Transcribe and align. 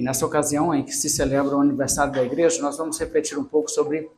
E 0.00 0.02
nessa 0.02 0.24
ocasião 0.24 0.74
em 0.74 0.82
que 0.82 0.92
se 0.92 1.10
celebra 1.10 1.54
o 1.54 1.60
aniversário 1.60 2.10
da 2.10 2.22
igreja, 2.24 2.62
nós 2.62 2.78
vamos 2.78 2.98
refletir 2.98 3.38
um 3.38 3.44
pouco 3.44 3.70
sobre 3.70 3.98
o 3.98 4.10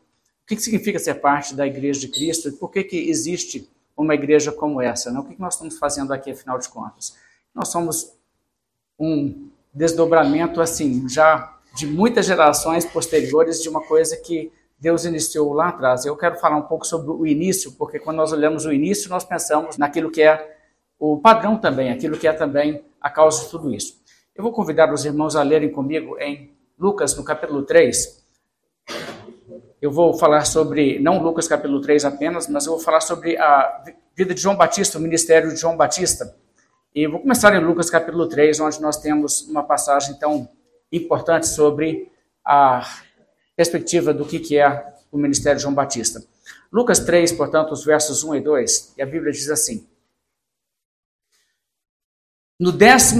que 0.46 0.56
significa 0.56 0.96
ser 0.96 1.14
parte 1.14 1.56
da 1.56 1.66
igreja 1.66 1.98
de 1.98 2.06
Cristo 2.06 2.48
e 2.48 2.52
por 2.52 2.70
que, 2.70 2.84
que 2.84 3.10
existe 3.10 3.68
uma 3.96 4.14
igreja 4.14 4.52
como 4.52 4.80
essa. 4.80 5.10
Né? 5.10 5.18
O 5.18 5.24
que 5.24 5.40
nós 5.40 5.54
estamos 5.54 5.76
fazendo 5.80 6.12
aqui, 6.12 6.30
afinal 6.30 6.56
de 6.56 6.68
contas? 6.68 7.16
Nós 7.52 7.66
somos 7.66 8.12
um 8.96 9.48
desdobramento, 9.74 10.60
assim, 10.60 11.08
já 11.08 11.58
de 11.74 11.84
muitas 11.84 12.26
gerações 12.26 12.84
posteriores 12.84 13.60
de 13.60 13.68
uma 13.68 13.82
coisa 13.82 14.16
que 14.16 14.52
Deus 14.78 15.04
iniciou 15.04 15.52
lá 15.52 15.70
atrás. 15.70 16.06
Eu 16.06 16.16
quero 16.16 16.38
falar 16.38 16.58
um 16.58 16.62
pouco 16.62 16.86
sobre 16.86 17.10
o 17.10 17.26
início, 17.26 17.72
porque 17.72 17.98
quando 17.98 18.18
nós 18.18 18.32
olhamos 18.32 18.66
o 18.66 18.72
início, 18.72 19.10
nós 19.10 19.24
pensamos 19.24 19.76
naquilo 19.76 20.12
que 20.12 20.22
é 20.22 20.58
o 20.96 21.18
padrão 21.18 21.58
também, 21.58 21.90
aquilo 21.90 22.16
que 22.16 22.28
é 22.28 22.32
também 22.32 22.84
a 23.00 23.10
causa 23.10 23.42
de 23.42 23.50
tudo 23.50 23.74
isso. 23.74 24.00
Eu 24.34 24.42
vou 24.42 24.50
convidar 24.50 24.90
os 24.90 25.04
irmãos 25.04 25.36
a 25.36 25.42
lerem 25.42 25.70
comigo 25.70 26.18
em 26.18 26.56
Lucas, 26.78 27.14
no 27.14 27.22
capítulo 27.22 27.64
3. 27.64 28.24
Eu 29.80 29.90
vou 29.90 30.14
falar 30.14 30.46
sobre, 30.46 30.98
não 30.98 31.22
Lucas 31.22 31.46
capítulo 31.46 31.82
3 31.82 32.06
apenas, 32.06 32.48
mas 32.48 32.64
eu 32.64 32.72
vou 32.72 32.80
falar 32.80 33.02
sobre 33.02 33.36
a 33.36 33.84
vida 34.16 34.32
de 34.32 34.40
João 34.40 34.56
Batista, 34.56 34.96
o 34.96 35.02
ministério 35.02 35.50
de 35.50 35.56
João 35.56 35.76
Batista. 35.76 36.34
E 36.94 37.06
vou 37.06 37.20
começar 37.20 37.54
em 37.54 37.62
Lucas 37.62 37.90
capítulo 37.90 38.26
3, 38.26 38.58
onde 38.60 38.80
nós 38.80 38.96
temos 38.96 39.42
uma 39.42 39.64
passagem 39.64 40.18
tão 40.18 40.48
importante 40.90 41.46
sobre 41.46 42.10
a 42.42 42.88
perspectiva 43.54 44.14
do 44.14 44.24
que, 44.24 44.38
que 44.38 44.56
é 44.56 44.94
o 45.10 45.18
ministério 45.18 45.58
de 45.58 45.62
João 45.62 45.74
Batista. 45.74 46.24
Lucas 46.72 47.00
3, 47.00 47.32
portanto, 47.32 47.72
os 47.72 47.84
versos 47.84 48.24
1 48.24 48.36
e 48.36 48.40
2, 48.40 48.94
e 48.96 49.02
a 49.02 49.06
Bíblia 49.06 49.30
diz 49.30 49.50
assim: 49.50 49.86
No 52.62 52.72
15 52.72 53.18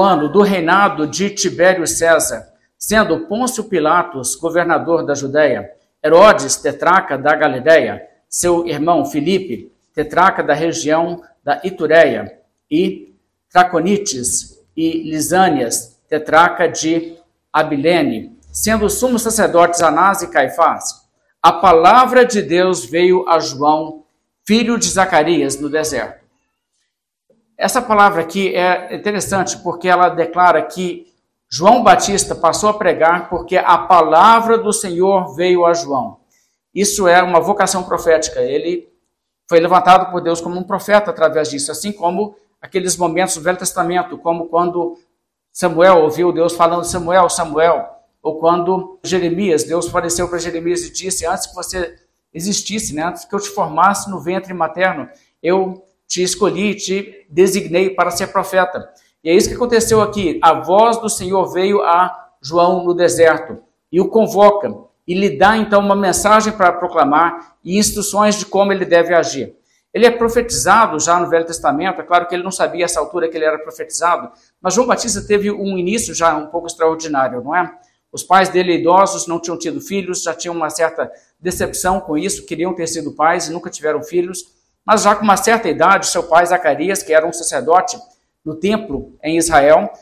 ano 0.00 0.30
do 0.30 0.40
reinado 0.40 1.06
de 1.06 1.28
Tibério 1.28 1.86
César, 1.86 2.48
sendo 2.78 3.26
Pôncio 3.26 3.64
Pilatos 3.64 4.34
governador 4.34 5.04
da 5.04 5.14
Judéia, 5.14 5.70
Herodes 6.02 6.56
tetraca 6.56 7.18
da 7.18 7.34
Galiléia, 7.36 8.08
seu 8.30 8.66
irmão 8.66 9.04
Filipe, 9.04 9.70
tetraca 9.92 10.42
da 10.42 10.54
região 10.54 11.22
da 11.44 11.60
Itureia, 11.62 12.40
e 12.70 13.14
Traconites 13.52 14.58
e 14.74 15.02
Lisânias, 15.10 16.00
tetraca 16.08 16.66
de 16.66 17.18
Abilene, 17.52 18.38
sendo 18.50 18.86
os 18.86 18.94
sumos 18.94 19.20
sacerdotes 19.20 19.82
Anás 19.82 20.22
e 20.22 20.28
Caifás, 20.28 21.06
a 21.42 21.52
palavra 21.52 22.24
de 22.24 22.40
Deus 22.40 22.86
veio 22.86 23.28
a 23.28 23.38
João, 23.38 24.04
filho 24.46 24.78
de 24.78 24.88
Zacarias, 24.88 25.60
no 25.60 25.68
deserto. 25.68 26.17
Essa 27.58 27.82
palavra 27.82 28.22
aqui 28.22 28.54
é 28.54 28.94
interessante 28.94 29.58
porque 29.58 29.88
ela 29.88 30.08
declara 30.10 30.62
que 30.62 31.12
João 31.50 31.82
Batista 31.82 32.36
passou 32.36 32.70
a 32.70 32.74
pregar 32.74 33.28
porque 33.28 33.56
a 33.56 33.76
palavra 33.76 34.56
do 34.56 34.72
Senhor 34.72 35.34
veio 35.34 35.66
a 35.66 35.74
João. 35.74 36.20
Isso 36.72 37.08
é 37.08 37.20
uma 37.20 37.40
vocação 37.40 37.82
profética. 37.82 38.40
Ele 38.40 38.88
foi 39.48 39.58
levantado 39.58 40.12
por 40.12 40.20
Deus 40.20 40.40
como 40.40 40.56
um 40.56 40.62
profeta 40.62 41.10
através 41.10 41.50
disso, 41.50 41.72
assim 41.72 41.90
como 41.90 42.36
aqueles 42.62 42.96
momentos 42.96 43.34
do 43.34 43.42
Velho 43.42 43.58
Testamento, 43.58 44.16
como 44.18 44.46
quando 44.46 44.96
Samuel 45.50 46.02
ouviu 46.02 46.30
Deus 46.30 46.52
falando: 46.52 46.84
Samuel, 46.84 47.28
Samuel 47.28 47.88
ou 48.22 48.38
quando 48.38 49.00
Jeremias, 49.02 49.64
Deus 49.64 49.88
apareceu 49.88 50.28
para 50.28 50.38
Jeremias 50.38 50.82
e 50.82 50.92
disse: 50.92 51.26
Antes 51.26 51.46
que 51.46 51.54
você 51.56 51.96
existisse, 52.32 52.94
né, 52.94 53.02
antes 53.02 53.24
que 53.24 53.34
eu 53.34 53.40
te 53.40 53.48
formasse 53.48 54.08
no 54.08 54.20
ventre 54.20 54.54
materno, 54.54 55.08
eu 55.42 55.82
te 56.08 56.22
escolhi, 56.22 56.74
te 56.74 57.26
designei 57.28 57.90
para 57.90 58.10
ser 58.10 58.28
profeta. 58.28 58.88
E 59.22 59.28
é 59.28 59.34
isso 59.34 59.48
que 59.48 59.54
aconteceu 59.54 60.00
aqui. 60.00 60.40
A 60.42 60.54
voz 60.54 60.96
do 60.96 61.08
Senhor 61.08 61.46
veio 61.52 61.82
a 61.82 62.30
João 62.40 62.82
no 62.82 62.94
deserto 62.94 63.58
e 63.92 64.00
o 64.00 64.08
convoca 64.08 64.74
e 65.06 65.14
lhe 65.14 65.36
dá 65.36 65.56
então 65.56 65.80
uma 65.80 65.94
mensagem 65.94 66.52
para 66.52 66.72
proclamar 66.72 67.56
e 67.62 67.78
instruções 67.78 68.36
de 68.36 68.46
como 68.46 68.72
ele 68.72 68.84
deve 68.84 69.14
agir. 69.14 69.54
Ele 69.92 70.06
é 70.06 70.10
profetizado 70.10 70.98
já 71.00 71.18
no 71.18 71.28
Velho 71.28 71.46
Testamento, 71.46 72.00
é 72.00 72.04
claro 72.04 72.26
que 72.26 72.34
ele 72.34 72.42
não 72.42 72.50
sabia 72.50 72.84
essa 72.84 73.00
altura 73.00 73.28
que 73.28 73.36
ele 73.36 73.44
era 73.44 73.58
profetizado, 73.58 74.30
mas 74.60 74.74
João 74.74 74.86
Batista 74.86 75.22
teve 75.22 75.50
um 75.50 75.78
início 75.78 76.14
já 76.14 76.36
um 76.36 76.46
pouco 76.46 76.66
extraordinário, 76.66 77.42
não 77.42 77.56
é? 77.56 77.72
Os 78.12 78.22
pais 78.22 78.48
dele, 78.48 78.74
idosos, 78.74 79.26
não 79.26 79.40
tinham 79.40 79.58
tido 79.58 79.80
filhos, 79.80 80.22
já 80.22 80.34
tinham 80.34 80.54
uma 80.54 80.70
certa 80.70 81.10
decepção 81.40 82.00
com 82.00 82.16
isso, 82.16 82.46
queriam 82.46 82.74
ter 82.74 82.86
sido 82.86 83.12
pais 83.12 83.48
e 83.48 83.52
nunca 83.52 83.70
tiveram 83.70 84.02
filhos. 84.02 84.57
Mas 84.88 85.02
já 85.02 85.14
com 85.14 85.22
uma 85.22 85.36
certa 85.36 85.68
idade, 85.68 86.06
seu 86.06 86.22
pai 86.22 86.46
Zacarias, 86.46 87.02
que 87.02 87.12
era 87.12 87.26
um 87.26 87.32
sacerdote 87.32 87.98
no 88.42 88.54
templo 88.54 89.18
em 89.22 89.36
Israel, 89.36 89.92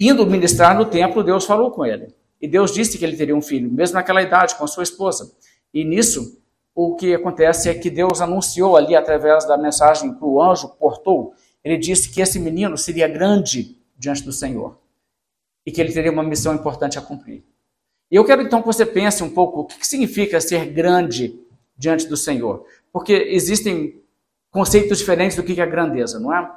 indo 0.00 0.26
ministrar 0.26 0.76
no 0.76 0.86
templo, 0.86 1.22
Deus 1.22 1.44
falou 1.44 1.70
com 1.70 1.86
ele. 1.86 2.12
E 2.42 2.48
Deus 2.48 2.74
disse 2.74 2.98
que 2.98 3.04
ele 3.04 3.16
teria 3.16 3.36
um 3.36 3.40
filho, 3.40 3.70
mesmo 3.70 3.94
naquela 3.94 4.20
idade, 4.20 4.56
com 4.56 4.64
a 4.64 4.66
sua 4.66 4.82
esposa. 4.82 5.36
E 5.72 5.84
nisso, 5.84 6.42
o 6.74 6.96
que 6.96 7.14
acontece 7.14 7.68
é 7.68 7.74
que 7.74 7.90
Deus 7.90 8.20
anunciou 8.20 8.76
ali, 8.76 8.96
através 8.96 9.46
da 9.46 9.56
mensagem 9.56 10.12
que 10.12 10.24
o 10.24 10.42
anjo 10.42 10.70
portou, 10.70 11.32
ele 11.62 11.76
disse 11.76 12.10
que 12.10 12.20
esse 12.20 12.40
menino 12.40 12.76
seria 12.76 13.06
grande 13.06 13.78
diante 13.96 14.24
do 14.24 14.32
Senhor 14.32 14.76
e 15.64 15.70
que 15.70 15.80
ele 15.80 15.92
teria 15.92 16.10
uma 16.10 16.24
missão 16.24 16.52
importante 16.52 16.98
a 16.98 17.02
cumprir. 17.02 17.44
E 18.10 18.16
eu 18.16 18.24
quero 18.24 18.42
então 18.42 18.60
que 18.60 18.66
você 18.66 18.84
pense 18.84 19.22
um 19.22 19.30
pouco 19.30 19.60
o 19.60 19.64
que 19.64 19.86
significa 19.86 20.40
ser 20.40 20.66
grande 20.72 21.38
diante 21.78 22.08
do 22.08 22.16
Senhor, 22.16 22.66
porque 22.94 23.12
existem 23.12 24.00
conceitos 24.52 24.98
diferentes 24.98 25.36
do 25.36 25.42
que 25.42 25.60
é 25.60 25.66
grandeza, 25.66 26.20
não 26.20 26.32
é? 26.32 26.48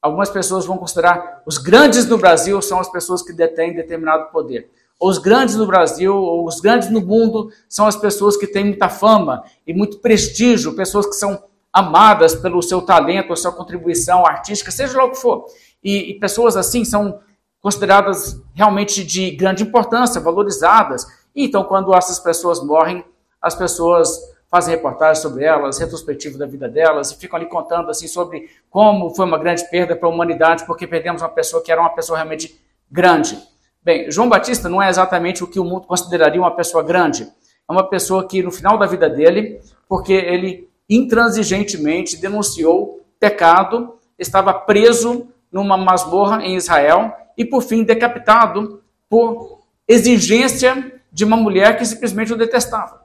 Algumas 0.00 0.30
pessoas 0.30 0.64
vão 0.64 0.78
considerar 0.78 1.42
os 1.44 1.58
grandes 1.58 2.06
no 2.06 2.16
Brasil 2.16 2.62
são 2.62 2.78
as 2.78 2.88
pessoas 2.88 3.22
que 3.22 3.32
detêm 3.32 3.74
determinado 3.74 4.30
poder. 4.30 4.70
Os 5.00 5.18
grandes 5.18 5.56
no 5.56 5.66
Brasil, 5.66 6.14
ou 6.14 6.46
os 6.46 6.60
grandes 6.60 6.88
no 6.90 7.00
mundo, 7.00 7.50
são 7.68 7.86
as 7.86 7.96
pessoas 7.96 8.36
que 8.36 8.46
têm 8.46 8.66
muita 8.66 8.88
fama 8.88 9.42
e 9.66 9.74
muito 9.74 9.98
prestígio, 9.98 10.76
pessoas 10.76 11.06
que 11.06 11.14
são 11.14 11.42
amadas 11.72 12.36
pelo 12.36 12.62
seu 12.62 12.80
talento, 12.82 13.32
a 13.32 13.36
sua 13.36 13.50
contribuição 13.50 14.24
artística, 14.24 14.70
seja 14.70 14.96
lá 14.96 15.06
o 15.06 15.10
que 15.10 15.18
for. 15.18 15.46
E, 15.82 16.12
e 16.12 16.20
pessoas 16.20 16.56
assim 16.56 16.84
são 16.84 17.18
consideradas 17.60 18.40
realmente 18.54 19.04
de 19.04 19.32
grande 19.32 19.64
importância, 19.64 20.20
valorizadas. 20.20 21.04
E 21.34 21.46
então, 21.46 21.64
quando 21.64 21.92
essas 21.92 22.20
pessoas 22.20 22.64
morrem, 22.64 23.04
as 23.42 23.56
pessoas 23.56 24.30
fazem 24.50 24.74
reportagens 24.74 25.18
sobre 25.18 25.44
elas, 25.44 25.78
retrospectivo 25.78 26.36
da 26.36 26.44
vida 26.44 26.68
delas, 26.68 27.12
e 27.12 27.16
ficam 27.16 27.38
ali 27.38 27.48
contando 27.48 27.88
assim 27.88 28.08
sobre 28.08 28.50
como 28.68 29.14
foi 29.14 29.24
uma 29.24 29.38
grande 29.38 29.68
perda 29.70 29.94
para 29.94 30.08
a 30.08 30.12
humanidade, 30.12 30.66
porque 30.66 30.86
perdemos 30.86 31.22
uma 31.22 31.28
pessoa 31.28 31.62
que 31.62 31.70
era 31.70 31.80
uma 31.80 31.90
pessoa 31.90 32.18
realmente 32.18 32.60
grande. 32.90 33.38
Bem, 33.82 34.10
João 34.10 34.28
Batista 34.28 34.68
não 34.68 34.82
é 34.82 34.88
exatamente 34.88 35.44
o 35.44 35.46
que 35.46 35.60
o 35.60 35.64
mundo 35.64 35.86
consideraria 35.86 36.40
uma 36.40 36.54
pessoa 36.54 36.82
grande. 36.82 37.22
É 37.68 37.72
uma 37.72 37.88
pessoa 37.88 38.26
que, 38.26 38.42
no 38.42 38.50
final 38.50 38.76
da 38.76 38.86
vida 38.86 39.08
dele, 39.08 39.60
porque 39.88 40.12
ele 40.12 40.68
intransigentemente 40.88 42.16
denunciou 42.16 43.06
pecado, 43.20 43.94
estava 44.18 44.52
preso 44.52 45.28
numa 45.50 45.76
masmorra 45.76 46.42
em 46.42 46.56
Israel 46.56 47.12
e, 47.38 47.44
por 47.44 47.62
fim, 47.62 47.84
decapitado 47.84 48.82
por 49.08 49.60
exigência 49.86 51.00
de 51.12 51.24
uma 51.24 51.36
mulher 51.36 51.78
que 51.78 51.84
simplesmente 51.84 52.32
o 52.32 52.36
detestava. 52.36 52.99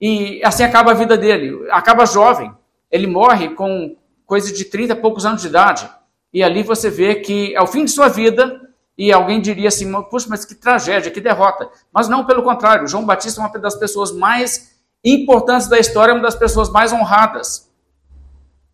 E 0.00 0.40
assim 0.44 0.62
acaba 0.62 0.90
a 0.90 0.94
vida 0.94 1.16
dele. 1.16 1.66
Acaba 1.70 2.06
jovem. 2.06 2.52
Ele 2.90 3.06
morre 3.06 3.50
com 3.50 3.96
coisa 4.24 4.52
de 4.52 4.64
30 4.64 4.92
e 4.92 4.96
poucos 4.96 5.24
anos 5.24 5.42
de 5.42 5.48
idade. 5.48 5.88
E 6.32 6.42
ali 6.42 6.62
você 6.62 6.90
vê 6.90 7.16
que 7.16 7.54
é 7.54 7.62
o 7.62 7.66
fim 7.66 7.84
de 7.84 7.90
sua 7.90 8.08
vida. 8.08 8.60
E 8.98 9.12
alguém 9.12 9.40
diria 9.40 9.68
assim: 9.68 9.90
puxa, 10.04 10.26
mas 10.28 10.44
que 10.44 10.54
tragédia, 10.54 11.10
que 11.10 11.20
derrota. 11.20 11.68
Mas 11.92 12.08
não, 12.08 12.24
pelo 12.24 12.42
contrário. 12.42 12.86
João 12.86 13.04
Batista 13.04 13.40
é 13.40 13.44
uma 13.44 13.58
das 13.58 13.74
pessoas 13.74 14.12
mais 14.12 14.76
importantes 15.04 15.68
da 15.68 15.78
história, 15.78 16.14
uma 16.14 16.22
das 16.22 16.34
pessoas 16.34 16.68
mais 16.70 16.92
honradas. 16.92 17.70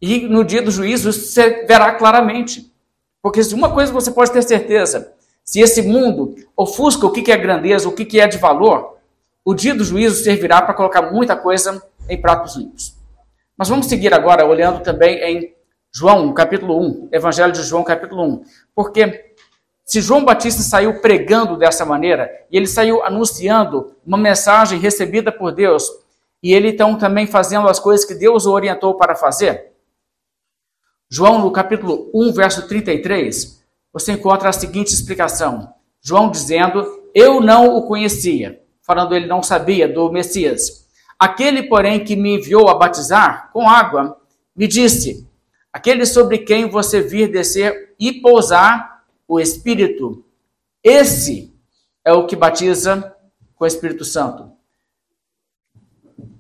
E 0.01 0.27
no 0.27 0.45
dia 0.45 0.63
do 0.63 0.71
juízo 0.71 1.13
você 1.13 1.65
verá 1.65 1.93
claramente. 1.93 2.73
Porque 3.23 3.43
se 3.45 3.55
uma 3.55 3.73
coisa 3.73 3.93
você 3.93 4.11
pode 4.11 4.33
ter 4.33 4.43
certeza, 4.43 5.13
se 5.45 5.61
esse 5.61 5.83
mundo 5.83 6.35
ofusca 6.57 7.07
o 7.07 7.13
que 7.13 7.31
é 7.31 7.37
grandeza, 7.37 7.89
o 7.89 7.93
que 7.93 8.19
é 8.19 8.27
de 8.27 8.39
valor, 8.39 8.99
o 9.45 9.55
dia 9.55 9.75
do 9.75 9.85
juízo 9.85 10.23
servirá 10.23 10.63
para 10.63 10.75
colocar 10.75 11.11
muita 11.11 11.37
coisa 11.37 11.83
em 12.09 12.21
pratos 12.21 12.57
limpos. 12.57 12.97
Mas 13.57 13.69
vamos 13.69 13.87
seguir 13.87 14.15
agora 14.15 14.47
olhando 14.47 14.81
também 14.83 15.19
em 15.19 15.55
João, 15.95 16.33
capítulo 16.33 16.81
1, 16.81 17.09
Evangelho 17.13 17.53
de 17.53 17.63
João, 17.63 17.85
capítulo 17.85 18.25
1. 18.25 18.45
Porque 18.75 19.35
se 19.85 20.01
João 20.01 20.25
Batista 20.25 20.63
saiu 20.63 21.01
pregando 21.01 21.57
dessa 21.57 21.85
maneira, 21.85 22.31
e 22.51 22.57
ele 22.57 22.67
saiu 22.67 23.03
anunciando 23.03 23.95
uma 24.07 24.17
mensagem 24.17 24.79
recebida 24.79 25.31
por 25.31 25.53
Deus, 25.53 25.87
e 26.43 26.55
ele 26.55 26.69
então 26.69 26.97
também 26.97 27.27
fazendo 27.27 27.69
as 27.69 27.79
coisas 27.79 28.07
que 28.07 28.15
Deus 28.15 28.47
o 28.47 28.53
orientou 28.53 28.97
para 28.97 29.15
fazer, 29.15 29.73
João, 31.15 31.39
no 31.41 31.51
capítulo 31.51 32.11
1, 32.15 32.33
verso 32.33 32.67
33, 32.67 33.63
você 33.93 34.13
encontra 34.13 34.49
a 34.49 34.53
seguinte 34.53 34.95
explicação. 34.95 35.75
João 36.01 36.31
dizendo: 36.31 36.87
Eu 37.15 37.39
não 37.39 37.77
o 37.77 37.87
conhecia, 37.87 38.62
falando 38.83 39.15
ele 39.15 39.27
não 39.27 39.43
sabia 39.43 39.89
do 39.89 40.11
Messias. 40.11 40.87
Aquele, 41.19 41.63
porém, 41.65 42.05
que 42.05 42.17
me 42.17 42.37
enviou 42.37 42.69
a 42.69 42.75
batizar 42.75 43.51
com 43.53 43.69
água, 43.69 44.21
me 44.55 44.67
disse: 44.67 45.29
Aquele 45.73 46.05
sobre 46.05 46.39
quem 46.39 46.69
você 46.69 47.01
vir 47.01 47.31
descer 47.31 47.95
e 47.99 48.13
pousar 48.21 49.05
o 49.27 49.41
Espírito, 49.41 50.25
Esse 50.83 51.55
é 52.05 52.13
o 52.13 52.27
que 52.27 52.35
batiza 52.35 53.15
com 53.55 53.65
o 53.65 53.67
Espírito 53.67 54.05
Santo. 54.05 54.51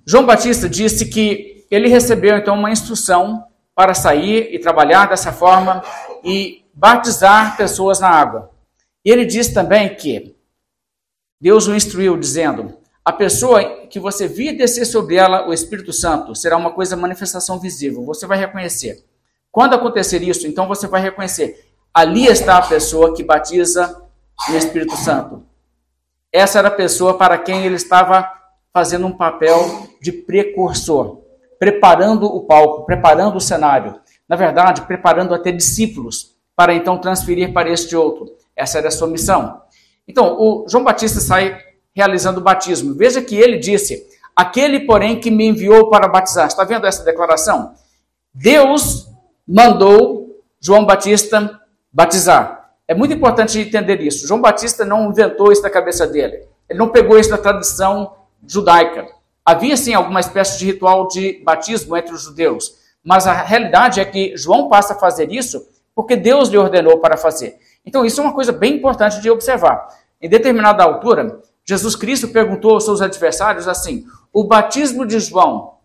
João 0.04 0.26
Batista 0.26 0.68
disse 0.68 1.06
que 1.06 1.64
ele 1.70 1.88
recebeu 1.88 2.36
então 2.36 2.58
uma 2.58 2.72
instrução 2.72 3.46
para 3.74 3.94
sair 3.94 4.52
e 4.52 4.58
trabalhar 4.58 5.08
dessa 5.08 5.32
forma 5.32 5.82
e 6.24 6.64
batizar 6.74 7.56
pessoas 7.56 8.00
na 8.00 8.08
água. 8.08 8.50
E 9.04 9.10
ele 9.10 9.24
diz 9.24 9.48
também 9.52 9.94
que 9.94 10.36
Deus 11.42 11.66
o 11.66 11.74
instruiu 11.74 12.16
dizendo: 12.16 12.78
a 13.04 13.12
pessoa 13.12 13.88
que 13.88 13.98
você 13.98 14.28
vir 14.28 14.56
descer 14.56 14.84
sobre 14.84 15.16
ela 15.16 15.48
o 15.48 15.52
Espírito 15.52 15.92
Santo 15.92 16.36
será 16.36 16.56
uma 16.56 16.70
coisa 16.70 16.94
manifestação 16.94 17.58
visível, 17.58 18.04
você 18.04 18.28
vai 18.28 18.38
reconhecer. 18.38 19.04
Quando 19.50 19.74
acontecer 19.74 20.22
isso, 20.22 20.46
então 20.46 20.68
você 20.68 20.86
vai 20.86 21.02
reconhecer. 21.02 21.68
Ali 21.92 22.26
está 22.26 22.58
a 22.58 22.66
pessoa 22.66 23.12
que 23.12 23.24
batiza 23.24 24.02
no 24.48 24.56
Espírito 24.56 24.96
Santo. 24.96 25.44
Essa 26.32 26.60
era 26.60 26.68
a 26.68 26.70
pessoa 26.70 27.18
para 27.18 27.36
quem 27.36 27.66
ele 27.66 27.74
estava 27.74 28.30
fazendo 28.72 29.08
um 29.08 29.12
papel 29.12 29.88
de 30.00 30.12
precursor, 30.12 31.22
preparando 31.58 32.26
o 32.26 32.46
palco, 32.46 32.86
preparando 32.86 33.36
o 33.36 33.40
cenário. 33.40 34.00
Na 34.28 34.36
verdade, 34.36 34.82
preparando 34.82 35.34
até 35.34 35.50
discípulos 35.50 36.36
para 36.54 36.72
então 36.72 36.98
transferir 36.98 37.52
para 37.52 37.68
este 37.68 37.96
outro. 37.96 38.26
Essa 38.54 38.78
era 38.78 38.88
a 38.88 38.92
sua 38.92 39.08
missão. 39.08 39.60
Então, 40.06 40.36
o 40.38 40.66
João 40.68 40.84
Batista 40.84 41.20
sai 41.20 41.58
realizando 41.94 42.40
o 42.40 42.42
batismo. 42.42 42.94
Veja 42.94 43.22
que 43.22 43.36
ele 43.36 43.58
disse: 43.58 44.06
Aquele, 44.34 44.80
porém, 44.80 45.20
que 45.20 45.30
me 45.30 45.46
enviou 45.46 45.88
para 45.90 46.08
batizar. 46.08 46.46
Está 46.46 46.64
vendo 46.64 46.86
essa 46.86 47.04
declaração? 47.04 47.74
Deus 48.34 49.08
mandou 49.46 50.42
João 50.60 50.84
Batista 50.84 51.60
batizar. 51.92 52.70
É 52.88 52.94
muito 52.94 53.14
importante 53.14 53.58
entender 53.58 54.00
isso. 54.00 54.26
João 54.26 54.40
Batista 54.40 54.84
não 54.84 55.10
inventou 55.10 55.52
isso 55.52 55.62
da 55.62 55.70
cabeça 55.70 56.06
dele. 56.06 56.46
Ele 56.68 56.78
não 56.78 56.88
pegou 56.88 57.18
isso 57.18 57.30
da 57.30 57.38
tradição 57.38 58.14
judaica. 58.46 59.06
Havia 59.44 59.76
sim 59.76 59.92
alguma 59.92 60.20
espécie 60.20 60.58
de 60.58 60.66
ritual 60.66 61.08
de 61.08 61.42
batismo 61.44 61.96
entre 61.96 62.14
os 62.14 62.22
judeus, 62.22 62.74
mas 63.04 63.26
a 63.26 63.32
realidade 63.32 64.00
é 64.00 64.04
que 64.04 64.36
João 64.36 64.68
passa 64.68 64.94
a 64.94 64.98
fazer 64.98 65.32
isso 65.32 65.66
porque 65.94 66.16
Deus 66.16 66.48
lhe 66.48 66.56
ordenou 66.56 66.98
para 66.98 67.16
fazer. 67.16 67.58
Então 67.84 68.04
isso 68.04 68.20
é 68.20 68.24
uma 68.24 68.34
coisa 68.34 68.52
bem 68.52 68.76
importante 68.76 69.20
de 69.20 69.30
observar. 69.30 69.88
Em 70.20 70.28
determinada 70.28 70.84
altura, 70.84 71.40
Jesus 71.64 71.96
Cristo 71.96 72.28
perguntou 72.28 72.74
aos 72.74 72.84
seus 72.84 73.00
adversários 73.00 73.66
assim: 73.68 74.04
o 74.32 74.44
batismo 74.44 75.06
de 75.06 75.18
João 75.20 75.78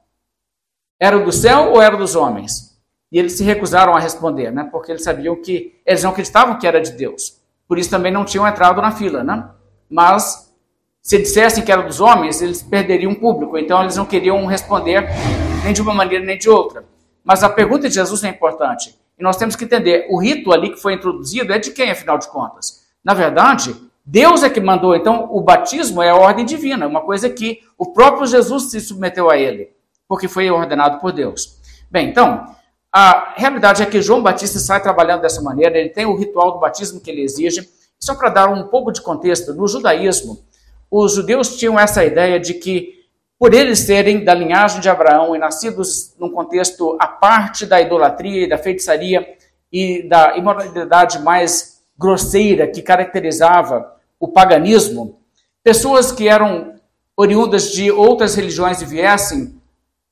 era 0.99 1.19
do 1.19 1.31
céu 1.31 1.71
ou 1.71 1.81
era 1.81 1.95
dos 1.95 2.15
homens? 2.15 2.77
E 3.11 3.17
eles 3.17 3.33
se 3.33 3.43
recusaram 3.43 3.95
a 3.95 3.99
responder, 3.99 4.51
né? 4.51 4.67
Porque 4.71 4.91
eles 4.91 5.03
sabiam 5.03 5.35
que 5.41 5.79
eles 5.85 6.03
não 6.03 6.11
acreditavam 6.11 6.57
que 6.57 6.67
era 6.67 6.81
de 6.81 6.91
Deus. 6.91 7.41
Por 7.67 7.77
isso 7.77 7.89
também 7.89 8.11
não 8.11 8.25
tinham 8.25 8.47
entrado 8.47 8.81
na 8.81 8.91
fila, 8.91 9.23
né? 9.23 9.49
Mas 9.89 10.53
se 11.01 11.17
dissessem 11.17 11.63
que 11.63 11.71
era 11.71 11.83
dos 11.83 12.01
homens, 12.01 12.41
eles 12.41 12.61
perderiam 12.61 13.15
público. 13.15 13.57
Então 13.57 13.81
eles 13.81 13.95
não 13.95 14.05
queriam 14.05 14.45
responder 14.45 15.07
nem 15.63 15.73
de 15.73 15.81
uma 15.81 15.93
maneira 15.93 16.25
nem 16.25 16.37
de 16.37 16.49
outra. 16.49 16.83
Mas 17.23 17.43
a 17.43 17.49
pergunta 17.49 17.87
de 17.87 17.95
Jesus 17.95 18.23
é 18.23 18.29
importante. 18.29 18.97
E 19.19 19.23
nós 19.23 19.37
temos 19.37 19.55
que 19.55 19.65
entender, 19.65 20.07
o 20.09 20.19
rito 20.19 20.51
ali 20.51 20.69
que 20.69 20.81
foi 20.81 20.93
introduzido 20.93 21.51
é 21.51 21.57
de 21.57 21.71
quem, 21.71 21.91
afinal 21.91 22.17
de 22.17 22.27
contas? 22.27 22.85
Na 23.03 23.13
verdade, 23.13 23.75
Deus 24.05 24.43
é 24.43 24.49
que 24.49 24.61
mandou, 24.61 24.95
então 24.95 25.27
o 25.31 25.41
batismo 25.41 26.01
é 26.01 26.09
a 26.09 26.15
ordem 26.15 26.45
divina, 26.45 26.87
uma 26.87 27.01
coisa 27.01 27.29
que 27.29 27.61
o 27.77 27.91
próprio 27.91 28.27
Jesus 28.27 28.71
se 28.71 28.79
submeteu 28.79 29.29
a 29.29 29.37
ele, 29.37 29.69
porque 30.07 30.27
foi 30.27 30.49
ordenado 30.49 30.99
por 30.99 31.11
Deus. 31.11 31.57
Bem, 31.89 32.09
então, 32.09 32.45
a 32.91 33.33
realidade 33.35 33.83
é 33.83 33.85
que 33.85 34.01
João 34.01 34.23
Batista 34.23 34.59
sai 34.59 34.81
trabalhando 34.81 35.21
dessa 35.21 35.41
maneira, 35.41 35.77
ele 35.77 35.89
tem 35.89 36.05
o 36.05 36.15
ritual 36.15 36.53
do 36.53 36.59
batismo 36.59 37.01
que 37.01 37.11
ele 37.11 37.21
exige. 37.21 37.67
Só 37.99 38.15
para 38.15 38.29
dar 38.29 38.49
um 38.49 38.67
pouco 38.67 38.91
de 38.91 39.01
contexto, 39.01 39.53
no 39.53 39.67
judaísmo, 39.67 40.39
os 40.89 41.13
judeus 41.13 41.57
tinham 41.57 41.79
essa 41.79 42.05
ideia 42.05 42.39
de 42.39 42.53
que, 42.53 42.96
por 43.39 43.53
eles 43.53 43.79
serem 43.79 44.23
da 44.23 44.33
linhagem 44.33 44.81
de 44.81 44.89
Abraão 44.89 45.35
e 45.35 45.39
nascidos 45.39 46.15
num 46.19 46.31
contexto 46.31 46.97
à 46.99 47.07
parte 47.07 47.65
da 47.65 47.79
idolatria 47.79 48.43
e 48.43 48.49
da 48.49 48.57
feitiçaria 48.57 49.35
e 49.71 50.07
da 50.07 50.37
imoralidade 50.37 51.19
mais 51.19 51.81
grosseira 51.97 52.67
que 52.67 52.81
caracterizava 52.81 53.95
o 54.19 54.27
paganismo, 54.27 55.19
pessoas 55.63 56.11
que 56.11 56.27
eram 56.27 56.75
oriundas 57.15 57.71
de 57.71 57.91
outras 57.91 58.35
religiões 58.35 58.81
e 58.81 58.85
viessem 58.85 59.59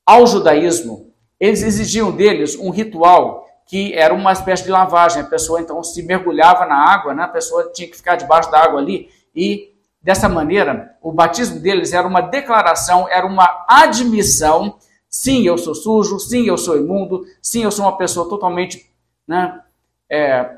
ao 0.06 0.28
judaísmo, 0.28 1.12
eles 1.40 1.64
exigiam 1.64 2.12
deles 2.12 2.56
um 2.58 2.70
ritual 2.70 3.46
que 3.68 3.94
era 3.94 4.14
uma 4.14 4.32
espécie 4.32 4.64
de 4.64 4.70
lavagem. 4.70 5.22
A 5.22 5.26
pessoa 5.26 5.60
então 5.60 5.84
se 5.84 6.04
mergulhava 6.04 6.66
na 6.66 6.76
água, 6.76 7.14
né? 7.14 7.24
a 7.24 7.28
pessoa 7.28 7.72
tinha 7.74 7.88
que 7.88 7.98
ficar 7.98 8.16
debaixo 8.16 8.52
da 8.52 8.60
água 8.60 8.80
ali 8.80 9.10
e 9.36 9.75
dessa 10.06 10.30
maneira 10.30 10.96
o 11.02 11.12
batismo 11.12 11.60
deles 11.60 11.92
era 11.92 12.08
uma 12.08 12.22
declaração, 12.22 13.10
era 13.10 13.26
uma 13.26 13.66
admissão. 13.68 14.78
Sim, 15.10 15.42
eu 15.48 15.58
sou 15.58 15.74
sujo. 15.74 16.20
Sim, 16.20 16.46
eu 16.46 16.60
sou 16.60 16.78
imundo. 16.78 17.26
Sim, 17.42 17.64
eu 17.64 17.72
sou 17.72 17.86
uma 17.86 17.98
pessoa 17.98 18.30
totalmente 18.30 18.88
né, 19.28 19.60
é, 20.08 20.58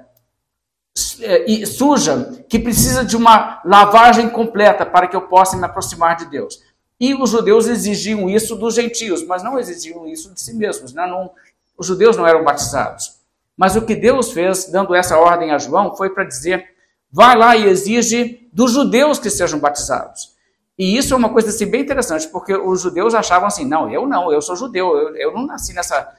é, 1.22 1.66
suja 1.66 2.44
que 2.50 2.60
precisa 2.60 3.06
de 3.06 3.16
uma 3.16 3.62
lavagem 3.64 4.30
completa 4.30 4.86
para 4.86 5.08
que 5.08 5.16
eu 5.16 5.22
possa 5.22 5.56
me 5.56 5.64
aproximar 5.64 6.18
de 6.18 6.26
Deus. 6.26 6.62
E 7.00 7.14
os 7.14 7.30
judeus 7.30 7.68
exigiam 7.68 8.30
isso 8.30 8.54
dos 8.58 8.76
gentios, 8.76 9.26
mas 9.26 9.44
não 9.44 9.58
exigiam 9.58 10.06
isso 10.06 10.34
de 10.34 10.42
si 10.42 10.54
mesmos. 10.54 10.92
Né? 10.94 11.08
Não, 11.08 11.32
os 11.78 11.88
judeus 11.88 12.18
não 12.18 12.28
eram 12.28 12.44
batizados. 12.44 13.16
Mas 13.56 13.78
o 13.78 13.86
que 13.86 13.96
Deus 13.96 14.34
fez, 14.34 14.70
dando 14.70 14.94
essa 14.94 15.18
ordem 15.18 15.52
a 15.52 15.58
João, 15.58 15.96
foi 15.96 16.10
para 16.10 16.26
dizer: 16.26 16.68
vai 17.12 17.36
lá 17.38 17.56
e 17.56 17.66
exige 17.66 18.48
dos 18.52 18.72
judeus 18.72 19.20
que 19.20 19.30
sejam 19.30 19.60
batizados. 19.60 20.36
E 20.78 20.96
isso 20.98 21.14
é 21.14 21.18
uma 21.18 21.30
coisa 21.30 21.50
assim, 21.50 21.66
bem 21.66 21.82
interessante, 21.82 22.28
porque 22.28 22.56
os 22.56 22.82
judeus 22.82 23.16
achavam 23.16 23.48
assim: 23.48 23.66
não, 23.66 23.92
eu 23.92 24.08
não, 24.08 24.32
eu 24.32 24.42
sou 24.42 24.56
judeu, 24.56 24.96
eu, 24.96 25.16
eu 25.16 25.34
não 25.34 25.46
nasci 25.46 25.74
nessa 25.74 26.14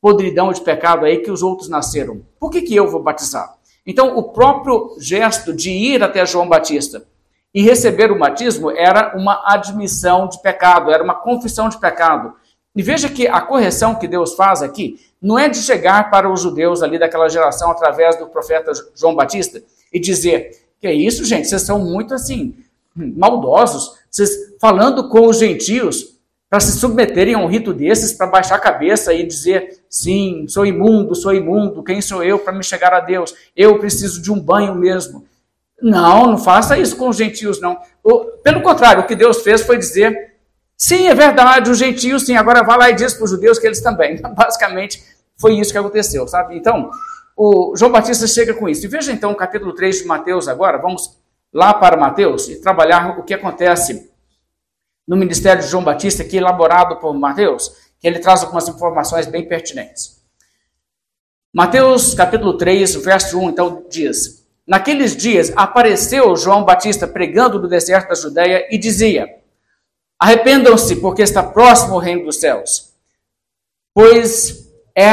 podridão 0.00 0.52
de 0.52 0.60
pecado 0.60 1.04
aí 1.04 1.18
que 1.18 1.30
os 1.30 1.42
outros 1.42 1.68
nasceram. 1.68 2.22
Por 2.38 2.50
que, 2.50 2.62
que 2.62 2.76
eu 2.76 2.88
vou 2.88 3.02
batizar? 3.02 3.56
Então, 3.86 4.16
o 4.16 4.22
próprio 4.32 4.96
gesto 4.98 5.52
de 5.52 5.70
ir 5.70 6.02
até 6.02 6.24
João 6.24 6.48
Batista 6.48 7.04
e 7.52 7.62
receber 7.62 8.10
o 8.10 8.18
batismo 8.18 8.70
era 8.70 9.16
uma 9.16 9.42
admissão 9.46 10.28
de 10.28 10.40
pecado, 10.40 10.90
era 10.90 11.02
uma 11.02 11.14
confissão 11.14 11.68
de 11.68 11.78
pecado. 11.78 12.34
E 12.74 12.82
veja 12.82 13.08
que 13.08 13.28
a 13.28 13.40
correção 13.40 13.94
que 13.94 14.08
Deus 14.08 14.34
faz 14.34 14.62
aqui 14.62 14.98
não 15.22 15.38
é 15.38 15.48
de 15.48 15.58
chegar 15.58 16.10
para 16.10 16.30
os 16.30 16.40
judeus 16.40 16.82
ali 16.82 16.98
daquela 16.98 17.28
geração 17.28 17.70
através 17.70 18.16
do 18.16 18.26
profeta 18.26 18.72
João 18.94 19.14
Batista 19.14 19.62
e 19.94 20.00
dizer: 20.00 20.50
que 20.80 20.88
é 20.88 20.92
isso, 20.92 21.24
gente? 21.24 21.48
Vocês 21.48 21.62
são 21.62 21.78
muito 21.78 22.12
assim, 22.12 22.56
maldosos, 22.94 23.92
vocês 24.10 24.30
falando 24.60 25.08
com 25.08 25.28
os 25.28 25.38
gentios 25.38 26.14
para 26.50 26.60
se 26.60 26.78
submeterem 26.78 27.34
a 27.34 27.38
um 27.38 27.46
rito 27.46 27.72
desses, 27.72 28.12
para 28.12 28.26
baixar 28.26 28.56
a 28.56 28.60
cabeça 28.60 29.14
e 29.14 29.26
dizer: 29.26 29.78
sim, 29.88 30.46
sou 30.48 30.66
imundo, 30.66 31.14
sou 31.14 31.32
imundo, 31.32 31.82
quem 31.82 32.02
sou 32.02 32.22
eu 32.22 32.38
para 32.38 32.52
me 32.52 32.62
chegar 32.62 32.92
a 32.92 33.00
Deus? 33.00 33.34
Eu 33.56 33.78
preciso 33.78 34.20
de 34.20 34.30
um 34.30 34.38
banho 34.38 34.74
mesmo. 34.74 35.24
Não, 35.80 36.26
não 36.26 36.38
faça 36.38 36.78
isso 36.78 36.96
com 36.96 37.08
os 37.08 37.16
gentios, 37.16 37.60
não. 37.60 37.78
Pelo 38.42 38.62
contrário, 38.62 39.02
o 39.02 39.06
que 39.06 39.16
Deus 39.16 39.42
fez 39.42 39.62
foi 39.62 39.78
dizer: 39.78 40.34
sim, 40.76 41.08
é 41.08 41.14
verdade, 41.14 41.70
os 41.70 41.78
gentios 41.78 42.24
sim, 42.24 42.36
agora 42.36 42.62
vá 42.62 42.76
lá 42.76 42.90
e 42.90 42.94
diz 42.94 43.14
para 43.14 43.24
os 43.24 43.30
judeus 43.30 43.58
que 43.58 43.66
eles 43.66 43.80
também. 43.80 44.20
Basicamente, 44.36 45.02
foi 45.36 45.58
isso 45.58 45.72
que 45.72 45.78
aconteceu, 45.78 46.28
sabe? 46.28 46.56
Então, 46.56 46.90
o 47.36 47.74
João 47.76 47.90
Batista 47.90 48.26
chega 48.26 48.54
com 48.54 48.68
isso. 48.68 48.84
E 48.84 48.88
veja 48.88 49.12
então 49.12 49.32
o 49.32 49.36
capítulo 49.36 49.74
3 49.74 49.98
de 49.98 50.04
Mateus 50.06 50.48
agora, 50.48 50.78
vamos 50.78 51.18
lá 51.52 51.74
para 51.74 51.96
Mateus 51.96 52.48
e 52.48 52.60
trabalhar 52.60 53.18
o 53.18 53.22
que 53.22 53.34
acontece 53.34 54.10
no 55.06 55.16
ministério 55.16 55.62
de 55.62 55.68
João 55.68 55.84
Batista, 55.84 56.22
aqui 56.22 56.36
elaborado 56.36 56.96
por 56.96 57.12
Mateus, 57.14 57.70
que 58.00 58.06
ele 58.06 58.18
traz 58.18 58.42
algumas 58.42 58.68
informações 58.68 59.26
bem 59.26 59.46
pertinentes. 59.46 60.22
Mateus 61.52 62.14
capítulo 62.14 62.56
3, 62.56 62.96
verso 62.96 63.38
1, 63.38 63.50
então 63.50 63.84
diz: 63.88 64.44
Naqueles 64.66 65.16
dias 65.16 65.52
apareceu 65.54 66.34
João 66.36 66.64
Batista 66.64 67.06
pregando 67.06 67.60
no 67.60 67.68
deserto 67.68 68.08
da 68.08 68.14
Judéia 68.14 68.66
e 68.70 68.78
dizia: 68.78 69.28
Arrependam-se, 70.18 70.96
porque 70.96 71.22
está 71.22 71.42
próximo 71.42 71.94
o 71.94 71.98
reino 71.98 72.24
dos 72.24 72.40
céus. 72.40 72.94
Pois 73.92 74.72
é 74.96 75.10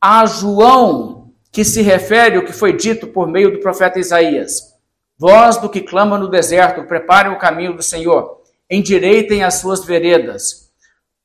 a 0.00 0.26
João 0.26 1.19
que 1.50 1.64
se 1.64 1.82
refere 1.82 2.38
o 2.38 2.44
que 2.44 2.52
foi 2.52 2.76
dito 2.76 3.06
por 3.06 3.28
meio 3.28 3.52
do 3.52 3.60
profeta 3.60 3.98
Isaías: 3.98 4.74
Voz 5.18 5.56
do 5.56 5.68
que 5.68 5.80
clama 5.80 6.18
no 6.18 6.28
deserto, 6.28 6.84
preparem 6.84 7.32
o 7.32 7.38
caminho 7.38 7.74
do 7.74 7.82
Senhor 7.82 8.40
endireitem 8.70 9.42
as 9.42 9.54
suas 9.54 9.84
veredas. 9.84 10.70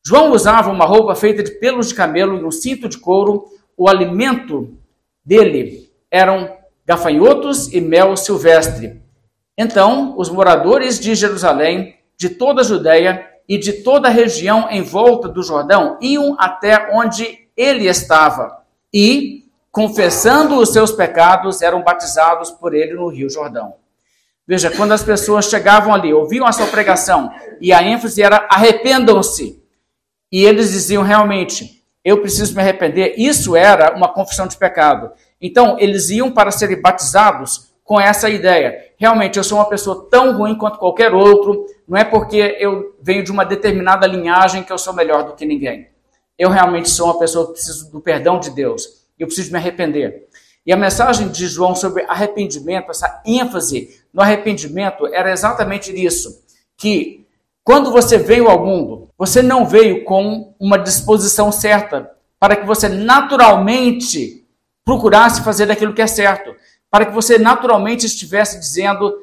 João 0.06 0.32
usava 0.32 0.72
uma 0.72 0.86
roupa 0.86 1.16
feita 1.16 1.44
de 1.44 1.52
pelos 1.52 1.90
de 1.90 1.96
camelo 1.96 2.40
e 2.40 2.44
um 2.44 2.52
cinto 2.52 2.90
de 2.90 2.98
couro. 2.98 3.46
O 3.78 3.88
alimento 3.88 4.78
dele 5.24 5.92
eram 6.10 6.58
gafanhotos 6.86 7.72
e 7.72 7.80
mel 7.80 8.18
silvestre. 8.18 9.02
Então, 9.58 10.16
os 10.18 10.30
moradores 10.30 11.00
de 11.00 11.14
Jerusalém, 11.16 11.96
de 12.18 12.30
toda 12.30 12.62
a 12.62 12.64
Judéia 12.64 13.28
e 13.48 13.58
de 13.58 13.74
toda 13.84 14.08
a 14.08 14.12
região 14.12 14.70
em 14.70 14.82
volta 14.82 15.28
do 15.28 15.44
Jordão 15.44 15.98
iam 16.02 16.36
até 16.40 16.90
onde 16.94 17.48
ele 17.56 17.88
estava 17.88 18.64
e, 18.94 19.45
confessando 19.76 20.58
os 20.58 20.70
seus 20.70 20.94
pecados, 20.94 21.62
eram 21.62 21.84
batizados 21.84 22.50
por 22.50 22.74
ele 22.74 22.94
no 22.94 23.10
Rio 23.10 23.30
Jordão. 23.30 23.76
Veja, 24.48 24.72
quando 24.72 24.94
as 24.94 25.04
pessoas 25.04 25.50
chegavam 25.50 25.94
ali, 25.94 26.14
ouviam 26.14 26.48
a 26.48 26.54
sua 26.54 26.68
pregação 26.68 27.30
e 27.60 27.74
a 27.74 27.84
ênfase 27.84 28.24
era 28.24 28.48
arrependam-se. 28.50 29.62
E 30.32 30.46
eles 30.46 30.72
diziam 30.72 31.04
realmente, 31.04 31.84
eu 32.06 32.22
preciso 32.22 32.56
me 32.56 32.62
arrepender. 32.62 33.16
Isso 33.18 33.54
era 33.54 33.94
uma 33.94 34.08
confissão 34.08 34.48
de 34.48 34.56
pecado. 34.56 35.12
Então, 35.42 35.76
eles 35.78 36.10
iam 36.10 36.32
para 36.32 36.52
serem 36.52 36.80
batizados 36.82 37.74
com 37.84 38.00
essa 38.00 38.30
ideia. 38.30 38.94
Realmente, 38.96 39.38
eu 39.38 39.44
sou 39.44 39.58
uma 39.58 39.68
pessoa 39.68 40.08
tão 40.10 40.38
ruim 40.38 40.58
quanto 40.58 40.80
qualquer 40.80 41.14
outro, 41.14 41.66
não 41.86 41.98
é 41.98 42.06
porque 42.06 42.56
eu 42.62 42.96
venho 43.02 43.26
de 43.26 43.32
uma 43.32 43.44
determinada 43.44 44.08
linhagem 44.08 44.64
que 44.64 44.72
eu 44.72 44.78
sou 44.78 44.94
melhor 44.94 45.24
do 45.24 45.34
que 45.34 45.46
ninguém. 45.46 45.90
Eu 46.40 46.50
realmente 46.50 46.90
sou 46.90 47.08
uma 47.08 47.20
pessoa 47.20 47.48
que 47.48 47.52
preciso 47.52 47.92
do 47.92 48.00
perdão 48.00 48.40
de 48.40 48.52
Deus. 48.52 49.04
Eu 49.18 49.28
preciso 49.28 49.52
me 49.52 49.58
arrepender. 49.58 50.28
E 50.66 50.74
a 50.74 50.78
mensagem 50.78 51.30
de 51.30 51.48
João 51.48 51.76
sobre 51.76 52.04
arrependimento, 52.08 52.90
essa 52.90 53.22
ênfase 53.26 54.02
no 54.14 54.22
arrependimento, 54.22 55.06
era 55.08 55.32
exatamente 55.32 55.92
isso: 55.92 56.44
que 56.76 57.26
quando 57.64 57.92
você 57.92 58.18
veio 58.18 58.48
ao 58.48 58.66
mundo, 58.66 59.10
você 59.18 59.42
não 59.42 59.66
veio 59.66 60.04
com 60.04 60.54
uma 60.60 60.78
disposição 60.78 61.52
certa 61.52 62.12
para 62.40 62.56
que 62.56 62.66
você 62.66 62.90
naturalmente 62.90 64.46
procurasse 64.84 65.44
fazer 65.44 65.72
aquilo 65.72 65.94
que 65.94 66.02
é 66.02 66.08
certo, 66.08 66.56
para 66.92 67.06
que 67.06 67.12
você 67.12 67.38
naturalmente 67.38 68.06
estivesse 68.06 68.60
dizendo 68.60 69.14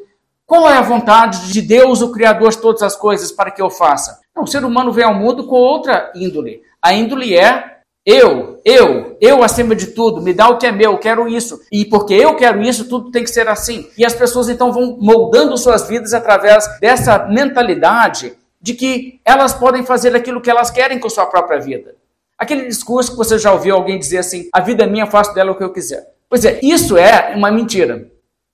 qual 0.45 0.69
é 0.69 0.77
a 0.77 0.83
vontade 0.83 1.53
de 1.53 1.63
Deus, 1.63 2.03
o 2.03 2.11
Criador 2.11 2.51
de 2.51 2.59
todas 2.59 2.83
as 2.83 2.97
coisas, 2.97 3.31
para 3.31 3.51
que 3.51 3.63
eu 3.63 3.71
faça. 3.71 4.21
Não, 4.35 4.43
o 4.43 4.47
ser 4.47 4.65
humano 4.65 4.93
vem 4.93 5.05
ao 5.05 5.15
mundo 5.15 5.47
com 5.47 5.57
outra 5.57 6.13
índole. 6.15 6.63
A 6.81 6.93
índole 6.93 7.37
é 7.37 7.72
eu, 8.05 8.61
eu, 8.65 9.17
eu 9.21 9.45
acima 9.45 9.77
de 9.77 9.89
tudo, 9.89 10.21
me 10.21 10.35
dá 10.35 10.49
o 10.49 10.59
que 10.59 10.67
é 10.67 10.73
meu, 10.73 10.99
quero 10.99 11.29
isso. 11.29 11.61
E 11.71 11.85
porque 11.85 12.15
eu 12.15 12.35
quero 12.35 12.61
isso, 12.61 12.89
tudo 12.89 13.11
tem 13.11 13.23
que 13.23 13.31
ser 13.31 13.49
assim. 13.49 13.89
E 13.97 14.05
as 14.05 14.15
pessoas 14.15 14.49
então 14.49 14.73
vão 14.73 14.97
moldando 15.01 15.57
suas 15.57 15.87
vidas 15.87 16.13
através 16.13 16.67
dessa 16.81 17.27
mentalidade 17.29 18.33
de 18.61 18.75
que 18.75 19.21
elas 19.25 19.53
podem 19.53 19.85
fazer 19.85 20.15
aquilo 20.17 20.41
que 20.41 20.51
elas 20.51 20.71
querem 20.71 20.99
com 20.99 21.09
sua 21.09 21.27
própria 21.27 21.61
vida. 21.61 21.95
Aquele 22.37 22.67
discurso 22.67 23.13
que 23.13 23.17
você 23.17 23.39
já 23.39 23.53
ouviu 23.53 23.77
alguém 23.77 23.99
dizer 23.99 24.19
assim: 24.19 24.49
a 24.53 24.61
vida 24.61 24.83
é 24.83 24.87
minha, 24.87 25.07
faço 25.07 25.33
dela 25.33 25.53
o 25.53 25.57
que 25.57 25.63
eu 25.63 25.73
quiser. 25.73 26.05
Pois 26.29 26.45
é, 26.45 26.59
isso 26.63 26.97
é 26.97 27.35
uma 27.37 27.51
mentira. 27.51 28.11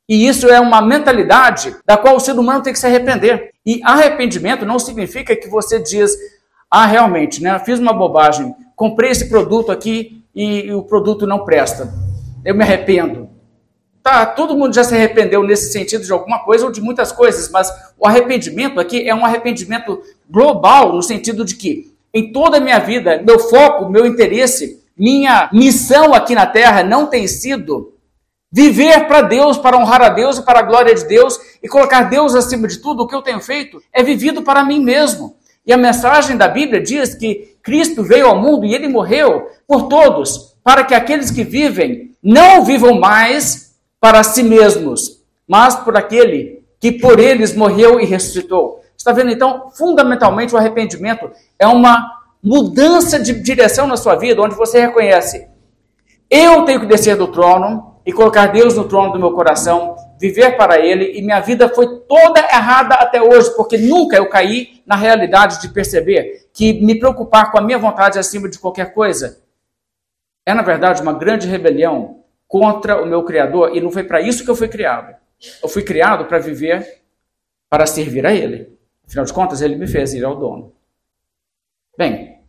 E 0.08 0.26
isso 0.26 0.48
é 0.48 0.58
uma 0.58 0.82
mentalidade 0.82 1.76
da 1.86 1.96
qual 1.96 2.16
o 2.16 2.20
ser 2.20 2.32
humano 2.32 2.62
tem 2.62 2.72
que 2.72 2.78
se 2.78 2.86
arrepender. 2.86 3.50
E 3.64 3.80
arrependimento 3.84 4.64
não 4.64 4.78
significa 4.78 5.36
que 5.36 5.48
você 5.48 5.78
diz, 5.78 6.16
ah, 6.70 6.86
realmente, 6.86 7.42
né, 7.42 7.58
fiz 7.58 7.78
uma 7.78 7.92
bobagem, 7.92 8.54
comprei 8.78 9.10
esse 9.10 9.28
produto 9.28 9.72
aqui 9.72 10.24
e, 10.32 10.66
e 10.66 10.72
o 10.72 10.84
produto 10.84 11.26
não 11.26 11.44
presta. 11.44 11.92
Eu 12.44 12.54
me 12.54 12.62
arrependo. 12.62 13.28
Tá, 14.00 14.24
todo 14.24 14.56
mundo 14.56 14.72
já 14.72 14.84
se 14.84 14.94
arrependeu 14.94 15.42
nesse 15.42 15.72
sentido 15.72 16.04
de 16.04 16.12
alguma 16.12 16.38
coisa 16.44 16.64
ou 16.64 16.70
de 16.70 16.80
muitas 16.80 17.10
coisas, 17.10 17.50
mas 17.50 17.70
o 17.98 18.06
arrependimento 18.06 18.78
aqui 18.78 19.06
é 19.06 19.12
um 19.12 19.24
arrependimento 19.24 20.00
global, 20.30 20.92
no 20.92 21.02
sentido 21.02 21.44
de 21.44 21.56
que 21.56 21.92
em 22.14 22.32
toda 22.32 22.58
a 22.58 22.60
minha 22.60 22.78
vida, 22.78 23.20
meu 23.20 23.40
foco, 23.40 23.90
meu 23.90 24.06
interesse, 24.06 24.80
minha 24.96 25.50
missão 25.52 26.14
aqui 26.14 26.36
na 26.36 26.46
terra 26.46 26.84
não 26.84 27.06
tem 27.06 27.26
sido 27.26 27.94
viver 28.50 29.08
para 29.08 29.22
Deus, 29.22 29.58
para 29.58 29.76
honrar 29.76 30.02
a 30.02 30.08
Deus 30.08 30.38
e 30.38 30.42
para 30.42 30.60
a 30.60 30.62
glória 30.62 30.94
de 30.94 31.04
Deus 31.04 31.38
e 31.60 31.68
colocar 31.68 32.04
Deus 32.04 32.36
acima 32.36 32.68
de 32.68 32.78
tudo. 32.78 33.02
O 33.02 33.08
que 33.08 33.14
eu 33.14 33.22
tenho 33.22 33.40
feito 33.40 33.82
é 33.92 34.04
vivido 34.04 34.40
para 34.42 34.64
mim 34.64 34.80
mesmo. 34.80 35.36
E 35.66 35.72
a 35.72 35.76
mensagem 35.76 36.36
da 36.36 36.48
Bíblia 36.48 36.80
diz 36.80 37.14
que 37.14 37.57
Cristo 37.68 38.02
veio 38.02 38.28
ao 38.28 38.40
mundo 38.40 38.64
e 38.64 38.74
ele 38.74 38.88
morreu 38.88 39.50
por 39.66 39.88
todos, 39.88 40.56
para 40.64 40.84
que 40.84 40.94
aqueles 40.94 41.30
que 41.30 41.44
vivem 41.44 42.16
não 42.22 42.64
vivam 42.64 42.98
mais 42.98 43.76
para 44.00 44.22
si 44.22 44.42
mesmos, 44.42 45.22
mas 45.46 45.74
por 45.76 45.94
aquele 45.94 46.62
que 46.80 46.90
por 46.90 47.20
eles 47.20 47.54
morreu 47.54 48.00
e 48.00 48.06
ressuscitou. 48.06 48.80
Está 48.96 49.12
vendo 49.12 49.30
então? 49.30 49.68
Fundamentalmente, 49.76 50.54
o 50.54 50.56
arrependimento 50.56 51.30
é 51.58 51.66
uma 51.66 52.10
mudança 52.42 53.20
de 53.20 53.34
direção 53.34 53.86
na 53.86 53.98
sua 53.98 54.14
vida, 54.14 54.40
onde 54.40 54.54
você 54.54 54.80
reconhece: 54.80 55.46
eu 56.30 56.64
tenho 56.64 56.80
que 56.80 56.86
descer 56.86 57.16
do 57.16 57.28
trono 57.28 57.96
e 58.06 58.14
colocar 58.14 58.46
Deus 58.46 58.74
no 58.74 58.84
trono 58.84 59.12
do 59.12 59.18
meu 59.18 59.32
coração, 59.32 59.94
viver 60.18 60.56
para 60.56 60.78
Ele, 60.78 61.18
e 61.18 61.22
minha 61.22 61.40
vida 61.40 61.68
foi 61.68 62.00
toda 62.00 62.40
errada 62.40 62.94
até 62.96 63.22
hoje, 63.22 63.54
porque 63.56 63.78
nunca 63.78 64.16
eu 64.16 64.28
caí 64.28 64.82
na 64.86 64.96
realidade 64.96 65.60
de 65.60 65.68
perceber 65.68 66.48
que 66.52 66.72
me 66.84 66.98
preocupar 66.98 67.52
com 67.52 67.58
a 67.58 67.62
minha 67.62 67.78
vontade 67.78 68.18
acima 68.18 68.48
de 68.48 68.58
qualquer 68.58 68.92
coisa 68.92 69.46
é, 70.48 70.54
na 70.54 70.62
verdade, 70.62 71.02
uma 71.02 71.12
grande 71.12 71.46
rebelião 71.46 72.24
contra 72.46 73.02
o 73.02 73.04
meu 73.04 73.22
Criador, 73.22 73.76
e 73.76 73.82
não 73.82 73.90
foi 73.90 74.02
para 74.02 74.18
isso 74.18 74.42
que 74.42 74.50
eu 74.50 74.56
fui 74.56 74.66
criado. 74.66 75.14
Eu 75.62 75.68
fui 75.68 75.82
criado 75.82 76.24
para 76.24 76.38
viver, 76.38 77.02
para 77.68 77.84
servir 77.84 78.24
a 78.24 78.32
Ele. 78.32 78.74
Afinal 79.06 79.26
de 79.26 79.32
contas, 79.34 79.60
Ele 79.60 79.76
me 79.76 79.86
fez 79.86 80.14
ir 80.14 80.24
ao 80.24 80.36
dono. 80.36 80.72
Bem, 81.98 82.40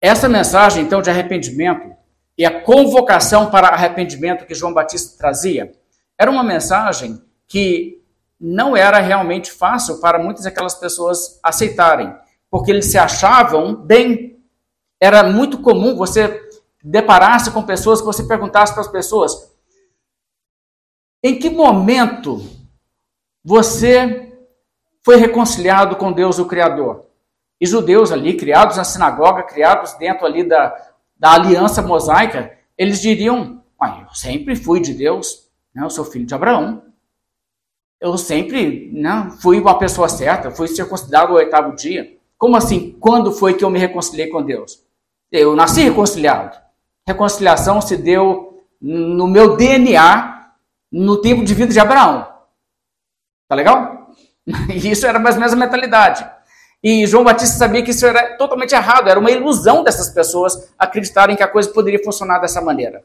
essa 0.00 0.28
mensagem, 0.28 0.82
então, 0.82 1.00
de 1.00 1.08
arrependimento 1.08 1.94
e 2.36 2.44
a 2.44 2.60
convocação 2.60 3.52
para 3.52 3.68
arrependimento 3.68 4.44
que 4.44 4.52
João 4.52 4.74
Batista 4.74 5.16
trazia, 5.16 5.72
era 6.18 6.30
uma 6.30 6.42
mensagem 6.42 7.22
que 7.46 8.02
não 8.40 8.76
era 8.76 8.98
realmente 8.98 9.52
fácil 9.52 10.00
para 10.00 10.18
muitas 10.18 10.44
daquelas 10.44 10.74
pessoas 10.74 11.38
aceitarem, 11.42 12.14
porque 12.50 12.70
eles 12.70 12.86
se 12.86 12.98
achavam 12.98 13.74
bem. 13.74 14.42
Era 15.00 15.22
muito 15.22 15.60
comum 15.60 15.96
você 15.96 16.48
deparar-se 16.82 17.50
com 17.50 17.62
pessoas 17.62 18.00
que 18.00 18.06
você 18.06 18.24
perguntasse 18.24 18.72
para 18.72 18.82
as 18.82 18.88
pessoas: 18.88 19.56
em 21.22 21.38
que 21.38 21.50
momento 21.50 22.40
você 23.44 24.36
foi 25.04 25.16
reconciliado 25.16 25.96
com 25.96 26.12
Deus, 26.12 26.38
o 26.38 26.46
Criador? 26.46 27.06
E 27.60 27.66
judeus 27.66 28.12
ali, 28.12 28.36
criados 28.36 28.76
na 28.76 28.84
sinagoga, 28.84 29.42
criados 29.42 29.94
dentro 29.94 30.24
ali 30.24 30.46
da, 30.46 30.76
da 31.16 31.32
aliança 31.32 31.82
mosaica, 31.82 32.56
eles 32.76 33.00
diriam: 33.00 33.62
eu 33.80 34.14
sempre 34.14 34.54
fui 34.54 34.80
de 34.80 34.94
Deus, 34.94 35.47
né? 35.78 35.84
Eu 35.84 35.90
sou 35.90 36.04
filho 36.04 36.26
de 36.26 36.34
Abraão. 36.34 36.82
Eu 38.00 38.18
sempre 38.18 38.90
né, 38.92 39.30
fui 39.40 39.60
uma 39.60 39.78
pessoa 39.78 40.08
certa, 40.08 40.50
fui 40.50 40.66
circuncidado 40.66 41.32
o 41.32 41.36
oitavo 41.36 41.74
dia. 41.74 42.16
Como 42.36 42.56
assim? 42.56 42.96
Quando 43.00 43.32
foi 43.32 43.54
que 43.54 43.64
eu 43.64 43.70
me 43.70 43.78
reconciliei 43.78 44.28
com 44.28 44.42
Deus? 44.42 44.84
Eu 45.30 45.54
nasci 45.54 45.82
reconciliado. 45.82 46.56
Reconciliação 47.06 47.80
se 47.80 47.96
deu 47.96 48.64
no 48.80 49.26
meu 49.26 49.56
DNA, 49.56 50.52
no 50.90 51.20
tempo 51.20 51.44
de 51.44 51.54
vida 51.54 51.72
de 51.72 51.80
Abraão. 51.80 52.26
Tá 53.48 53.54
legal? 53.54 54.12
E 54.72 54.76
isso 54.90 55.06
era 55.06 55.18
mais 55.18 55.34
ou 55.36 55.40
menos 55.40 55.54
a 55.54 55.56
mentalidade. 55.56 56.28
E 56.82 57.06
João 57.06 57.24
Batista 57.24 57.56
sabia 57.56 57.82
que 57.82 57.90
isso 57.90 58.06
era 58.06 58.36
totalmente 58.36 58.72
errado, 58.72 59.08
era 59.08 59.18
uma 59.18 59.32
ilusão 59.32 59.82
dessas 59.82 60.10
pessoas 60.10 60.72
acreditarem 60.78 61.36
que 61.36 61.42
a 61.42 61.48
coisa 61.48 61.72
poderia 61.72 62.02
funcionar 62.04 62.38
dessa 62.38 62.60
maneira. 62.60 63.04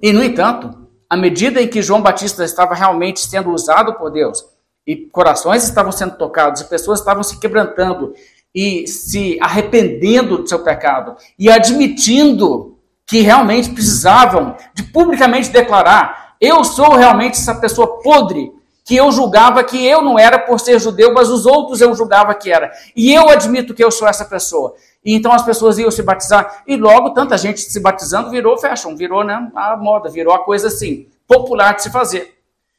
E, 0.00 0.10
no 0.10 0.24
entanto, 0.24 0.83
à 1.14 1.16
medida 1.16 1.62
em 1.62 1.68
que 1.68 1.80
João 1.80 2.02
Batista 2.02 2.44
estava 2.44 2.74
realmente 2.74 3.20
sendo 3.20 3.52
usado 3.52 3.94
por 3.94 4.10
Deus, 4.10 4.44
e 4.84 4.96
corações 4.96 5.62
estavam 5.62 5.92
sendo 5.92 6.16
tocados, 6.16 6.60
e 6.60 6.64
pessoas 6.64 6.98
estavam 6.98 7.22
se 7.22 7.38
quebrantando 7.38 8.12
e 8.52 8.86
se 8.88 9.38
arrependendo 9.40 10.38
do 10.38 10.48
seu 10.48 10.58
pecado 10.64 11.16
e 11.38 11.48
admitindo 11.48 12.76
que 13.06 13.20
realmente 13.20 13.70
precisavam 13.70 14.56
de 14.74 14.82
publicamente 14.82 15.50
declarar: 15.50 16.34
eu 16.40 16.64
sou 16.64 16.94
realmente 16.94 17.38
essa 17.38 17.54
pessoa 17.54 18.00
podre 18.00 18.52
que 18.84 18.96
eu 18.96 19.10
julgava 19.12 19.62
que 19.62 19.86
eu 19.86 20.02
não 20.02 20.18
era 20.18 20.38
por 20.38 20.58
ser 20.58 20.80
judeu, 20.80 21.14
mas 21.14 21.30
os 21.30 21.46
outros 21.46 21.80
eu 21.80 21.94
julgava 21.94 22.34
que 22.34 22.50
era. 22.50 22.72
E 22.94 23.14
eu 23.14 23.30
admito 23.30 23.72
que 23.72 23.82
eu 23.82 23.90
sou 23.90 24.06
essa 24.08 24.24
pessoa. 24.24 24.74
E 25.04 25.14
então 25.14 25.32
as 25.32 25.42
pessoas 25.42 25.78
iam 25.78 25.90
se 25.90 26.02
batizar. 26.02 26.62
E 26.66 26.76
logo 26.76 27.10
tanta 27.10 27.36
gente 27.36 27.60
se 27.60 27.80
batizando 27.80 28.30
virou 28.30 28.58
fashion, 28.58 28.96
virou 28.96 29.22
né, 29.22 29.50
a 29.54 29.76
moda, 29.76 30.08
virou 30.08 30.32
a 30.32 30.44
coisa 30.44 30.68
assim, 30.68 31.08
popular 31.26 31.74
de 31.74 31.82
se 31.82 31.90
fazer. 31.90 32.38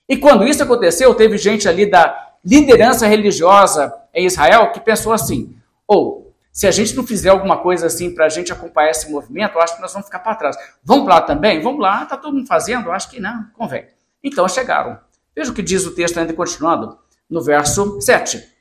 E 0.10 0.18
quando 0.18 0.48
isso 0.48 0.64
aconteceu, 0.64 1.14
teve 1.14 1.38
gente 1.38 1.68
ali 1.68 1.90
da 1.90 2.34
liderança 2.44 3.08
religiosa 3.08 3.94
em 4.14 4.26
Israel 4.26 4.72
que 4.72 4.80
pensou 4.80 5.14
assim: 5.14 5.56
ou, 5.88 6.20
oh, 6.20 6.26
se 6.52 6.66
a 6.68 6.72
gente 6.72 6.96
não 6.96 7.06
fizer 7.06 7.30
alguma 7.30 7.58
coisa 7.58 7.88
assim 7.88 8.14
para 8.14 8.26
a 8.26 8.30
gente 8.30 8.52
acompanhar 8.52 8.92
esse 8.92 9.12
movimento, 9.12 9.56
eu 9.56 9.62
acho 9.62 9.76
que 9.76 9.82
nós 9.82 9.92
vamos 9.92 10.08
ficar 10.08 10.20
para 10.20 10.36
trás. 10.36 10.56
Vamos 10.84 11.08
lá 11.08 11.22
também? 11.22 11.62
Vamos 11.62 11.82
lá, 11.82 12.04
está 12.04 12.18
todo 12.18 12.34
mundo 12.34 12.48
fazendo? 12.48 12.92
Acho 12.92 13.10
que 13.10 13.20
não, 13.20 13.46
convém. 13.54 13.86
Então 14.24 14.48
chegaram. 14.48 14.98
Veja 15.36 15.52
o 15.52 15.54
que 15.54 15.62
diz 15.62 15.86
o 15.86 15.94
texto 15.94 16.18
ainda 16.18 16.34
continuando, 16.34 16.98
no 17.30 17.42
verso 17.42 18.00
7. 18.00 18.55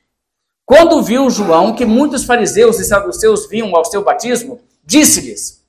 Quando 0.65 1.03
viu 1.03 1.29
João 1.29 1.75
que 1.75 1.85
muitos 1.85 2.23
fariseus 2.23 2.79
e 2.79 2.85
saduceus 2.85 3.47
vinham 3.47 3.75
ao 3.75 3.85
seu 3.85 4.03
batismo, 4.03 4.59
disse-lhes: 4.83 5.63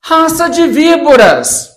Raça 0.00 0.48
de 0.48 0.66
víboras! 0.66 1.76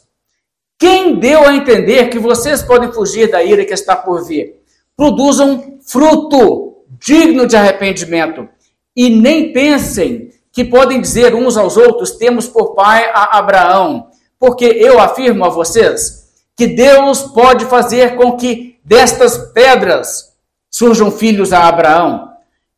Quem 0.79 1.19
deu 1.19 1.45
a 1.45 1.53
entender 1.53 2.09
que 2.09 2.17
vocês 2.17 2.63
podem 2.63 2.91
fugir 2.91 3.29
da 3.29 3.43
ira 3.43 3.65
que 3.65 3.73
está 3.73 3.95
por 3.95 4.25
vir? 4.25 4.61
Produzam 4.95 5.79
fruto 5.85 6.85
digno 6.99 7.45
de 7.45 7.55
arrependimento 7.55 8.47
e 8.95 9.09
nem 9.09 9.51
pensem 9.51 10.31
que 10.51 10.63
podem 10.63 11.01
dizer 11.01 11.35
uns 11.35 11.57
aos 11.57 11.75
outros: 11.75 12.11
temos 12.11 12.47
por 12.47 12.73
pai 12.73 13.11
a 13.13 13.37
Abraão, 13.37 14.07
porque 14.39 14.65
eu 14.65 14.99
afirmo 14.99 15.43
a 15.43 15.49
vocês 15.49 16.31
que 16.55 16.67
Deus 16.67 17.21
pode 17.21 17.65
fazer 17.65 18.15
com 18.15 18.37
que 18.37 18.79
destas 18.83 19.37
pedras 19.51 20.30
surjam 20.71 21.11
filhos 21.11 21.51
a 21.51 21.67
Abraão. 21.67 22.31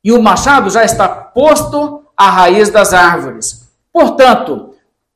E 0.03 0.12
o 0.12 0.21
machado 0.21 0.69
já 0.69 0.83
está 0.83 1.07
posto 1.07 2.03
à 2.17 2.29
raiz 2.29 2.69
das 2.69 2.93
árvores. 2.93 3.71
Portanto, 3.91 4.73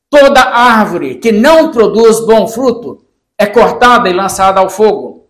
toda 0.10 0.39
árvore 0.39 1.15
que 1.15 1.31
não 1.31 1.72
produz 1.72 2.19
bom 2.25 2.48
fruto 2.48 3.03
é 3.38 3.46
cortada 3.46 4.07
e 4.07 4.13
lançada 4.13 4.60
ao 4.60 4.69
fogo. 4.69 5.27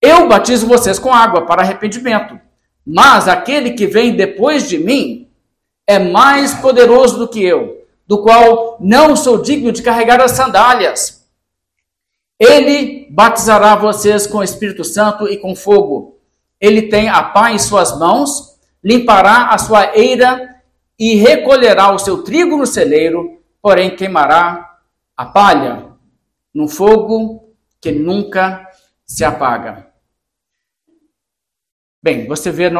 Eu 0.00 0.28
batizo 0.28 0.66
vocês 0.66 0.98
com 0.98 1.12
água 1.12 1.46
para 1.46 1.62
arrependimento, 1.62 2.38
mas 2.86 3.26
aquele 3.26 3.72
que 3.72 3.86
vem 3.86 4.14
depois 4.14 4.68
de 4.68 4.78
mim 4.78 5.28
é 5.86 5.98
mais 5.98 6.54
poderoso 6.54 7.18
do 7.18 7.28
que 7.28 7.42
eu, 7.42 7.84
do 8.06 8.22
qual 8.22 8.76
não 8.80 9.16
sou 9.16 9.38
digno 9.38 9.72
de 9.72 9.82
carregar 9.82 10.20
as 10.20 10.32
sandálias. 10.32 11.26
Ele 12.38 13.08
batizará 13.10 13.74
vocês 13.76 14.26
com 14.26 14.38
o 14.38 14.44
Espírito 14.44 14.84
Santo 14.84 15.26
e 15.26 15.38
com 15.38 15.56
fogo. 15.56 16.15
Ele 16.60 16.82
tem 16.82 17.08
a 17.08 17.22
pá 17.22 17.52
em 17.52 17.58
suas 17.58 17.98
mãos, 17.98 18.58
limpará 18.82 19.48
a 19.48 19.58
sua 19.58 19.96
eira 19.96 20.62
e 20.98 21.14
recolherá 21.16 21.92
o 21.92 21.98
seu 21.98 22.22
trigo 22.22 22.56
no 22.56 22.66
celeiro, 22.66 23.42
porém 23.60 23.94
queimará 23.94 24.78
a 25.16 25.26
palha 25.26 25.92
no 26.54 26.68
fogo 26.68 27.54
que 27.80 27.92
nunca 27.92 28.66
se 29.04 29.24
apaga. 29.24 29.86
Bem, 32.02 32.26
você 32.26 32.50
vê 32.50 32.70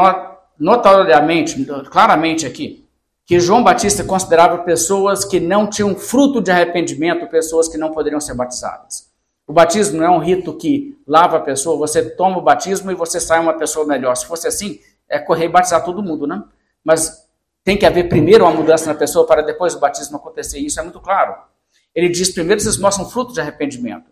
notoriamente, 0.59 1.65
claramente 1.91 2.47
aqui, 2.47 2.89
que 3.27 3.41
João 3.41 3.63
Batista 3.63 4.05
considerava 4.05 4.59
pessoas 4.59 5.25
que 5.25 5.41
não 5.41 5.69
tinham 5.69 5.97
fruto 5.97 6.41
de 6.41 6.51
arrependimento, 6.51 7.27
pessoas 7.27 7.69
que 7.69 7.77
não 7.77 7.93
poderiam 7.93 8.21
ser 8.21 8.35
batizadas. 8.35 9.06
O 9.47 9.53
batismo 9.53 9.99
não 9.99 10.07
é 10.07 10.11
um 10.11 10.19
rito 10.19 10.53
que 10.55 10.99
lava 11.07 11.37
a 11.37 11.41
pessoa, 11.41 11.79
você 11.79 12.11
toma 12.11 12.39
o 12.39 12.43
batismo 12.43 12.91
e 12.91 12.95
você 12.95 13.21
sai 13.21 13.39
uma 13.39 13.57
pessoa 13.57 13.87
melhor. 13.87 14.15
Se 14.17 14.27
fosse 14.27 14.49
assim, 14.49 14.81
é 15.09 15.19
correr 15.19 15.45
e 15.45 15.49
batizar 15.49 15.85
todo 15.85 16.03
mundo, 16.03 16.27
né? 16.27 16.43
Mas 16.83 17.27
tem 17.63 17.77
que 17.77 17.87
haver 17.87 18.09
primeiro 18.09 18.45
uma 18.45 18.53
mudança 18.53 18.87
na 18.87 18.99
pessoa 18.99 19.27
para 19.27 19.43
depois 19.43 19.75
o 19.75 19.81
batismo 19.81 20.17
acontecer. 20.17 20.59
Isso 20.59 20.81
é 20.81 20.83
muito 20.83 21.01
claro. 21.01 21.35
Ele 21.95 22.09
diz 22.09 22.31
primeiro 22.31 22.61
vocês 22.61 22.77
mostram 22.77 23.09
fruto 23.09 23.33
de 23.33 23.41
arrependimento. 23.41 24.11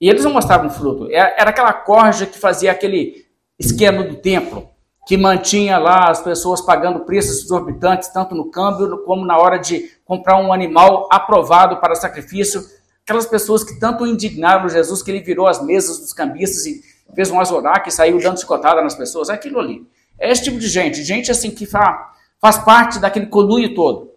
E 0.00 0.08
eles 0.08 0.24
não 0.24 0.32
mostravam 0.32 0.68
fruto. 0.68 1.08
É, 1.10 1.40
era 1.40 1.50
aquela 1.50 1.72
corja 1.72 2.26
que 2.26 2.38
fazia 2.38 2.72
aquele 2.72 3.24
esquema 3.56 4.02
do 4.02 4.16
templo, 4.16 4.68
que 5.06 5.16
mantinha 5.16 5.78
lá 5.78 6.10
as 6.10 6.20
pessoas 6.20 6.60
pagando 6.60 7.00
preços 7.00 7.44
exorbitantes, 7.44 8.08
tanto 8.08 8.34
no 8.34 8.50
câmbio 8.50 9.04
como 9.04 9.24
na 9.24 9.38
hora 9.38 9.58
de 9.58 9.88
comprar 10.04 10.38
um 10.38 10.52
animal 10.52 11.08
aprovado 11.10 11.76
para 11.76 11.94
sacrifício 11.94 12.64
Aquelas 13.04 13.26
pessoas 13.26 13.64
que 13.64 13.78
tanto 13.78 14.06
indignaram 14.06 14.68
Jesus 14.68 15.02
que 15.02 15.10
ele 15.10 15.20
virou 15.20 15.46
as 15.46 15.62
mesas 15.62 15.98
dos 15.98 16.12
cambistas 16.12 16.66
e 16.66 16.82
fez 17.14 17.30
um 17.30 17.40
azorar 17.40 17.82
que 17.82 17.90
saiu 17.90 18.20
dando 18.20 18.40
chicotada 18.40 18.80
nas 18.82 18.94
pessoas. 18.94 19.28
É 19.28 19.34
aquilo 19.34 19.58
ali. 19.58 19.86
É 20.18 20.30
esse 20.30 20.44
tipo 20.44 20.58
de 20.58 20.68
gente. 20.68 21.02
Gente 21.02 21.30
assim 21.30 21.50
que 21.50 21.66
faz 21.66 22.58
parte 22.64 22.98
daquele 22.98 23.26
conluio 23.26 23.74
todo. 23.74 24.12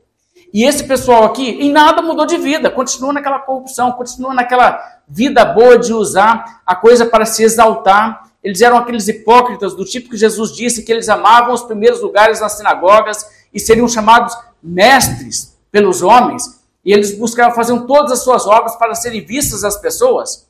E 0.53 0.63
esse 0.63 0.83
pessoal 0.85 1.25
aqui, 1.25 1.49
em 1.49 1.71
nada 1.71 2.01
mudou 2.01 2.25
de 2.25 2.37
vida, 2.37 2.69
continua 2.69 3.11
naquela 3.11 3.39
corrupção, 3.39 3.91
continua 3.91 4.33
naquela 4.33 4.79
vida 5.07 5.43
boa 5.43 5.77
de 5.77 5.91
usar 5.91 6.61
a 6.65 6.75
coisa 6.75 7.05
para 7.05 7.25
se 7.25 7.43
exaltar. 7.43 8.31
Eles 8.41 8.61
eram 8.61 8.77
aqueles 8.77 9.07
hipócritas 9.07 9.73
do 9.73 9.83
tipo 9.83 10.09
que 10.09 10.15
Jesus 10.15 10.55
disse 10.55 10.83
que 10.83 10.91
eles 10.91 11.09
amavam 11.09 11.53
os 11.53 11.63
primeiros 11.63 12.01
lugares 12.01 12.39
nas 12.39 12.53
sinagogas 12.53 13.25
e 13.53 13.59
seriam 13.59 13.87
chamados 13.87 14.37
mestres 14.61 15.57
pelos 15.71 16.01
homens, 16.01 16.63
e 16.85 16.93
eles 16.93 17.17
buscavam, 17.17 17.55
faziam 17.55 17.87
todas 17.87 18.11
as 18.11 18.19
suas 18.19 18.45
obras 18.45 18.75
para 18.75 18.93
serem 18.93 19.25
vistas 19.25 19.63
às 19.63 19.75
pessoas. 19.75 20.47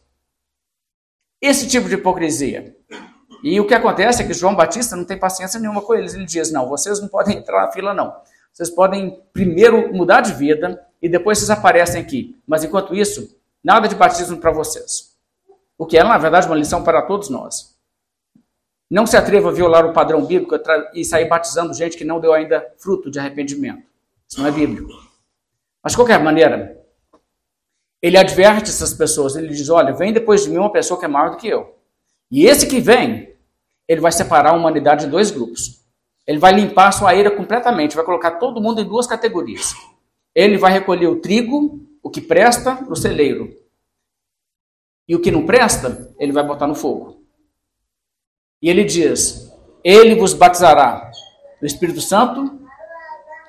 Esse 1.42 1.68
tipo 1.68 1.88
de 1.88 1.96
hipocrisia. 1.96 2.75
E 3.42 3.60
o 3.60 3.65
que 3.65 3.74
acontece 3.74 4.22
é 4.22 4.27
que 4.27 4.34
João 4.34 4.56
Batista 4.56 4.96
não 4.96 5.06
tem 5.06 5.18
paciência 5.18 5.60
nenhuma 5.60 5.81
com 5.81 5.94
eles. 5.94 6.14
Ele 6.14 6.25
diz: 6.25 6.51
não, 6.51 6.68
vocês 6.68 7.00
não 7.00 7.07
podem 7.07 7.38
entrar 7.38 7.66
na 7.66 7.72
fila, 7.72 7.94
não. 7.94 8.14
Vocês 8.51 8.70
podem 8.70 9.22
primeiro 9.31 9.94
mudar 9.94 10.22
de 10.22 10.33
vida 10.33 10.83
e 11.01 11.07
depois 11.07 11.38
vocês 11.38 11.50
aparecem 11.50 12.01
aqui. 12.01 12.38
Mas 12.46 12.64
enquanto 12.64 12.94
isso, 12.94 13.38
nada 13.64 13.88
de 13.88 13.96
batismo 13.96 14.38
para 14.38 14.51
vocês. 14.51 15.16
O 15.77 15.86
que 15.86 15.98
é, 15.98 16.03
na 16.03 16.18
verdade, 16.18 16.48
uma 16.48 16.55
lição 16.55 16.83
para 16.83 17.01
todos 17.01 17.29
nós. 17.29 17.75
Não 18.90 19.05
se 19.05 19.18
atreva 19.18 19.50
a 19.50 19.51
violar 19.51 19.86
o 19.86 19.94
padrão 19.94 20.25
bíblico 20.25 20.55
e 20.94 21.03
sair 21.03 21.27
batizando 21.27 21.74
gente 21.74 21.98
que 21.98 22.05
não 22.05 22.20
deu 22.20 22.33
ainda 22.33 22.66
fruto 22.77 23.12
de 23.12 23.20
arrependimento. 23.20 23.83
Isso 24.27 24.40
não 24.40 24.48
é 24.48 24.51
bíblico. 24.51 25.04
Mas, 25.85 25.91
de 25.91 25.98
qualquer 25.98 26.19
maneira, 26.19 26.83
ele 28.01 28.17
adverte 28.17 28.71
essas 28.71 28.91
pessoas. 28.91 29.35
Ele 29.35 29.50
diz: 29.50 29.69
Olha, 29.69 29.93
vem 29.93 30.11
depois 30.11 30.43
de 30.43 30.50
mim 30.50 30.57
uma 30.57 30.71
pessoa 30.71 31.00
que 31.00 31.05
é 31.05 31.07
maior 31.07 31.29
do 31.29 31.37
que 31.37 31.48
eu. 31.48 31.77
E 32.31 32.48
esse 32.48 32.65
que 32.65 32.79
vem, 32.79 33.35
ele 33.87 34.01
vai 34.01 34.11
separar 34.11 34.50
a 34.50 34.53
humanidade 34.53 35.05
em 35.05 35.09
dois 35.09 35.29
grupos. 35.29 35.85
Ele 36.25 36.39
vai 36.39 36.53
limpar 36.53 36.91
sua 36.91 37.13
ira 37.13 37.29
completamente, 37.29 37.95
vai 37.95 38.03
colocar 38.03 38.31
todo 38.39 38.59
mundo 38.59 38.81
em 38.81 38.83
duas 38.85 39.05
categorias. 39.05 39.75
Ele 40.33 40.57
vai 40.57 40.71
recolher 40.71 41.05
o 41.05 41.21
trigo, 41.21 41.79
o 42.01 42.09
que 42.09 42.19
presta, 42.19 42.81
no 42.81 42.95
celeiro. 42.95 43.55
E 45.07 45.15
o 45.15 45.21
que 45.21 45.29
não 45.29 45.45
presta, 45.45 46.11
ele 46.17 46.31
vai 46.31 46.43
botar 46.43 46.65
no 46.65 46.74
fogo. 46.74 47.24
E 48.59 48.71
ele 48.71 48.83
diz: 48.83 49.51
Ele 49.83 50.15
vos 50.15 50.33
batizará 50.33 51.11
no 51.61 51.67
Espírito 51.67 52.01
Santo 52.01 52.59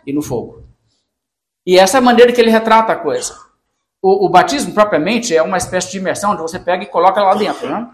e 0.06 0.12
no 0.12 0.20
fogo. 0.20 0.55
E 1.66 1.78
essa 1.78 1.96
é 1.96 2.00
a 2.00 2.02
maneira 2.02 2.32
que 2.32 2.40
ele 2.40 2.50
retrata 2.50 2.92
a 2.92 2.96
coisa. 2.96 3.36
O, 4.00 4.26
o, 4.26 4.28
batismo, 4.28 4.72
propriamente, 4.72 5.34
é 5.34 5.42
uma 5.42 5.56
espécie 5.56 5.90
de 5.90 5.98
imersão, 5.98 6.30
onde 6.30 6.42
você 6.42 6.60
pega 6.60 6.84
e 6.84 6.86
coloca 6.86 7.20
lá 7.20 7.34
dentro, 7.34 7.68
né? 7.68 7.90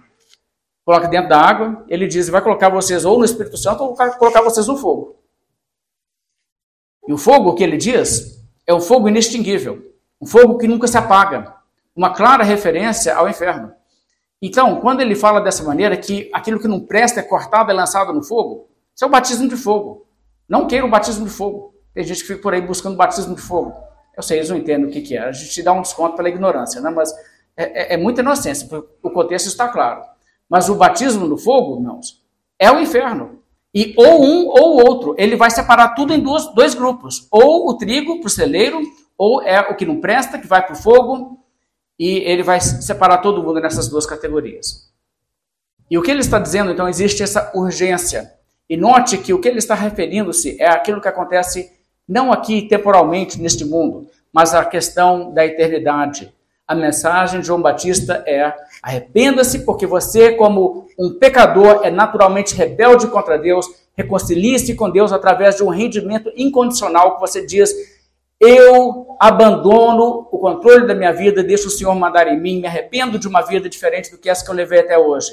Coloca 0.84 1.08
dentro 1.08 1.30
da 1.30 1.40
água, 1.40 1.84
ele 1.88 2.06
diz, 2.06 2.28
vai 2.28 2.42
colocar 2.42 2.68
vocês 2.68 3.04
ou 3.04 3.18
no 3.18 3.24
Espírito 3.24 3.56
Santo 3.56 3.82
ou 3.82 3.94
colocar 3.94 4.42
vocês 4.42 4.66
no 4.66 4.76
fogo. 4.76 5.16
E 7.08 7.12
o 7.12 7.18
fogo 7.18 7.54
que 7.54 7.62
ele 7.62 7.76
diz 7.76 8.44
é 8.66 8.74
um 8.74 8.80
fogo 8.80 9.08
inextinguível, 9.08 9.92
um 10.20 10.26
fogo 10.26 10.58
que 10.58 10.68
nunca 10.68 10.86
se 10.86 10.98
apaga, 10.98 11.54
uma 11.94 12.12
clara 12.12 12.44
referência 12.44 13.14
ao 13.14 13.28
inferno. 13.28 13.72
Então, 14.40 14.80
quando 14.80 15.00
ele 15.00 15.14
fala 15.14 15.40
dessa 15.40 15.62
maneira, 15.62 15.96
que 15.96 16.28
aquilo 16.32 16.58
que 16.58 16.68
não 16.68 16.80
presta 16.80 17.20
é 17.20 17.22
cortado 17.22 17.70
e 17.70 17.74
lançado 17.74 18.12
no 18.12 18.22
fogo, 18.24 18.68
isso 18.94 19.04
é 19.04 19.06
o 19.06 19.10
batismo 19.10 19.48
de 19.48 19.56
fogo. 19.56 20.06
Não 20.48 20.66
queira 20.66 20.84
o 20.84 20.90
batismo 20.90 21.24
de 21.24 21.30
fogo. 21.30 21.71
Tem 21.94 22.04
gente 22.04 22.22
que 22.22 22.28
fica 22.28 22.42
por 22.42 22.54
aí 22.54 22.60
buscando 22.60 22.96
batismo 22.96 23.34
de 23.34 23.40
fogo. 23.40 23.74
Eu 24.16 24.22
sei, 24.22 24.38
eles 24.38 24.50
não 24.50 24.56
entendem 24.56 24.86
o 24.86 24.90
que, 24.90 25.00
que 25.00 25.16
é. 25.16 25.20
A 25.20 25.32
gente 25.32 25.62
dá 25.62 25.72
um 25.72 25.82
desconto 25.82 26.16
pela 26.16 26.28
ignorância, 26.28 26.80
né? 26.80 26.90
mas 26.90 27.12
é, 27.56 27.94
é, 27.94 27.94
é 27.94 27.96
muita 27.96 28.20
inocência, 28.20 28.68
o 29.02 29.10
contexto 29.10 29.46
está 29.46 29.68
claro. 29.68 30.02
Mas 30.48 30.68
o 30.68 30.74
batismo 30.74 31.26
no 31.26 31.38
fogo, 31.38 31.76
irmãos, 31.76 32.22
é 32.58 32.70
o 32.70 32.80
inferno. 32.80 33.42
E 33.74 33.94
ou 33.96 34.22
um 34.22 34.46
ou 34.48 34.86
outro. 34.86 35.14
Ele 35.16 35.34
vai 35.34 35.50
separar 35.50 35.94
tudo 35.94 36.12
em 36.12 36.20
dois, 36.20 36.46
dois 36.54 36.74
grupos. 36.74 37.26
Ou 37.30 37.70
o 37.70 37.78
trigo 37.78 38.20
para 38.20 38.26
o 38.26 38.30
celeiro, 38.30 38.80
ou 39.16 39.42
é 39.42 39.60
o 39.60 39.74
que 39.74 39.86
não 39.86 40.00
presta, 40.00 40.38
que 40.38 40.46
vai 40.46 40.64
para 40.64 40.74
o 40.74 40.76
fogo, 40.76 41.38
e 41.98 42.18
ele 42.18 42.42
vai 42.42 42.60
separar 42.60 43.18
todo 43.18 43.42
mundo 43.42 43.60
nessas 43.60 43.88
duas 43.88 44.04
categorias. 44.04 44.92
E 45.90 45.96
o 45.96 46.02
que 46.02 46.10
ele 46.10 46.20
está 46.20 46.38
dizendo, 46.38 46.70
então, 46.70 46.88
existe 46.88 47.22
essa 47.22 47.50
urgência. 47.54 48.32
E 48.68 48.76
note 48.76 49.18
que 49.18 49.32
o 49.32 49.40
que 49.40 49.48
ele 49.48 49.58
está 49.58 49.74
referindo-se 49.74 50.60
é 50.60 50.68
aquilo 50.68 51.00
que 51.00 51.08
acontece 51.08 51.70
não 52.08 52.32
aqui 52.32 52.62
temporalmente 52.62 53.40
neste 53.40 53.64
mundo, 53.64 54.06
mas 54.32 54.54
a 54.54 54.64
questão 54.64 55.32
da 55.32 55.44
eternidade. 55.44 56.32
A 56.66 56.74
mensagem 56.74 57.40
de 57.40 57.46
João 57.46 57.60
Batista 57.60 58.24
é: 58.26 58.54
arrependa-se, 58.82 59.64
porque 59.64 59.86
você, 59.86 60.32
como 60.32 60.86
um 60.98 61.18
pecador, 61.18 61.80
é 61.84 61.90
naturalmente 61.90 62.54
rebelde 62.54 63.06
contra 63.08 63.38
Deus, 63.38 63.66
reconcilie-se 63.94 64.74
com 64.74 64.88
Deus 64.90 65.12
através 65.12 65.56
de 65.56 65.62
um 65.62 65.68
rendimento 65.68 66.32
incondicional 66.36 67.14
que 67.14 67.20
você 67.20 67.44
diz: 67.44 67.70
eu 68.40 69.16
abandono 69.20 70.26
o 70.32 70.38
controle 70.38 70.84
da 70.84 70.96
minha 70.96 71.12
vida, 71.12 71.44
deixo 71.44 71.68
o 71.68 71.70
Senhor 71.70 71.94
mandar 71.94 72.26
em 72.26 72.40
mim, 72.40 72.60
me 72.60 72.66
arrependo 72.66 73.16
de 73.16 73.28
uma 73.28 73.40
vida 73.40 73.68
diferente 73.68 74.10
do 74.10 74.18
que 74.18 74.28
essa 74.28 74.44
que 74.44 74.50
eu 74.50 74.54
levei 74.54 74.80
até 74.80 74.98
hoje. 74.98 75.30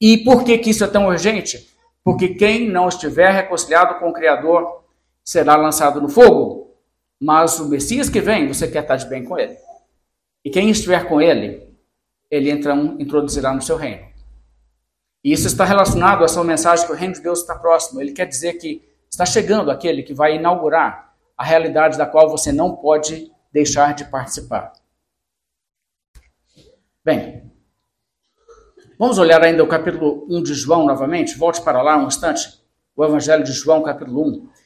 E 0.00 0.18
por 0.18 0.42
que, 0.42 0.58
que 0.58 0.70
isso 0.70 0.82
é 0.82 0.88
tão 0.88 1.06
urgente? 1.06 1.68
Porque 2.02 2.30
quem 2.30 2.68
não 2.68 2.88
estiver 2.88 3.30
reconciliado 3.30 4.00
com 4.00 4.08
o 4.08 4.12
Criador 4.12 4.82
será 5.28 5.56
lançado 5.56 6.00
no 6.00 6.08
fogo. 6.08 6.74
Mas 7.20 7.60
o 7.60 7.68
Messias 7.68 8.08
que 8.08 8.18
vem, 8.18 8.48
você 8.48 8.66
quer 8.66 8.80
estar 8.80 8.96
de 8.96 9.06
bem 9.06 9.22
com 9.22 9.38
ele. 9.38 9.58
E 10.42 10.48
quem 10.48 10.70
estiver 10.70 11.06
com 11.06 11.20
ele, 11.20 11.68
ele 12.30 12.50
então 12.50 12.96
introduzirá 12.98 13.52
no 13.52 13.60
seu 13.60 13.76
reino. 13.76 14.08
E 15.22 15.30
isso 15.30 15.46
está 15.46 15.66
relacionado 15.66 16.22
a 16.22 16.24
essa 16.24 16.42
mensagem 16.42 16.86
que 16.86 16.92
o 16.92 16.94
reino 16.94 17.12
de 17.12 17.20
Deus 17.20 17.40
está 17.40 17.54
próximo. 17.54 18.00
Ele 18.00 18.12
quer 18.12 18.24
dizer 18.24 18.54
que 18.54 18.88
está 19.10 19.26
chegando 19.26 19.70
aquele 19.70 20.02
que 20.02 20.14
vai 20.14 20.36
inaugurar 20.36 21.14
a 21.36 21.44
realidade 21.44 21.98
da 21.98 22.06
qual 22.06 22.30
você 22.30 22.50
não 22.50 22.76
pode 22.76 23.30
deixar 23.52 23.92
de 23.92 24.06
participar. 24.06 24.72
Bem, 27.04 27.52
vamos 28.98 29.18
olhar 29.18 29.42
ainda 29.44 29.62
o 29.62 29.68
capítulo 29.68 30.26
1 30.30 30.42
de 30.42 30.54
João 30.54 30.86
novamente. 30.86 31.36
Volte 31.36 31.60
para 31.60 31.82
lá 31.82 31.98
um 31.98 32.06
instante. 32.06 32.62
O 32.96 33.04
Evangelho 33.04 33.44
de 33.44 33.52
João, 33.52 33.82
capítulo 33.82 34.26
1. 34.26 34.57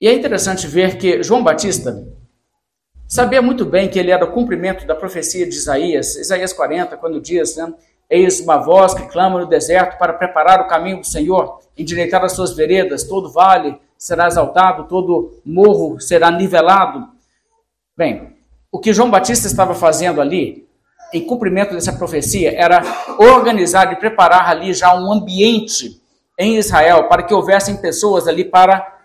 E 0.00 0.06
é 0.06 0.12
interessante 0.12 0.66
ver 0.66 0.96
que 0.96 1.22
João 1.22 1.42
Batista, 1.42 2.06
sabia 3.06 3.42
muito 3.42 3.64
bem 3.64 3.88
que 3.88 3.98
ele 3.98 4.10
era 4.10 4.24
o 4.24 4.32
cumprimento 4.32 4.86
da 4.86 4.94
profecia 4.94 5.48
de 5.48 5.54
Isaías, 5.54 6.14
Isaías 6.16 6.52
40, 6.52 6.96
quando 6.96 7.20
diz, 7.20 7.56
né, 7.56 7.72
Eis 8.10 8.40
uma 8.40 8.56
voz 8.56 8.94
que 8.94 9.06
clama 9.08 9.38
no 9.38 9.46
deserto 9.46 9.98
para 9.98 10.14
preparar 10.14 10.62
o 10.62 10.66
caminho 10.66 11.00
do 11.00 11.06
Senhor, 11.06 11.60
endireitar 11.76 12.24
as 12.24 12.32
suas 12.32 12.54
veredas, 12.54 13.04
todo 13.04 13.30
vale 13.30 13.78
será 13.98 14.28
exaltado, 14.28 14.84
todo 14.84 15.40
morro 15.44 16.00
será 16.00 16.30
nivelado. 16.30 17.08
Bem, 17.96 18.36
o 18.70 18.78
que 18.78 18.94
João 18.94 19.10
Batista 19.10 19.46
estava 19.46 19.74
fazendo 19.74 20.20
ali, 20.20 20.66
em 21.12 21.26
cumprimento 21.26 21.74
dessa 21.74 21.92
profecia, 21.92 22.56
era 22.56 22.80
organizar 23.18 23.92
e 23.92 23.96
preparar 23.96 24.48
ali 24.48 24.72
já 24.72 24.94
um 24.94 25.12
ambiente 25.12 26.00
em 26.38 26.56
Israel 26.56 27.08
para 27.08 27.24
que 27.24 27.34
houvessem 27.34 27.76
pessoas 27.76 28.28
ali 28.28 28.44
para 28.44 28.97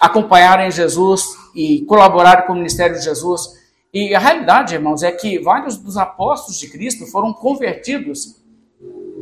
acompanharem 0.00 0.70
Jesus 0.70 1.24
e 1.54 1.84
colaborarem 1.86 2.46
com 2.46 2.52
o 2.52 2.56
ministério 2.56 2.96
de 2.96 3.04
Jesus. 3.04 3.58
E 3.92 4.14
a 4.14 4.18
realidade, 4.18 4.74
irmãos, 4.74 5.02
é 5.02 5.10
que 5.10 5.38
vários 5.38 5.76
dos 5.76 5.96
apóstolos 5.96 6.58
de 6.58 6.68
Cristo 6.68 7.06
foram 7.06 7.32
convertidos 7.32 8.36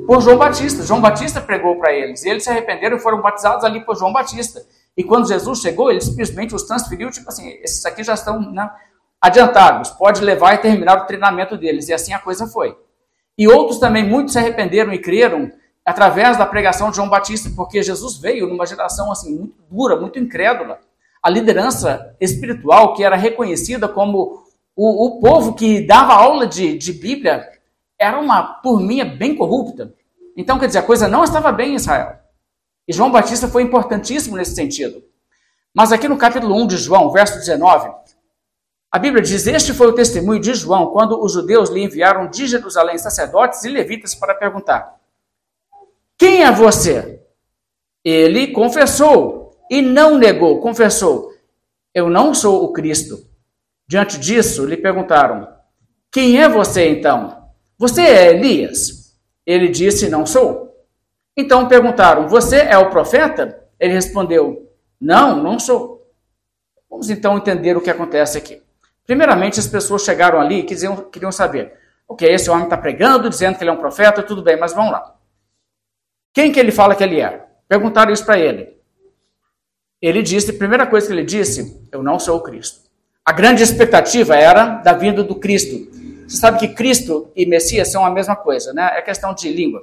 por 0.07 0.21
João 0.21 0.37
Batista. 0.37 0.83
João 0.83 1.01
Batista 1.01 1.41
pregou 1.41 1.77
para 1.77 1.93
eles. 1.93 2.25
E 2.25 2.29
eles 2.29 2.45
se 2.45 2.51
arrependeram 2.51 2.97
e 2.97 3.01
foram 3.01 3.23
batizados 3.23 3.65
ali 3.65 3.85
por 3.85 3.97
João 3.97 4.13
Batista. 4.13 4.61
E 4.97 5.05
quando 5.05 5.29
Jesus 5.29 5.61
chegou, 5.61 5.91
ele 5.91 6.01
simplesmente 6.01 6.55
os 6.55 6.63
transferiu, 6.63 7.11
tipo 7.11 7.29
assim, 7.29 7.49
esses 7.63 7.85
aqui 7.85 8.03
já 8.03 8.15
estão 8.15 8.41
né, 8.53 8.71
adiantados, 9.21 9.91
pode 9.91 10.23
levar 10.23 10.55
e 10.55 10.59
terminar 10.59 11.03
o 11.03 11.07
treinamento 11.07 11.57
deles. 11.57 11.89
E 11.89 11.95
assim 11.95 12.13
a 12.13 12.19
coisa 12.19 12.47
foi. 12.47 12.77
E 13.37 13.47
outros 13.47 13.79
também, 13.79 14.05
muitos 14.05 14.33
se 14.33 14.39
arrependeram 14.39 14.93
e 14.93 14.99
creram 14.99 15.53
através 15.87 16.37
da 16.37 16.45
pregação 16.45 16.91
de 16.91 16.97
João 16.97 17.09
Batista, 17.09 17.49
porque 17.55 17.81
Jesus 17.81 18.19
veio 18.19 18.49
numa 18.49 18.67
geração 18.67 19.13
assim 19.13 19.37
muito 19.37 19.63
dura, 19.71 19.95
muito 19.95 20.19
incrédula. 20.19 20.81
A 21.23 21.31
liderança 21.31 22.17
espiritual 22.21 22.95
que 22.95 23.05
era 23.05 23.15
reconhecida 23.15 23.89
como 23.89 24.45
o, 24.75 25.07
o 25.07 25.21
povo 25.21 25.55
que 25.55 25.87
dava 25.87 26.13
aula 26.13 26.47
de, 26.47 26.77
de 26.77 26.93
Bíblia 26.93 27.49
era 27.99 28.19
uma 28.19 28.43
turminha 28.61 29.05
bem 29.05 29.37
corrupta. 29.37 29.95
Então, 30.37 30.59
quer 30.59 30.67
dizer, 30.67 30.81
a 30.81 30.83
coisa 30.83 31.09
não 31.09 31.23
estava 31.23 31.53
bem 31.53 31.73
em 31.73 31.77
Israel. 31.77 32.19
E 32.87 32.93
João 32.93 33.11
Batista 33.11 33.49
foi 33.49 33.63
importantíssimo 33.63 34.37
nesse 34.37 34.55
sentido. 34.55 35.03
Mas 35.75 35.93
aqui 35.93 36.09
no 36.09 36.19
capítulo 36.19 36.55
1 36.63 36.67
de 36.67 36.77
João, 36.77 37.11
verso 37.11 37.39
19, 37.39 37.91
a 38.91 38.99
Bíblia 38.99 39.23
diz: 39.23 39.47
Este 39.47 39.73
foi 39.73 39.87
o 39.87 39.93
testemunho 39.93 40.41
de 40.41 40.55
João 40.55 40.87
quando 40.87 41.23
os 41.23 41.33
judeus 41.33 41.71
lhe 41.71 41.83
enviaram 41.83 42.29
de 42.29 42.47
Jerusalém 42.47 42.99
sacerdotes 42.99 43.65
e 43.65 43.69
levitas 43.69 44.15
para 44.15 44.35
perguntar: 44.35 44.97
Quem 46.19 46.43
é 46.43 46.51
você? 46.51 47.21
Ele 48.05 48.49
confessou 48.49 49.59
e 49.71 49.83
não 49.83 50.17
negou, 50.17 50.61
confessou: 50.61 51.33
Eu 51.95 52.09
não 52.09 52.33
sou 52.33 52.65
o 52.65 52.73
Cristo. 52.73 53.19
Diante 53.87 54.19
disso, 54.19 54.65
lhe 54.65 54.77
perguntaram: 54.77 55.49
Quem 56.11 56.41
é 56.41 56.49
você 56.49 56.89
então? 56.89 57.51
Você 57.79 58.03
é 58.03 58.31
Elias? 58.31 59.17
Ele 59.45 59.69
disse: 59.69 60.09
Não 60.09 60.25
sou. 60.25 60.75
Então 61.37 61.69
perguntaram: 61.69 62.29
Você 62.29 62.59
é 62.59 62.79
o 62.79 62.91
profeta? 62.91 63.63
Ele 63.79 63.93
respondeu: 63.93 64.71
Não, 65.01 65.43
não 65.43 65.59
sou. 65.59 66.11
Vamos 66.89 67.11
então 67.11 67.37
entender 67.37 67.77
o 67.77 67.81
que 67.81 67.91
acontece 67.91 68.39
aqui. 68.39 68.63
Primeiramente, 69.05 69.61
as 69.61 69.67
pessoas 69.67 70.03
chegaram 70.03 70.41
ali 70.41 70.61
e 70.61 70.63
queriam, 70.63 70.97
queriam 70.97 71.31
saber: 71.31 71.75
Ok, 72.09 72.29
esse 72.29 72.49
homem 72.49 72.65
está 72.65 72.77
pregando, 72.77 73.29
dizendo 73.29 73.57
que 73.59 73.65
ele 73.65 73.71
é 73.71 73.73
um 73.73 73.79
profeta, 73.79 74.23
tudo 74.23 74.43
bem, 74.43 74.57
mas 74.57 74.73
vamos 74.73 74.93
lá. 74.93 75.16
Quem 76.37 76.53
que 76.53 76.61
ele 76.61 76.71
fala 76.71 76.95
que 76.95 77.03
ele 77.03 77.19
é? 77.19 77.47
Perguntaram 77.67 78.13
isso 78.13 78.27
para 78.27 78.39
ele. 78.39 78.77
Ele 80.03 80.23
disse, 80.23 80.51
a 80.51 80.55
primeira 80.55 80.87
coisa 80.87 81.07
que 81.07 81.13
ele 81.15 81.25
disse: 81.25 81.83
Eu 81.91 82.03
não 82.03 82.19
sou 82.19 82.37
o 82.37 82.43
Cristo. 82.43 82.81
A 83.25 83.33
grande 83.33 83.63
expectativa 83.63 84.37
era 84.37 84.67
da 84.67 84.93
vinda 84.93 85.25
do 85.25 85.37
Cristo. 85.37 85.91
Você 86.29 86.37
sabe 86.37 86.59
que 86.59 86.75
Cristo 86.75 87.33
e 87.35 87.47
Messias 87.47 87.91
são 87.91 88.05
a 88.05 88.11
mesma 88.11 88.37
coisa, 88.37 88.75
né? 88.75 88.99
É 88.99 89.01
questão 89.01 89.33
de 89.33 89.51
língua. 89.51 89.83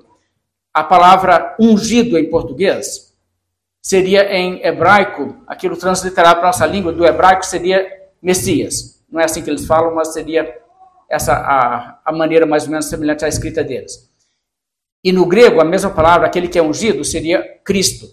A 0.71 0.83
palavra 0.83 1.55
ungido 1.59 2.19
em 2.19 2.29
português 2.29 3.11
seria 3.81 4.31
em 4.31 4.63
hebraico, 4.63 5.35
aquilo 5.47 5.75
transliterado 5.75 6.35
para 6.35 6.49
nossa 6.49 6.67
língua 6.67 6.93
do 6.93 7.03
hebraico 7.03 7.47
seria 7.47 7.83
Messias. 8.21 9.03
Não 9.11 9.19
é 9.19 9.23
assim 9.23 9.41
que 9.41 9.49
eles 9.49 9.65
falam, 9.65 9.95
mas 9.95 10.13
seria 10.13 10.55
essa 11.09 11.33
a, 11.33 11.99
a 12.05 12.11
maneira 12.11 12.45
mais 12.45 12.65
ou 12.65 12.69
menos 12.69 12.85
semelhante 12.85 13.25
à 13.25 13.27
escrita 13.27 13.63
deles. 13.63 14.12
E 15.03 15.11
no 15.11 15.25
grego, 15.25 15.59
a 15.59 15.65
mesma 15.65 15.89
palavra, 15.89 16.27
aquele 16.27 16.47
que 16.47 16.57
é 16.57 16.63
ungido, 16.63 17.03
seria 17.03 17.43
Cristo. 17.63 18.07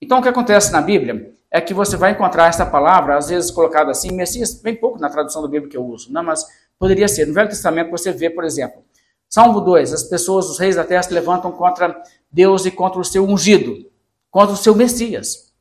Então, 0.00 0.18
o 0.18 0.22
que 0.22 0.28
acontece 0.28 0.72
na 0.72 0.80
Bíblia 0.80 1.32
é 1.50 1.60
que 1.60 1.72
você 1.72 1.96
vai 1.96 2.10
encontrar 2.10 2.48
essa 2.48 2.66
palavra, 2.66 3.16
às 3.16 3.28
vezes 3.28 3.50
colocada 3.50 3.90
assim, 3.90 4.12
Messias, 4.12 4.60
bem 4.60 4.74
pouco 4.74 4.98
na 4.98 5.08
tradução 5.08 5.40
da 5.40 5.48
Bíblia 5.48 5.70
que 5.70 5.76
eu 5.76 5.84
uso, 5.86 6.12
não, 6.12 6.22
mas 6.22 6.44
poderia 6.78 7.08
ser. 7.08 7.26
No 7.26 7.32
Velho 7.32 7.48
Testamento 7.48 7.90
você 7.90 8.12
vê, 8.12 8.28
por 8.28 8.44
exemplo, 8.44 8.82
Salmo 9.28 9.60
2, 9.60 9.92
as 9.92 10.02
pessoas, 10.04 10.50
os 10.50 10.58
reis 10.58 10.76
da 10.76 10.84
terra 10.84 11.02
se 11.02 11.14
levantam 11.14 11.50
contra 11.52 12.00
Deus 12.30 12.66
e 12.66 12.70
contra 12.70 13.00
o 13.00 13.04
seu 13.04 13.24
ungido, 13.24 13.86
contra 14.30 14.52
o 14.52 14.56
seu 14.56 14.74
Messias. 14.74 15.52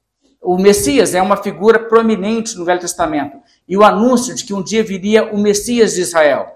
O 0.41 0.57
Messias 0.57 1.15
é 1.15 1.21
uma 1.21 1.37
figura 1.37 1.79
prominente 1.79 2.57
no 2.57 2.65
Velho 2.65 2.79
Testamento 2.79 3.37
e 3.67 3.75
o 3.75 3.83
anúncio 3.83 4.35
de 4.35 4.43
que 4.43 4.53
um 4.53 4.61
dia 4.61 4.83
viria 4.83 5.33
o 5.33 5.37
Messias 5.37 5.95
de 5.95 6.01
Israel. 6.01 6.55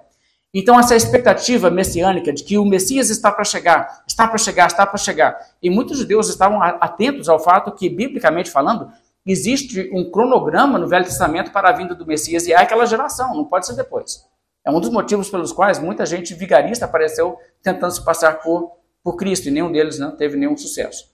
Então, 0.54 0.80
essa 0.80 0.96
expectativa 0.96 1.70
messiânica 1.70 2.34
de 2.34 2.44
que 2.44 2.58
o 2.58 2.66
Messias 2.66 3.10
está 3.10 3.32
para 3.32 3.44
chegar, 3.44 4.04
está 4.08 4.28
para 4.28 4.38
chegar, 4.38 4.68
está 4.68 4.86
para 4.86 4.98
chegar. 4.98 5.38
E 5.62 5.70
muitos 5.70 6.00
judeus 6.00 6.28
estavam 6.28 6.62
atentos 6.62 7.30
ao 7.30 7.40
fato 7.40 7.72
que, 7.72 7.88
biblicamente 7.88 8.50
falando, 8.50 8.92
existe 9.26 9.90
um 9.94 10.10
cronograma 10.10 10.80
no 10.80 10.88
Velho 10.88 11.06
Testamento 11.06 11.52
para 11.52 11.70
a 11.70 11.72
vinda 11.72 11.94
do 11.94 12.06
Messias 12.06 12.48
e 12.48 12.54
é 12.54 12.58
aquela 12.58 12.86
geração, 12.86 13.36
não 13.36 13.46
pode 13.46 13.68
ser 13.68 13.76
depois. 13.76 14.26
É 14.66 14.72
um 14.72 14.80
dos 14.80 14.90
motivos 14.90 15.30
pelos 15.30 15.52
quais 15.52 15.78
muita 15.78 16.06
gente 16.06 16.34
vigarista 16.34 16.86
apareceu 16.86 17.38
tentando 17.62 17.92
se 17.92 18.04
passar 18.04 18.40
por, 18.40 18.72
por 19.04 19.16
Cristo 19.16 19.48
e 19.48 19.52
nenhum 19.52 19.72
deles 19.72 20.00
não 20.00 20.16
teve 20.16 20.36
nenhum 20.36 20.58
sucesso. 20.58 21.10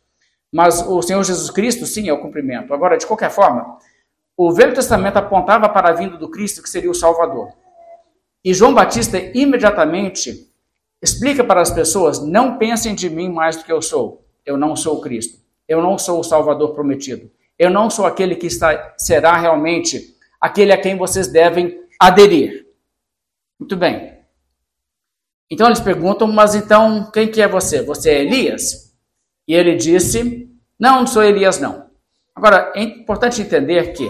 Mas 0.51 0.81
o 0.87 1.01
Senhor 1.01 1.21
Jesus 1.23 1.49
Cristo, 1.49 1.85
sim, 1.85 2.07
é 2.07 2.13
o 2.13 2.21
cumprimento. 2.21 2.73
Agora, 2.73 2.97
de 2.97 3.05
qualquer 3.05 3.29
forma, 3.29 3.77
o 4.37 4.53
Velho 4.53 4.73
Testamento 4.73 5.17
apontava 5.17 5.67
para 5.67 5.89
a 5.89 5.93
vinda 5.93 6.17
do 6.17 6.29
Cristo, 6.29 6.63
que 6.63 6.69
seria 6.69 6.89
o 6.89 6.95
Salvador. 6.95 7.49
E 8.45 8.53
João 8.53 8.75
Batista 8.75 9.17
imediatamente 9.33 10.47
explica 11.01 11.43
para 11.43 11.61
as 11.61 11.71
pessoas: 11.71 12.23
não 12.23 12.59
pensem 12.59 12.93
de 12.93 13.09
mim 13.09 13.27
mais 13.27 13.57
do 13.57 13.63
que 13.63 13.71
eu 13.71 13.81
sou. 13.81 14.23
Eu 14.45 14.55
não 14.55 14.75
sou 14.75 14.97
o 14.97 15.01
Cristo. 15.01 15.39
Eu 15.67 15.81
não 15.81 15.97
sou 15.97 16.19
o 16.19 16.23
Salvador 16.23 16.75
prometido. 16.75 17.31
Eu 17.57 17.71
não 17.71 17.89
sou 17.89 18.05
aquele 18.05 18.35
que 18.35 18.45
está, 18.45 18.93
será 18.99 19.35
realmente 19.35 20.15
aquele 20.39 20.71
a 20.71 20.77
quem 20.77 20.95
vocês 20.95 21.27
devem 21.27 21.81
aderir. 21.99 22.67
Muito 23.59 23.75
bem. 23.75 24.13
Então 25.49 25.65
eles 25.67 25.79
perguntam, 25.79 26.27
mas 26.27 26.53
então 26.53 27.09
quem 27.11 27.27
que 27.31 27.41
é 27.41 27.47
você? 27.47 27.81
Você 27.81 28.11
é 28.11 28.21
Elias? 28.21 28.93
E 29.47 29.55
ele 29.55 29.75
disse, 29.75 30.49
não, 30.77 30.99
não 30.99 31.07
sou 31.07 31.23
Elias 31.23 31.59
não. 31.59 31.85
Agora, 32.35 32.71
é 32.75 32.83
importante 32.83 33.41
entender 33.41 33.93
que 33.93 34.07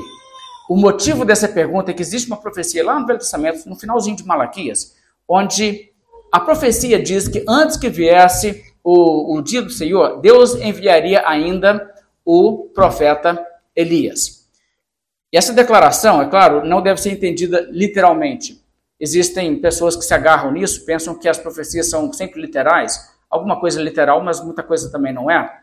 o 0.70 0.76
motivo 0.76 1.24
dessa 1.24 1.48
pergunta 1.48 1.92
é 1.92 1.94
que 1.94 2.02
existe 2.02 2.28
uma 2.28 2.38
profecia 2.38 2.84
lá 2.84 3.00
no 3.00 3.06
Velho 3.06 3.20
Testamento, 3.20 3.70
no 3.70 3.76
finalzinho 3.76 4.16
de 4.16 4.26
Malaquias, 4.26 4.96
onde 5.28 5.92
a 6.32 6.40
profecia 6.40 7.02
diz 7.02 7.28
que 7.28 7.46
antes 7.48 7.78
que 7.78 7.90
viesse 7.90 8.64
o, 8.84 9.38
o 9.38 9.42
dia 9.42 9.62
do 9.62 9.70
Senhor, 9.70 10.20
Deus 10.22 10.56
enviaria 10.56 11.28
ainda 11.28 11.92
o 12.24 12.70
profeta 12.74 13.46
Elias. 13.76 14.46
E 15.32 15.38
essa 15.38 15.54
declaração, 15.54 16.22
é 16.22 16.30
claro, 16.30 16.66
não 16.66 16.82
deve 16.82 17.02
ser 17.02 17.12
entendida 17.12 17.68
literalmente. 17.72 18.64
Existem 19.00 19.60
pessoas 19.60 19.96
que 19.96 20.04
se 20.04 20.14
agarram 20.14 20.52
nisso, 20.52 20.86
pensam 20.86 21.14
que 21.18 21.28
as 21.28 21.38
profecias 21.38 21.90
são 21.90 22.12
sempre 22.14 22.42
literais, 22.42 23.14
alguma 23.30 23.60
coisa 23.60 23.82
literal, 23.82 24.24
mas 24.24 24.44
muita 24.44 24.64
coisa 24.64 24.92
também 24.92 25.14
não 25.14 25.30
é. 25.30 25.62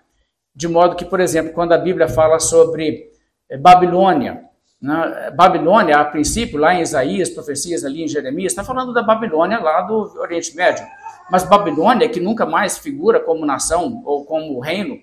De 0.54 0.68
modo 0.68 0.94
que, 0.94 1.04
por 1.04 1.20
exemplo, 1.20 1.52
quando 1.52 1.72
a 1.72 1.78
Bíblia 1.78 2.08
fala 2.08 2.38
sobre 2.38 3.10
eh, 3.48 3.56
Babilônia, 3.56 4.44
né, 4.82 5.30
Babilônia, 5.30 5.98
a 5.98 6.04
princípio, 6.04 6.58
lá 6.58 6.74
em 6.74 6.80
Isaías, 6.80 7.30
profecias 7.30 7.84
ali 7.84 8.02
em 8.02 8.08
Jeremias, 8.08 8.50
está 8.50 8.64
falando 8.64 8.92
da 8.92 9.02
Babilônia 9.02 9.60
lá 9.60 9.82
do 9.82 10.18
Oriente 10.18 10.56
Médio. 10.56 10.84
Mas 11.30 11.44
Babilônia, 11.44 12.08
que 12.08 12.18
nunca 12.18 12.44
mais 12.44 12.78
figura 12.78 13.20
como 13.20 13.46
nação 13.46 14.02
ou 14.04 14.24
como 14.24 14.58
reino, 14.58 14.98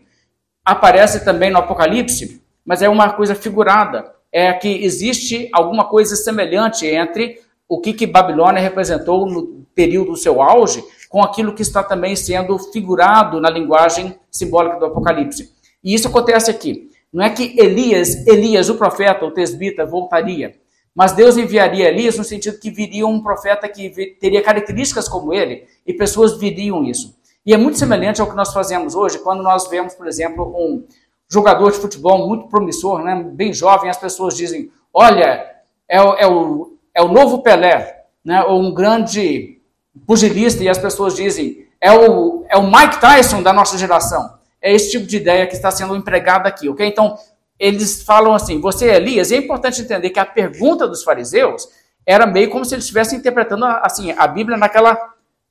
aparece 0.65 1.23
também 1.23 1.49
no 1.49 1.59
Apocalipse, 1.59 2.43
mas 2.65 2.81
é 2.81 2.89
uma 2.89 3.13
coisa 3.13 3.33
figurada. 3.33 4.13
É 4.31 4.51
que 4.51 4.83
existe 4.83 5.49
alguma 5.53 5.85
coisa 5.85 6.15
semelhante 6.15 6.85
entre 6.85 7.39
o 7.67 7.79
que, 7.79 7.93
que 7.93 8.05
Babilônia 8.05 8.61
representou 8.61 9.25
no 9.25 9.65
período 9.73 10.11
do 10.11 10.17
seu 10.17 10.41
auge 10.41 10.83
com 11.07 11.23
aquilo 11.23 11.55
que 11.55 11.61
está 11.61 11.81
também 11.81 12.15
sendo 12.15 12.59
figurado 12.59 13.39
na 13.39 13.49
linguagem 13.49 14.19
simbólica 14.29 14.77
do 14.77 14.85
Apocalipse. 14.85 15.51
E 15.83 15.93
isso 15.93 16.09
acontece 16.09 16.51
aqui. 16.51 16.89
Não 17.11 17.23
é 17.23 17.29
que 17.29 17.59
Elias, 17.59 18.25
Elias, 18.27 18.69
o 18.69 18.75
profeta, 18.75 19.25
o 19.25 19.31
tesbita, 19.31 19.85
voltaria, 19.85 20.55
mas 20.93 21.11
Deus 21.11 21.37
enviaria 21.37 21.89
Elias 21.89 22.17
no 22.17 22.23
sentido 22.23 22.59
que 22.59 22.69
viria 22.69 23.07
um 23.07 23.21
profeta 23.21 23.67
que 23.67 23.89
teria 24.19 24.41
características 24.41 25.07
como 25.07 25.33
ele 25.33 25.65
e 25.85 25.93
pessoas 25.93 26.37
viriam 26.37 26.83
isso. 26.83 27.17
E 27.45 27.53
é 27.53 27.57
muito 27.57 27.79
semelhante 27.79 28.21
ao 28.21 28.29
que 28.29 28.35
nós 28.35 28.53
fazemos 28.53 28.95
hoje, 28.95 29.19
quando 29.19 29.41
nós 29.41 29.67
vemos, 29.69 29.95
por 29.95 30.07
exemplo, 30.07 30.53
um 30.55 30.85
jogador 31.27 31.71
de 31.71 31.77
futebol 31.77 32.27
muito 32.27 32.47
promissor, 32.47 33.01
né, 33.01 33.23
bem 33.33 33.53
jovem, 33.53 33.89
as 33.89 33.97
pessoas 33.97 34.35
dizem: 34.35 34.71
olha, 34.93 35.59
é, 35.89 35.97
é, 35.97 36.27
o, 36.27 36.77
é 36.93 37.01
o 37.01 37.07
novo 37.07 37.41
Pelé, 37.41 38.05
né? 38.23 38.43
ou 38.43 38.61
um 38.61 38.73
grande 38.73 39.59
pugilista, 40.05 40.63
e 40.63 40.69
as 40.69 40.77
pessoas 40.77 41.15
dizem, 41.15 41.67
é 41.81 41.91
o, 41.91 42.45
é 42.47 42.57
o 42.57 42.63
Mike 42.63 43.01
Tyson 43.01 43.41
da 43.41 43.51
nossa 43.51 43.77
geração. 43.77 44.38
É 44.61 44.73
esse 44.73 44.91
tipo 44.91 45.05
de 45.05 45.17
ideia 45.17 45.47
que 45.47 45.55
está 45.55 45.71
sendo 45.71 45.95
empregada 45.95 46.47
aqui, 46.47 46.67
ok? 46.69 46.85
Então, 46.85 47.17
eles 47.57 48.03
falam 48.03 48.33
assim, 48.33 48.59
você 48.59 48.89
é 48.89 48.95
Elias, 48.95 49.31
e 49.31 49.35
é 49.35 49.37
importante 49.37 49.81
entender 49.81 50.09
que 50.09 50.19
a 50.19 50.25
pergunta 50.25 50.87
dos 50.87 51.03
fariseus 51.03 51.67
era 52.05 52.25
meio 52.25 52.49
como 52.49 52.65
se 52.65 52.73
eles 52.73 52.85
estivessem 52.85 53.19
interpretando 53.19 53.65
assim, 53.65 54.11
a 54.11 54.25
Bíblia 54.25 54.57
naquela 54.57 54.97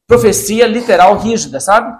profecia 0.06 0.66
literal 0.66 1.16
rígida, 1.18 1.60
sabe? 1.60 1.96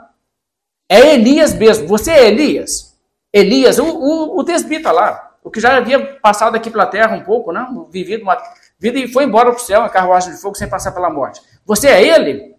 É 0.88 1.14
Elias 1.14 1.54
mesmo. 1.54 1.86
Você 1.86 2.10
é 2.10 2.28
Elias? 2.28 2.98
Elias, 3.32 3.78
o, 3.78 3.84
o, 3.84 4.38
o 4.38 4.42
desbita 4.42 4.90
lá, 4.90 5.36
o 5.44 5.50
que 5.50 5.60
já 5.60 5.76
havia 5.76 6.16
passado 6.16 6.56
aqui 6.56 6.70
pela 6.70 6.86
terra 6.86 7.14
um 7.14 7.22
pouco, 7.22 7.52
né? 7.52 7.66
vivido 7.90 8.22
uma 8.22 8.38
vida 8.78 8.98
e 8.98 9.08
foi 9.08 9.24
embora 9.24 9.50
para 9.50 9.60
o 9.60 9.64
céu 9.64 9.84
em 9.84 9.90
carruagem 9.90 10.32
de 10.32 10.40
fogo 10.40 10.56
sem 10.56 10.68
passar 10.68 10.92
pela 10.92 11.10
morte. 11.10 11.40
Você 11.66 11.88
é 11.88 12.02
ele? 12.02 12.56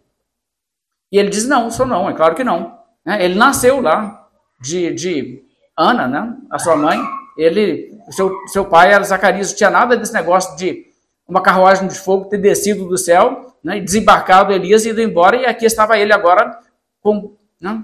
E 1.12 1.17
ele 1.17 1.29
diz: 1.29 1.47
Não, 1.47 1.71
sou 1.71 1.85
não, 1.85 2.09
é 2.09 2.13
claro 2.13 2.35
que 2.35 2.43
não. 2.43 2.77
Né? 3.03 3.23
Ele 3.25 3.35
nasceu 3.35 3.81
lá 3.81 4.18
de, 4.62 4.93
de 4.93 5.43
Ana, 5.78 6.08
né? 6.08 6.36
a 6.52 6.60
sua 6.60 6.76
mãe. 6.76 7.00
Ele, 7.38 7.98
seu, 8.12 8.36
seu 8.48 8.65
pai 8.65 8.93
era 8.93 9.04
Zacarias, 9.04 9.50
não 9.50 9.58
tinha 9.58 9.69
nada 9.69 9.95
desse 9.95 10.13
negócio 10.13 10.56
de 10.58 10.88
uma 11.28 11.41
carruagem 11.41 11.88
de 11.88 11.98
fogo 11.98 12.26
ter 12.26 12.38
descido 12.38 12.86
do 12.86 12.98
céu, 12.98 13.56
né? 13.63 13.80
desembarcado 13.80 14.52
Elias 14.52 14.86
e 14.86 14.89
ido 14.89 15.02
embora, 15.02 15.38
e 15.38 15.45
aqui 15.45 15.65
estava 15.65 15.98
ele 15.98 16.12
agora 16.12 16.60
com 17.02 17.38
né? 17.62 17.84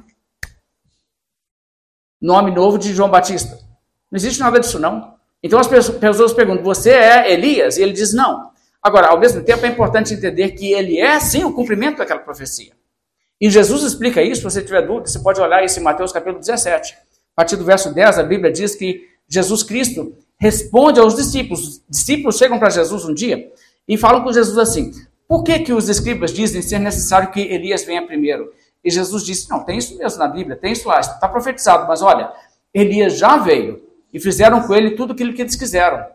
nome 2.21 2.51
novo 2.51 2.77
de 2.77 2.93
João 2.93 3.09
Batista. 3.09 3.59
Não 4.11 4.17
existe 4.17 4.39
nada 4.39 4.59
disso, 4.59 4.79
não. 4.79 5.15
Então 5.43 5.59
as 5.59 5.67
pessoas 5.67 6.33
perguntam: 6.33 6.63
Você 6.63 6.91
é 6.91 7.31
Elias? 7.31 7.77
E 7.77 7.83
ele 7.83 7.93
diz: 7.93 8.13
Não. 8.13 8.51
Agora, 8.81 9.09
ao 9.09 9.19
mesmo 9.19 9.43
tempo, 9.43 9.65
é 9.65 9.69
importante 9.69 10.13
entender 10.13 10.51
que 10.51 10.71
ele 10.71 10.99
é, 10.99 11.19
sim, 11.19 11.43
o 11.43 11.53
cumprimento 11.53 11.97
daquela 11.97 12.19
profecia. 12.19 12.73
E 13.39 13.49
Jesus 13.49 13.83
explica 13.83 14.21
isso, 14.21 14.41
se 14.41 14.43
você 14.43 14.61
tiver 14.61 14.81
dúvida, 14.81 15.07
você 15.07 15.19
pode 15.19 15.41
olhar 15.41 15.63
isso 15.63 15.79
em 15.79 15.83
Mateus 15.83 16.11
capítulo 16.11 16.39
17. 16.39 16.93
A 16.93 16.97
partir 17.35 17.57
do 17.57 17.65
verso 17.65 17.93
10, 17.93 18.19
a 18.19 18.23
Bíblia 18.23 18.51
diz 18.51 18.75
que 18.75 19.07
Jesus 19.27 19.61
Cristo 19.63 20.15
responde 20.37 20.99
aos 20.99 21.15
discípulos. 21.15 21.67
Os 21.67 21.83
discípulos 21.89 22.37
chegam 22.37 22.57
para 22.57 22.69
Jesus 22.69 23.03
um 23.05 23.13
dia 23.13 23.51
e 23.87 23.97
falam 23.97 24.23
com 24.23 24.31
Jesus 24.31 24.57
assim: 24.57 24.91
Por 25.27 25.43
que, 25.43 25.59
que 25.59 25.73
os 25.73 25.89
escribas 25.89 26.31
dizem 26.31 26.61
ser 26.61 26.79
necessário 26.79 27.31
que 27.31 27.41
Elias 27.41 27.83
venha 27.83 28.05
primeiro? 28.05 28.53
E 28.83 28.89
Jesus 28.89 29.23
disse: 29.23 29.49
Não, 29.49 29.63
tem 29.63 29.77
isso 29.77 29.97
mesmo 29.97 30.19
na 30.19 30.27
Bíblia, 30.27 30.55
tem 30.55 30.71
isso 30.71 30.87
lá, 30.87 30.99
está 30.99 31.27
profetizado, 31.27 31.87
mas 31.87 32.01
olha, 32.01 32.31
Elias 32.73 33.17
já 33.17 33.37
veio 33.37 33.83
e 34.13 34.19
fizeram 34.19 34.65
com 34.65 34.73
ele 34.73 34.91
tudo 34.91 35.13
aquilo 35.13 35.33
que 35.33 35.41
eles 35.41 35.55
quiseram. 35.55 36.05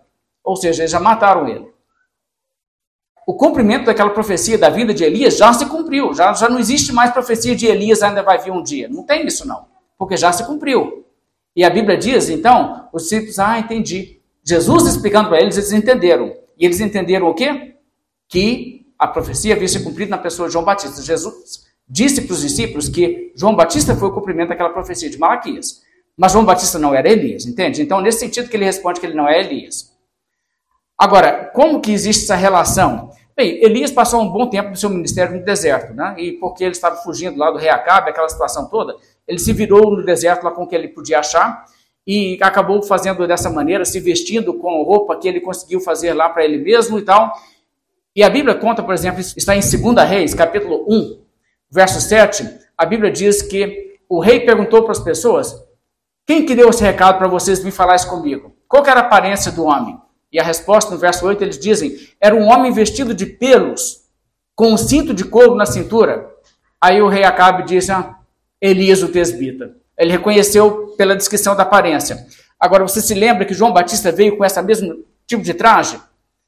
Ou 0.43 0.57
seja, 0.57 0.83
eles 0.83 0.91
já 0.91 1.01
mataram 1.01 1.47
ele. 1.47 1.70
O 3.31 3.35
cumprimento 3.35 3.85
daquela 3.85 4.11
profecia 4.11 4.59
da 4.59 4.69
vinda 4.69 4.93
de 4.93 5.05
Elias 5.05 5.37
já 5.37 5.53
se 5.53 5.65
cumpriu. 5.67 6.13
Já, 6.13 6.33
já 6.33 6.49
não 6.49 6.59
existe 6.59 6.93
mais 6.93 7.13
profecia 7.13 7.55
de 7.55 7.65
Elias 7.65 8.03
ainda 8.03 8.25
vai 8.25 8.39
vir 8.39 8.51
um 8.51 8.61
dia. 8.61 8.89
Não 8.89 9.05
tem 9.05 9.25
isso, 9.25 9.47
não. 9.47 9.67
Porque 9.97 10.17
já 10.17 10.33
se 10.33 10.45
cumpriu. 10.45 11.07
E 11.55 11.63
a 11.63 11.71
Bíblia 11.71 11.97
diz, 11.97 12.29
então, 12.29 12.89
os 12.93 13.05
discípulos, 13.05 13.39
ah, 13.39 13.57
entendi. 13.57 14.21
Jesus 14.43 14.85
explicando 14.89 15.29
para 15.29 15.41
eles, 15.41 15.57
eles 15.57 15.71
entenderam. 15.71 16.35
E 16.59 16.65
eles 16.67 16.81
entenderam 16.81 17.29
o 17.29 17.35
quê? 17.35 17.77
Que 18.29 18.85
a 18.99 19.07
profecia 19.07 19.55
havia 19.55 19.69
se 19.69 19.79
cumprido 19.79 20.11
na 20.11 20.19
pessoa 20.19 20.49
de 20.49 20.55
João 20.55 20.65
Batista. 20.65 21.01
Jesus 21.01 21.69
disse 21.89 22.23
para 22.23 22.35
os 22.35 22.41
discípulos 22.41 22.89
que 22.89 23.33
João 23.37 23.55
Batista 23.55 23.95
foi 23.95 24.09
o 24.09 24.13
cumprimento 24.13 24.49
daquela 24.49 24.71
profecia 24.71 25.09
de 25.09 25.17
Malaquias. 25.17 25.83
Mas 26.17 26.33
João 26.33 26.45
Batista 26.45 26.81
não 26.81 26.93
era 26.93 27.09
Elias, 27.09 27.47
entende? 27.47 27.81
Então, 27.81 28.01
nesse 28.01 28.19
sentido 28.19 28.49
que 28.49 28.57
ele 28.57 28.65
responde 28.65 28.99
que 28.99 29.07
ele 29.07 29.15
não 29.15 29.29
é 29.29 29.39
Elias. 29.39 29.89
Agora, 30.99 31.49
como 31.55 31.81
que 31.81 31.93
existe 31.93 32.25
essa 32.25 32.35
relação? 32.35 33.13
Bem, 33.41 33.59
Elias 33.65 33.91
passou 33.91 34.21
um 34.21 34.29
bom 34.29 34.51
tempo 34.51 34.71
do 34.71 34.77
seu 34.77 34.91
ministério 34.91 35.39
no 35.39 35.43
deserto, 35.43 35.95
né? 35.95 36.15
E 36.19 36.33
porque 36.33 36.63
ele 36.63 36.73
estava 36.73 36.97
fugindo 36.97 37.39
lá 37.39 37.51
do 37.51 37.57
rei 37.57 37.71
Acabe, 37.71 38.11
aquela 38.11 38.29
situação 38.29 38.69
toda, 38.69 38.95
ele 39.27 39.39
se 39.39 39.51
virou 39.55 39.97
no 39.97 40.05
deserto 40.05 40.45
lá 40.45 40.51
com 40.51 40.65
o 40.65 40.67
que 40.67 40.75
ele 40.75 40.89
podia 40.89 41.21
achar 41.21 41.65
e 42.07 42.39
acabou 42.43 42.83
fazendo 42.83 43.27
dessa 43.27 43.49
maneira, 43.49 43.87
se 43.87 43.99
vestindo 43.99 44.53
com 44.53 44.83
roupa 44.83 45.17
que 45.17 45.27
ele 45.27 45.41
conseguiu 45.41 45.81
fazer 45.81 46.13
lá 46.13 46.29
para 46.29 46.45
ele 46.45 46.59
mesmo 46.59 46.99
e 46.99 47.03
tal. 47.03 47.33
E 48.15 48.23
a 48.23 48.29
Bíblia 48.29 48.55
conta, 48.57 48.83
por 48.83 48.93
exemplo, 48.93 49.23
está 49.23 49.57
em 49.57 49.61
2 49.61 50.07
Reis, 50.07 50.35
capítulo 50.35 50.85
1, 50.87 51.23
verso 51.71 51.99
7, 51.99 52.47
a 52.77 52.85
Bíblia 52.85 53.11
diz 53.11 53.41
que 53.41 53.97
o 54.07 54.21
rei 54.21 54.41
perguntou 54.41 54.83
para 54.83 54.93
as 54.93 55.01
pessoas: 55.01 55.65
quem 56.27 56.45
que 56.45 56.55
deu 56.55 56.69
esse 56.69 56.85
recado 56.85 57.17
para 57.17 57.27
vocês 57.27 57.65
vir 57.65 57.73
falar 57.73 57.97
isso 57.97 58.11
comigo? 58.11 58.55
Qual 58.69 58.85
era 58.85 59.01
a 59.01 59.05
aparência 59.05 59.51
do 59.51 59.65
homem? 59.65 59.99
E 60.33 60.39
a 60.39 60.45
resposta 60.45 60.91
no 60.91 60.99
verso 60.99 61.27
8 61.27 61.43
eles 61.43 61.59
dizem: 61.59 61.97
era 62.21 62.35
um 62.35 62.49
homem 62.49 62.73
vestido 62.73 63.15
de 63.15 63.27
pelos, 63.27 64.03
com 64.55 64.73
um 64.73 64.77
cinto 64.77 65.13
de 65.13 65.25
couro 65.25 65.55
na 65.55 65.67
cintura. 65.67 66.31
Aí 66.81 67.01
o 67.03 67.09
rei 67.09 67.25
Acabe 67.25 67.65
disse: 67.65 67.91
ah, 67.91 68.17
Elias 68.61 69.03
o 69.03 69.09
tesbita. 69.09 69.77
Ele 69.99 70.13
reconheceu 70.13 70.95
pela 70.97 71.17
descrição 71.17 71.57
da 71.57 71.63
aparência. 71.63 72.27
Agora 72.59 72.87
você 72.87 73.01
se 73.01 73.15
lembra 73.15 73.45
que 73.45 73.55
João 73.55 73.73
Batista 73.73 74.13
veio 74.13 74.37
com 74.37 74.45
esse 74.45 74.61
mesmo 74.63 75.05
tipo 75.27 75.43
de 75.43 75.55
traje? 75.55 76.01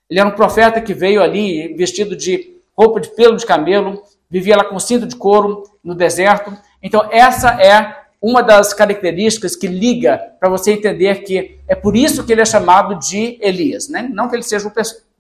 Ele 0.08 0.20
era 0.20 0.28
um 0.28 0.32
profeta 0.32 0.80
que 0.80 0.92
veio 0.92 1.22
ali 1.22 1.74
vestido 1.74 2.14
de 2.14 2.56
roupa 2.76 3.00
de 3.00 3.08
pelo 3.10 3.36
de 3.36 3.46
camelo, 3.46 4.02
vivia 4.30 4.56
lá 4.56 4.64
com 4.64 4.78
cinto 4.78 5.06
de 5.06 5.16
couro 5.16 5.62
no 5.82 5.94
deserto. 5.94 6.56
Então, 6.82 7.08
essa 7.10 7.50
é 7.62 8.01
uma 8.22 8.40
das 8.40 8.72
características 8.72 9.56
que 9.56 9.66
liga 9.66 10.16
para 10.38 10.48
você 10.48 10.72
entender 10.72 11.22
que 11.24 11.58
é 11.66 11.74
por 11.74 11.96
isso 11.96 12.24
que 12.24 12.30
ele 12.30 12.40
é 12.40 12.44
chamado 12.44 12.94
de 13.00 13.36
Elias, 13.42 13.88
né? 13.88 14.08
não 14.12 14.28
que 14.28 14.36
ele 14.36 14.44
seja 14.44 14.68
o 14.68 14.72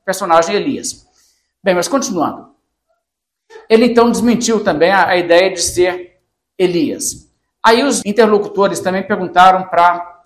personagem 0.04 0.54
Elias. 0.54 1.04
Bem, 1.62 1.74
mas 1.74 1.88
continuando. 1.88 2.52
Ele 3.68 3.86
então 3.86 4.10
desmentiu 4.10 4.62
também 4.62 4.92
a, 4.92 5.08
a 5.08 5.16
ideia 5.16 5.52
de 5.52 5.60
ser 5.60 6.20
Elias. 6.56 7.28
Aí 7.64 7.82
os 7.82 8.04
interlocutores 8.04 8.80
também 8.80 9.02
perguntaram 9.02 9.64
para 9.64 10.22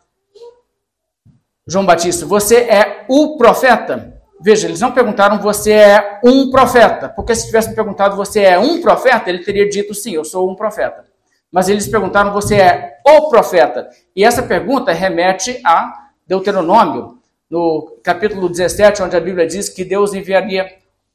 João 1.66 1.84
Batista: 1.84 2.24
Você 2.26 2.56
é 2.56 3.04
o 3.08 3.36
profeta? 3.36 4.22
Veja, 4.40 4.68
eles 4.68 4.80
não 4.80 4.92
perguntaram 4.92 5.40
você 5.40 5.72
é 5.72 6.20
um 6.22 6.50
profeta, 6.50 7.08
porque 7.08 7.34
se 7.34 7.46
tivessem 7.46 7.74
perguntado 7.74 8.16
você 8.16 8.42
é 8.42 8.58
um 8.58 8.82
profeta, 8.82 9.30
ele 9.30 9.42
teria 9.42 9.68
dito 9.68 9.94
sim, 9.94 10.12
eu 10.12 10.24
sou 10.24 10.50
um 10.50 10.54
profeta. 10.54 11.04
Mas 11.50 11.68
eles 11.68 11.86
perguntaram 11.86 12.32
você 12.32 12.56
é 12.56 12.98
o 13.06 13.28
profeta. 13.28 13.88
E 14.14 14.24
essa 14.24 14.42
pergunta 14.42 14.92
remete 14.92 15.60
a 15.64 16.10
Deuteronômio, 16.26 17.18
no 17.48 17.98
capítulo 18.02 18.48
17, 18.48 19.02
onde 19.02 19.16
a 19.16 19.20
Bíblia 19.20 19.46
diz 19.46 19.68
que 19.68 19.84
Deus 19.84 20.12
enviaria 20.12 20.68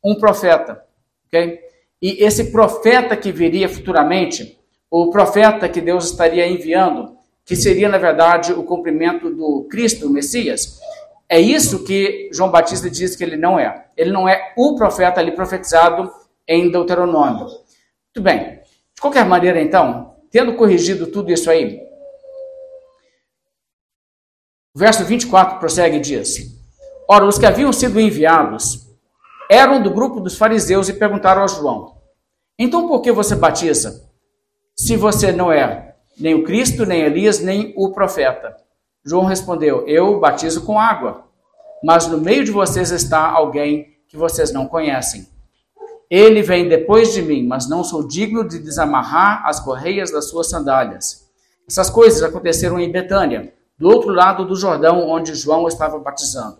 um 0.03 0.15
profeta. 0.15 0.83
Okay? 1.27 1.59
E 2.01 2.23
esse 2.23 2.51
profeta 2.51 3.15
que 3.15 3.31
viria 3.31 3.69
futuramente, 3.69 4.57
o 4.89 5.09
profeta 5.09 5.69
que 5.69 5.81
Deus 5.81 6.05
estaria 6.05 6.47
enviando, 6.47 7.17
que 7.45 7.55
seria, 7.55 7.89
na 7.89 7.97
verdade, 7.97 8.53
o 8.53 8.63
cumprimento 8.63 9.29
do 9.29 9.67
Cristo, 9.69 10.07
o 10.07 10.09
Messias, 10.09 10.79
é 11.27 11.39
isso 11.39 11.83
que 11.85 12.29
João 12.33 12.51
Batista 12.51 12.89
diz 12.89 13.15
que 13.15 13.23
ele 13.23 13.37
não 13.37 13.59
é. 13.59 13.85
Ele 13.95 14.11
não 14.11 14.27
é 14.27 14.53
o 14.57 14.75
profeta 14.75 15.19
ali 15.21 15.31
profetizado 15.31 16.11
em 16.47 16.69
Deuteronômio. 16.69 17.45
Muito 17.45 18.21
bem. 18.21 18.59
De 18.93 19.01
qualquer 19.01 19.25
maneira, 19.25 19.61
então, 19.61 20.10
tendo 20.31 20.55
corrigido 20.55 21.07
tudo 21.07 21.31
isso 21.31 21.49
aí, 21.49 21.81
o 24.73 24.79
verso 24.79 25.03
24 25.03 25.59
prossegue 25.59 25.97
e 25.97 25.99
diz: 25.99 26.37
Ora, 27.07 27.25
os 27.25 27.37
que 27.37 27.45
haviam 27.45 27.73
sido 27.73 27.99
enviados 27.99 28.87
eram 29.49 29.83
do 29.83 29.91
grupo 29.91 30.21
dos 30.21 30.37
fariseus 30.37 30.87
e 30.87 30.93
perguntaram 30.93 31.43
a 31.43 31.47
João: 31.47 31.97
Então 32.57 32.87
por 32.87 33.01
que 33.01 33.11
você 33.11 33.35
batiza, 33.35 34.09
se 34.75 34.95
você 34.95 35.31
não 35.33 35.51
é 35.51 35.95
nem 36.17 36.33
o 36.35 36.43
Cristo, 36.43 36.85
nem 36.85 37.01
Elias, 37.01 37.39
nem 37.39 37.73
o 37.75 37.91
profeta? 37.91 38.55
João 39.03 39.25
respondeu: 39.25 39.85
Eu 39.87 40.19
batizo 40.19 40.63
com 40.65 40.79
água, 40.79 41.27
mas 41.83 42.07
no 42.07 42.17
meio 42.17 42.45
de 42.45 42.51
vocês 42.51 42.91
está 42.91 43.29
alguém 43.29 43.97
que 44.07 44.15
vocês 44.15 44.53
não 44.53 44.67
conhecem. 44.67 45.27
Ele 46.11 46.41
vem 46.41 46.67
depois 46.67 47.13
de 47.13 47.21
mim, 47.21 47.47
mas 47.47 47.69
não 47.69 47.85
sou 47.85 48.05
digno 48.05 48.45
de 48.45 48.59
desamarrar 48.59 49.47
as 49.47 49.61
correias 49.61 50.11
das 50.11 50.25
suas 50.29 50.49
sandálias. 50.49 51.31
Essas 51.65 51.89
coisas 51.89 52.21
aconteceram 52.21 52.77
em 52.77 52.91
Betânia, 52.91 53.53
do 53.77 53.87
outro 53.87 54.09
lado 54.11 54.45
do 54.45 54.53
Jordão, 54.53 55.07
onde 55.07 55.33
João 55.33 55.69
estava 55.69 55.97
batizando. 55.97 56.59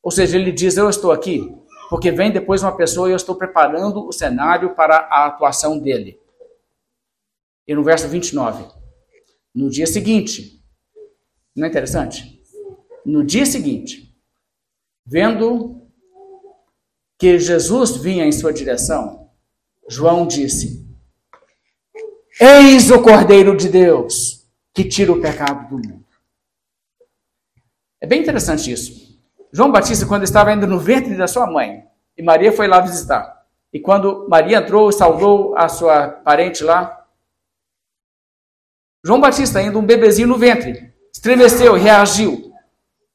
Ou 0.00 0.12
seja, 0.12 0.38
ele 0.38 0.52
diz: 0.52 0.76
Eu 0.76 0.88
estou 0.88 1.10
aqui, 1.10 1.52
porque 1.90 2.12
vem 2.12 2.30
depois 2.30 2.62
uma 2.62 2.76
pessoa 2.76 3.08
e 3.08 3.10
eu 3.10 3.16
estou 3.16 3.34
preparando 3.34 4.06
o 4.06 4.12
cenário 4.12 4.76
para 4.76 4.98
a 5.10 5.26
atuação 5.26 5.80
dele. 5.80 6.20
E 7.66 7.74
no 7.74 7.82
verso 7.82 8.06
29, 8.06 8.66
no 9.52 9.68
dia 9.68 9.88
seguinte, 9.88 10.62
não 11.56 11.66
é 11.66 11.68
interessante? 11.68 12.40
No 13.04 13.24
dia 13.24 13.44
seguinte, 13.44 14.16
vendo 15.04 15.85
que 17.18 17.38
Jesus 17.38 17.96
vinha 17.96 18.24
em 18.24 18.32
sua 18.32 18.52
direção, 18.52 19.30
João 19.88 20.26
disse: 20.26 20.86
Eis 22.40 22.90
o 22.90 23.00
Cordeiro 23.00 23.56
de 23.56 23.68
Deus 23.68 24.46
que 24.74 24.84
tira 24.84 25.12
o 25.12 25.20
pecado 25.20 25.68
do 25.68 25.76
mundo. 25.76 26.04
É 27.98 28.06
bem 28.06 28.20
interessante 28.20 28.70
isso. 28.70 29.18
João 29.50 29.72
Batista, 29.72 30.04
quando 30.04 30.24
estava 30.24 30.50
ainda 30.50 30.66
no 30.66 30.78
ventre 30.78 31.16
da 31.16 31.26
sua 31.26 31.46
mãe, 31.46 31.84
e 32.16 32.22
Maria 32.22 32.52
foi 32.52 32.68
lá 32.68 32.80
visitar. 32.80 33.46
E 33.72 33.80
quando 33.80 34.28
Maria 34.28 34.58
entrou 34.58 34.90
e 34.90 34.92
saudou 34.92 35.56
a 35.56 35.68
sua 35.68 36.08
parente 36.08 36.62
lá, 36.62 37.06
João 39.02 39.20
Batista, 39.20 39.58
ainda 39.58 39.78
um 39.78 39.86
bebezinho 39.86 40.28
no 40.28 40.36
ventre, 40.36 40.92
estremeceu, 41.12 41.74
reagiu, 41.74 42.52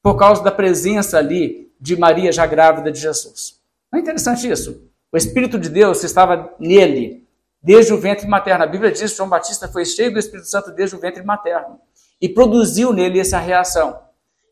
por 0.02 0.16
causa 0.16 0.42
da 0.42 0.50
presença 0.50 1.18
ali 1.18 1.72
de 1.80 1.96
Maria 1.96 2.32
já 2.32 2.44
grávida 2.44 2.90
de 2.90 2.98
Jesus. 2.98 3.61
Não 3.92 3.98
é 3.98 4.02
interessante 4.02 4.50
isso? 4.50 4.88
O 5.12 5.16
Espírito 5.16 5.58
de 5.58 5.68
Deus 5.68 6.02
estava 6.02 6.54
nele, 6.58 7.28
desde 7.62 7.92
o 7.92 8.00
ventre 8.00 8.26
materno. 8.26 8.64
A 8.64 8.66
Bíblia 8.66 8.90
diz 8.90 9.10
que 9.10 9.16
João 9.16 9.28
Batista 9.28 9.68
foi 9.68 9.84
cheio 9.84 10.12
do 10.12 10.18
Espírito 10.18 10.48
Santo 10.48 10.72
desde 10.72 10.96
o 10.96 10.98
ventre 10.98 11.22
materno 11.22 11.78
e 12.18 12.28
produziu 12.28 12.92
nele 12.92 13.20
essa 13.20 13.38
reação. 13.38 14.00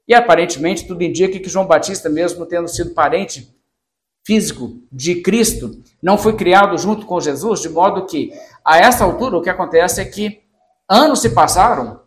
E 0.06 0.14
aparentemente 0.14 0.86
tudo 0.86 1.02
indica 1.02 1.38
que 1.38 1.48
João 1.48 1.66
Batista, 1.66 2.10
mesmo 2.10 2.44
tendo 2.44 2.68
sido 2.68 2.90
parente 2.90 3.56
físico 4.26 4.82
de 4.92 5.22
Cristo, 5.22 5.82
não 6.02 6.18
foi 6.18 6.36
criado 6.36 6.76
junto 6.76 7.06
com 7.06 7.20
Jesus, 7.20 7.62
de 7.62 7.68
modo 7.68 8.06
que 8.06 8.32
a 8.62 8.78
essa 8.78 9.04
altura 9.04 9.38
o 9.38 9.42
que 9.42 9.48
acontece 9.48 10.00
é 10.00 10.04
que 10.04 10.42
anos 10.88 11.20
se 11.20 11.30
passaram, 11.30 12.00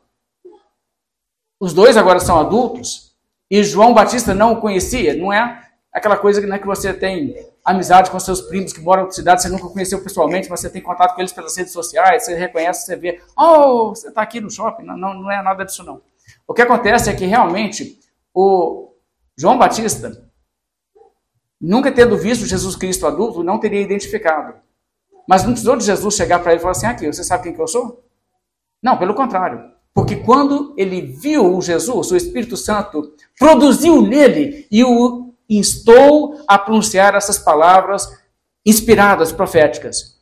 os 1.60 1.74
dois 1.74 1.98
agora 1.98 2.20
são 2.20 2.40
adultos, 2.40 3.16
e 3.50 3.64
João 3.64 3.94
Batista 3.94 4.34
não 4.34 4.54
o 4.54 4.62
conhecia, 4.62 5.16
não 5.16 5.32
é 5.32 5.63
aquela 5.94 6.18
coisa 6.18 6.42
né, 6.42 6.58
que 6.58 6.66
você 6.66 6.92
tem 6.94 7.36
amizade 7.64 8.10
com 8.10 8.20
seus 8.20 8.42
primos 8.42 8.74
que 8.74 8.82
moram 8.82 9.06
na 9.06 9.12
cidade, 9.12 9.44
você 9.44 9.50
nunca 9.50 9.70
conheceu 9.70 10.02
pessoalmente, 10.02 10.50
mas 10.50 10.60
você 10.60 10.70
tem 10.70 10.82
contato 10.82 11.14
com 11.14 11.22
eles 11.22 11.32
pelas 11.32 11.56
redes 11.56 11.72
sociais, 11.72 12.26
você 12.26 12.34
reconhece, 12.34 12.86
você 12.86 12.96
vê, 12.96 13.22
oh, 13.38 13.90
você 13.90 14.08
está 14.08 14.22
aqui 14.24 14.42
no 14.42 14.50
shopping. 14.50 14.84
Não, 14.84 14.98
não, 14.98 15.14
não 15.14 15.32
é 15.32 15.42
nada 15.44 15.64
disso, 15.64 15.84
não. 15.84 16.02
O 16.48 16.54
que 16.54 16.62
acontece 16.64 17.10
é 17.10 17.14
que 17.14 17.26
realmente 17.26 18.00
o 18.34 18.92
João 19.38 19.58
Batista, 19.58 20.28
nunca 21.62 21.92
tendo 21.92 22.18
visto 22.18 22.46
Jesus 22.46 22.76
Cristo 22.76 23.06
adulto, 23.06 23.44
não 23.44 23.60
teria 23.60 23.82
identificado. 23.82 24.56
Mas 25.28 25.44
não 25.44 25.52
precisou 25.52 25.78
de 25.78 25.86
Jesus 25.86 26.16
chegar 26.16 26.40
para 26.40 26.52
ele 26.52 26.60
e 26.60 26.62
falar 26.62 26.72
assim: 26.72 26.88
aqui, 26.88 27.06
você 27.06 27.24
sabe 27.24 27.44
quem 27.44 27.54
que 27.54 27.62
eu 27.62 27.68
sou? 27.68 28.04
Não, 28.82 28.98
pelo 28.98 29.14
contrário. 29.14 29.72
Porque 29.94 30.18
quando 30.18 30.74
ele 30.76 31.02
viu 31.02 31.56
o 31.56 31.62
Jesus, 31.62 32.12
o 32.12 32.18
Espírito 32.18 32.58
Santo 32.58 33.14
produziu 33.38 34.02
nele 34.02 34.68
e 34.72 34.84
o 34.84 35.23
instou 35.58 36.42
a 36.48 36.58
pronunciar 36.58 37.16
essas 37.16 37.40
palavras 37.40 38.08
inspiradas, 38.66 39.32
proféticas. 39.32 40.14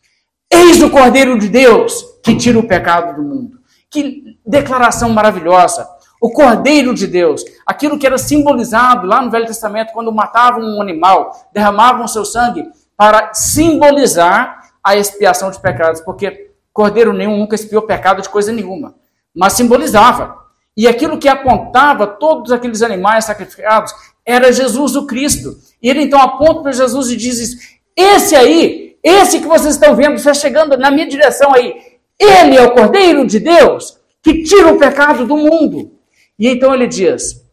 Eis 0.52 0.82
o 0.82 0.90
Cordeiro 0.90 1.38
de 1.38 1.48
Deus 1.48 2.04
que 2.24 2.36
tira 2.36 2.60
o 2.60 2.68
pecado 2.68 3.16
do 3.16 3.24
mundo. 3.28 3.60
Que 3.90 4.38
declaração 4.46 5.10
maravilhosa! 5.10 5.88
O 6.22 6.32
Cordeiro 6.32 6.94
de 6.94 7.08
Deus, 7.08 7.44
aquilo 7.66 7.98
que 7.98 8.06
era 8.06 8.18
simbolizado 8.18 9.08
lá 9.08 9.22
no 9.22 9.32
Velho 9.32 9.48
Testamento, 9.48 9.92
quando 9.92 10.12
matavam 10.12 10.64
um 10.64 10.82
animal, 10.82 11.32
derramavam 11.52 12.08
seu 12.08 12.24
sangue 12.24 12.70
para 12.96 13.34
simbolizar 13.34 14.70
a 14.84 14.96
expiação 14.96 15.50
de 15.50 15.60
pecados, 15.60 16.00
porque 16.02 16.52
Cordeiro 16.72 17.12
nenhum 17.12 17.38
nunca 17.38 17.56
expiou 17.56 17.82
pecado 17.82 18.22
de 18.22 18.30
coisa 18.30 18.52
nenhuma, 18.52 18.94
mas 19.36 19.54
simbolizava. 19.54 20.38
E 20.78 20.88
aquilo 20.88 21.18
que 21.18 21.28
apontava 21.28 22.06
todos 22.08 22.52
aqueles 22.52 22.82
animais 22.82 23.26
sacrificados 23.26 23.92
era 24.32 24.52
Jesus 24.52 24.96
o 24.96 25.06
Cristo. 25.06 25.58
E 25.82 25.90
ele 25.90 26.04
então 26.04 26.20
aponta 26.20 26.62
para 26.62 26.72
Jesus 26.72 27.10
e 27.10 27.16
diz 27.16 27.40
isso: 27.40 27.58
esse 27.96 28.36
aí, 28.36 28.98
esse 29.04 29.40
que 29.40 29.48
vocês 29.48 29.76
estão 29.76 29.96
vendo, 29.96 30.16
está 30.16 30.34
chegando 30.34 30.78
na 30.78 30.92
minha 30.92 31.08
direção 31.08 31.54
aí, 31.54 31.74
ele 32.20 32.56
é 32.56 32.62
o 32.62 32.72
Cordeiro 32.74 33.26
de 33.26 33.40
Deus 33.40 34.00
que 34.22 34.44
tira 34.44 34.72
o 34.72 34.78
pecado 34.78 35.26
do 35.26 35.36
mundo. 35.36 35.92
E 36.38 36.48
então 36.48 36.74
ele 36.74 36.88
diz, 36.88 37.44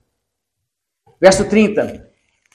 verso 1.20 1.44
30, 1.46 2.08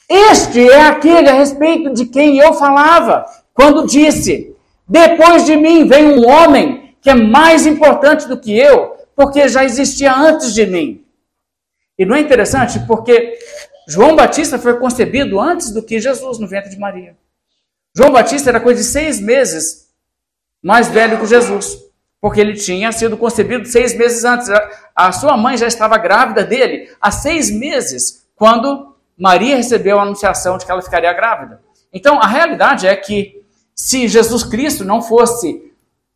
este 0.09 0.69
é 0.69 0.81
aquele 0.81 1.29
a 1.29 1.33
respeito 1.33 1.93
de 1.93 2.05
quem 2.05 2.37
eu 2.37 2.53
falava, 2.53 3.25
quando 3.53 3.87
disse: 3.87 4.55
Depois 4.87 5.45
de 5.45 5.55
mim 5.55 5.87
vem 5.87 6.05
um 6.05 6.27
homem 6.27 6.95
que 7.01 7.09
é 7.09 7.15
mais 7.15 7.65
importante 7.65 8.27
do 8.27 8.39
que 8.39 8.57
eu, 8.57 8.95
porque 9.15 9.47
já 9.47 9.63
existia 9.63 10.13
antes 10.13 10.53
de 10.53 10.65
mim. 10.65 11.03
E 11.97 12.05
não 12.05 12.15
é 12.15 12.19
interessante? 12.19 12.79
Porque 12.87 13.37
João 13.87 14.15
Batista 14.15 14.57
foi 14.57 14.79
concebido 14.79 15.39
antes 15.39 15.71
do 15.71 15.83
que 15.83 15.99
Jesus 15.99 16.39
no 16.39 16.47
ventre 16.47 16.69
de 16.69 16.79
Maria. 16.79 17.17
João 17.95 18.11
Batista 18.11 18.49
era 18.49 18.59
coisa 18.59 18.81
de 18.81 18.87
seis 18.87 19.19
meses 19.19 19.89
mais 20.63 20.87
velho 20.87 21.19
que 21.19 21.25
Jesus, 21.25 21.77
porque 22.21 22.39
ele 22.39 22.53
tinha 22.53 22.91
sido 22.91 23.17
concebido 23.17 23.65
seis 23.65 23.95
meses 23.95 24.23
antes. 24.23 24.47
A 24.95 25.11
sua 25.11 25.35
mãe 25.35 25.57
já 25.57 25.67
estava 25.67 25.97
grávida 25.97 26.43
dele 26.43 26.89
há 27.01 27.11
seis 27.11 27.51
meses, 27.51 28.25
quando 28.35 28.95
Maria 29.17 29.57
recebeu 29.57 29.99
a 29.99 30.03
anunciação 30.03 30.57
de 30.57 30.65
que 30.65 30.71
ela 30.71 30.81
ficaria 30.81 31.11
grávida. 31.13 31.61
Então, 31.91 32.19
a 32.21 32.25
realidade 32.25 32.87
é 32.87 32.95
que 32.95 33.43
se 33.75 34.07
Jesus 34.07 34.43
Cristo 34.43 34.83
não 34.85 35.01
fosse 35.01 35.71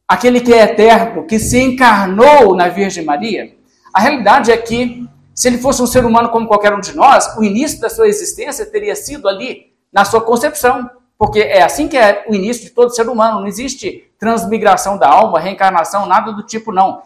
aquele 0.08 0.40
que 0.40 0.54
é 0.54 0.64
eterno, 0.64 1.26
que 1.26 1.38
se 1.38 1.60
encarnou 1.60 2.56
na 2.56 2.70
Virgem 2.70 3.04
Maria, 3.04 3.54
a 3.94 4.00
realidade 4.00 4.52
é 4.52 4.58
que 4.58 5.08
se 5.38 5.48
ele 5.48 5.60
fosse 5.60 5.84
um 5.84 5.86
ser 5.86 6.04
humano 6.04 6.30
como 6.30 6.48
qualquer 6.48 6.74
um 6.74 6.80
de 6.80 6.96
nós, 6.96 7.38
o 7.38 7.44
início 7.44 7.80
da 7.80 7.92
sua 7.92 8.08
existência 8.08 8.66
teria 8.66 8.96
sido 8.96 9.28
ali, 9.28 9.72
na 9.94 10.04
sua 10.04 10.20
concepção. 10.20 10.90
Porque 11.16 11.40
é 11.40 11.62
assim 11.62 11.88
que 11.88 11.96
é 11.96 12.26
o 12.28 12.34
início 12.34 12.64
de 12.64 12.72
todo 12.72 12.90
ser 12.90 13.08
humano. 13.08 13.42
Não 13.42 13.48
existe 13.48 14.12
transmigração 14.18 14.98
da 14.98 15.08
alma, 15.08 15.40
reencarnação, 15.40 16.08
nada 16.08 16.32
do 16.32 16.42
tipo, 16.42 16.72
não. 16.72 17.04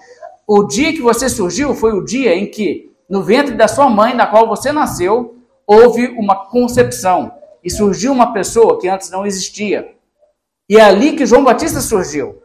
O 0.47 0.63
dia 0.63 0.93
que 0.93 1.01
você 1.01 1.27
surgiu 1.27 1.75
foi 1.75 1.91
o 1.91 2.05
dia 2.05 2.33
em 2.33 2.49
que, 2.49 2.89
no 3.09 3.21
ventre 3.21 3.53
da 3.53 3.67
sua 3.67 3.89
mãe, 3.89 4.13
na 4.13 4.25
qual 4.25 4.47
você 4.47 4.71
nasceu, 4.71 5.35
houve 5.67 6.07
uma 6.17 6.45
concepção. 6.45 7.33
E 7.61 7.69
surgiu 7.69 8.13
uma 8.13 8.31
pessoa 8.31 8.79
que 8.79 8.87
antes 8.87 9.09
não 9.09 9.25
existia. 9.25 9.93
E 10.69 10.77
é 10.77 10.81
ali 10.81 11.17
que 11.17 11.25
João 11.25 11.43
Batista 11.43 11.81
surgiu. 11.81 12.41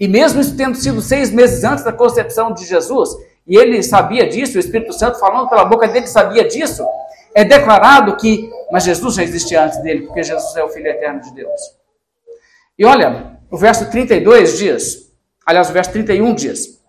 E 0.00 0.08
mesmo 0.08 0.40
isso 0.40 0.56
tendo 0.56 0.76
sido 0.76 1.00
seis 1.00 1.30
meses 1.30 1.62
antes 1.62 1.84
da 1.84 1.92
concepção 1.92 2.52
de 2.52 2.66
Jesus, 2.66 3.10
e 3.50 3.56
ele 3.56 3.82
sabia 3.82 4.28
disso, 4.28 4.56
o 4.56 4.60
Espírito 4.60 4.92
Santo 4.92 5.18
falando 5.18 5.48
pela 5.48 5.64
boca 5.64 5.88
dele 5.88 6.06
sabia 6.06 6.46
disso, 6.46 6.86
é 7.34 7.42
declarado 7.42 8.16
que, 8.16 8.48
mas 8.70 8.84
Jesus 8.84 9.16
já 9.16 9.24
existia 9.24 9.64
antes 9.64 9.82
dele, 9.82 10.06
porque 10.06 10.22
Jesus 10.22 10.54
é 10.54 10.62
o 10.62 10.68
Filho 10.68 10.86
eterno 10.86 11.20
de 11.20 11.34
Deus. 11.34 11.60
E 12.78 12.84
olha, 12.84 13.40
o 13.50 13.56
verso 13.56 13.90
32 13.90 14.56
diz, 14.56 15.12
aliás, 15.44 15.68
o 15.68 15.72
verso 15.72 15.90
31 15.90 16.32
diz: 16.32 16.80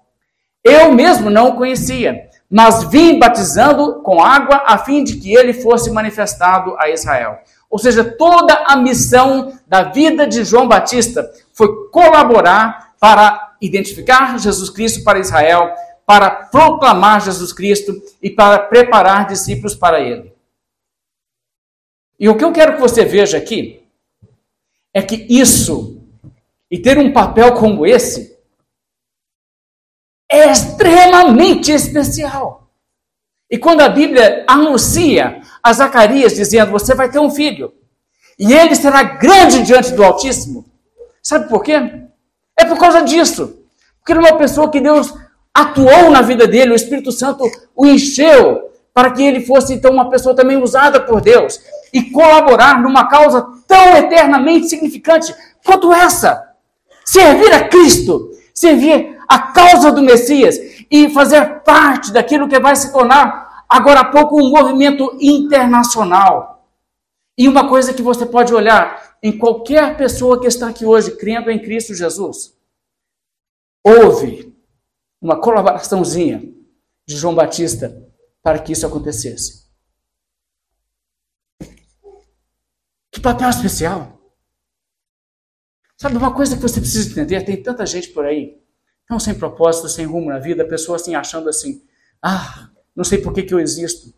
Eu 0.64 0.94
mesmo 0.94 1.32
não 1.32 1.50
o 1.50 1.56
conhecia, 1.56 2.30
mas 2.48 2.84
vim 2.84 3.18
batizando 3.18 4.04
com 4.04 4.24
água 4.24 4.62
a 4.68 4.78
fim 4.78 5.04
de 5.04 5.16
que 5.16 5.34
ele 5.34 5.54
fosse 5.54 5.90
manifestado 5.90 6.76
a 6.78 6.90
Israel. 6.92 7.40
Ou 7.72 7.80
seja, 7.80 8.04
toda 8.04 8.54
a 8.68 8.76
missão 8.76 9.58
da 9.66 9.82
vida 9.82 10.28
de 10.28 10.44
João 10.44 10.68
Batista 10.68 11.28
foi 11.54 11.90
colaborar 11.90 12.94
para 13.00 13.54
identificar 13.60 14.38
Jesus 14.38 14.70
Cristo 14.70 15.04
para 15.04 15.18
Israel, 15.18 15.74
para 16.12 16.30
proclamar 16.30 17.22
Jesus 17.22 17.54
Cristo 17.54 17.94
e 18.22 18.30
para 18.30 18.60
preparar 18.60 19.28
discípulos 19.28 19.76
para 19.76 20.02
ele. 20.02 20.34
E 22.20 22.28
o 22.28 22.38
que 22.38 22.44
eu 22.44 22.52
quero 22.52 22.74
que 22.74 22.82
você 22.82 23.06
veja 23.06 23.38
aqui 23.38 23.88
é 24.94 25.02
que 25.02 25.26
isso, 25.30 26.04
e 26.70 26.78
ter 26.78 26.98
um 26.98 27.14
papel 27.14 27.54
como 27.54 27.86
esse, 27.86 28.38
é 30.30 30.52
extremamente 30.52 31.72
especial. 31.72 32.70
E 33.50 33.58
quando 33.58 33.80
a 33.80 33.88
Bíblia 33.88 34.44
anuncia 34.50 35.42
a 35.64 35.72
Zacarias 35.72 36.36
dizendo: 36.36 36.72
Você 36.72 36.94
vai 36.94 37.10
ter 37.10 37.20
um 37.20 37.32
filho, 37.32 37.74
e 38.38 38.52
ele 38.52 38.76
será 38.76 39.02
grande 39.02 39.64
diante 39.64 39.94
do 39.94 40.04
Altíssimo, 40.04 40.70
sabe 41.24 41.48
por 41.48 41.64
quê? 41.64 41.76
É 42.60 42.66
por 42.66 42.78
causa 42.78 43.02
disso. 43.02 43.66
Porque 44.00 44.12
ele 44.12 44.28
é 44.28 44.30
uma 44.30 44.38
pessoa 44.38 44.70
que 44.70 44.82
Deus 44.82 45.14
atuou 45.54 46.10
na 46.10 46.22
vida 46.22 46.48
dele, 46.48 46.72
o 46.72 46.76
Espírito 46.76 47.12
Santo 47.12 47.44
o 47.76 47.86
encheu 47.86 48.72
para 48.94 49.12
que 49.12 49.24
ele 49.24 49.46
fosse 49.46 49.74
então 49.74 49.92
uma 49.92 50.10
pessoa 50.10 50.36
também 50.36 50.62
usada 50.62 51.00
por 51.02 51.22
Deus 51.22 51.60
e 51.94 52.04
colaborar 52.12 52.82
numa 52.82 53.08
causa 53.08 53.48
tão 53.68 53.98
eternamente 53.98 54.68
significante 54.68 55.34
quanto 55.66 55.94
essa. 55.94 56.50
Servir 57.06 57.54
a 57.54 57.68
Cristo, 57.68 58.32
servir 58.54 59.18
a 59.28 59.40
causa 59.40 59.92
do 59.92 60.02
Messias 60.02 60.58
e 60.90 61.10
fazer 61.10 61.62
parte 61.62 62.12
daquilo 62.12 62.48
que 62.48 62.60
vai 62.60 62.76
se 62.76 62.92
tornar 62.92 63.64
agora 63.68 64.02
há 64.02 64.06
pouco 64.06 64.38
um 64.38 64.50
movimento 64.50 65.18
internacional. 65.22 66.68
E 67.38 67.48
uma 67.48 67.70
coisa 67.70 67.94
que 67.94 68.02
você 68.02 68.26
pode 68.26 68.54
olhar 68.54 69.16
em 69.24 69.38
qualquer 69.38 69.96
pessoa 69.96 70.40
que 70.40 70.48
está 70.48 70.68
aqui 70.68 70.86
hoje 70.86 71.12
crendo 71.12 71.50
em 71.50 71.60
Cristo 71.60 71.96
Jesus. 71.96 72.54
Houve 73.84 74.51
uma 75.22 75.40
colaboraçãozinha 75.40 76.42
de 77.08 77.16
João 77.16 77.36
Batista 77.36 78.10
para 78.42 78.60
que 78.60 78.72
isso 78.72 78.88
acontecesse. 78.88 79.70
Que 83.12 83.20
papel 83.20 83.50
especial! 83.50 84.20
Sabe 85.98 86.18
uma 86.18 86.34
coisa 86.34 86.56
que 86.56 86.62
você 86.62 86.80
precisa 86.80 87.12
entender? 87.12 87.46
Tem 87.46 87.62
tanta 87.62 87.86
gente 87.86 88.10
por 88.10 88.26
aí, 88.26 88.60
tão 89.08 89.20
sem 89.20 89.36
propósito, 89.36 89.88
sem 89.88 90.06
rumo 90.06 90.30
na 90.30 90.40
vida, 90.40 90.66
pessoa 90.66 90.96
assim 90.96 91.14
achando 91.14 91.48
assim: 91.48 91.86
ah, 92.22 92.72
não 92.96 93.04
sei 93.04 93.20
por 93.20 93.34
que, 93.34 93.44
que 93.44 93.54
eu 93.54 93.60
existo. 93.60 94.12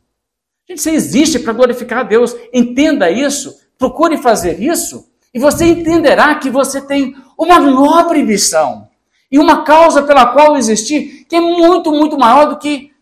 Gente, 0.69 0.81
você 0.81 0.91
existe 0.91 1.39
para 1.39 1.51
glorificar 1.51 1.99
a 1.99 2.03
Deus. 2.03 2.33
Entenda 2.53 3.11
isso 3.11 3.61
procure 3.77 4.17
fazer 4.17 4.61
isso 4.61 5.11
e 5.33 5.39
você 5.39 5.65
entenderá 5.65 6.35
que 6.35 6.49
você 6.49 6.79
tem 6.79 7.15
uma 7.37 7.59
nobre 7.59 8.23
missão 8.23 8.89
e 9.33 9.39
uma 9.39 9.63
causa 9.63 10.03
pela 10.03 10.27
qual 10.27 10.55
existir 10.55 11.25
que 11.27 11.35
é 11.35 11.41
muito, 11.41 11.91
muito 11.91 12.15
maior 12.15 12.49
do 12.49 12.59
que 12.59 12.93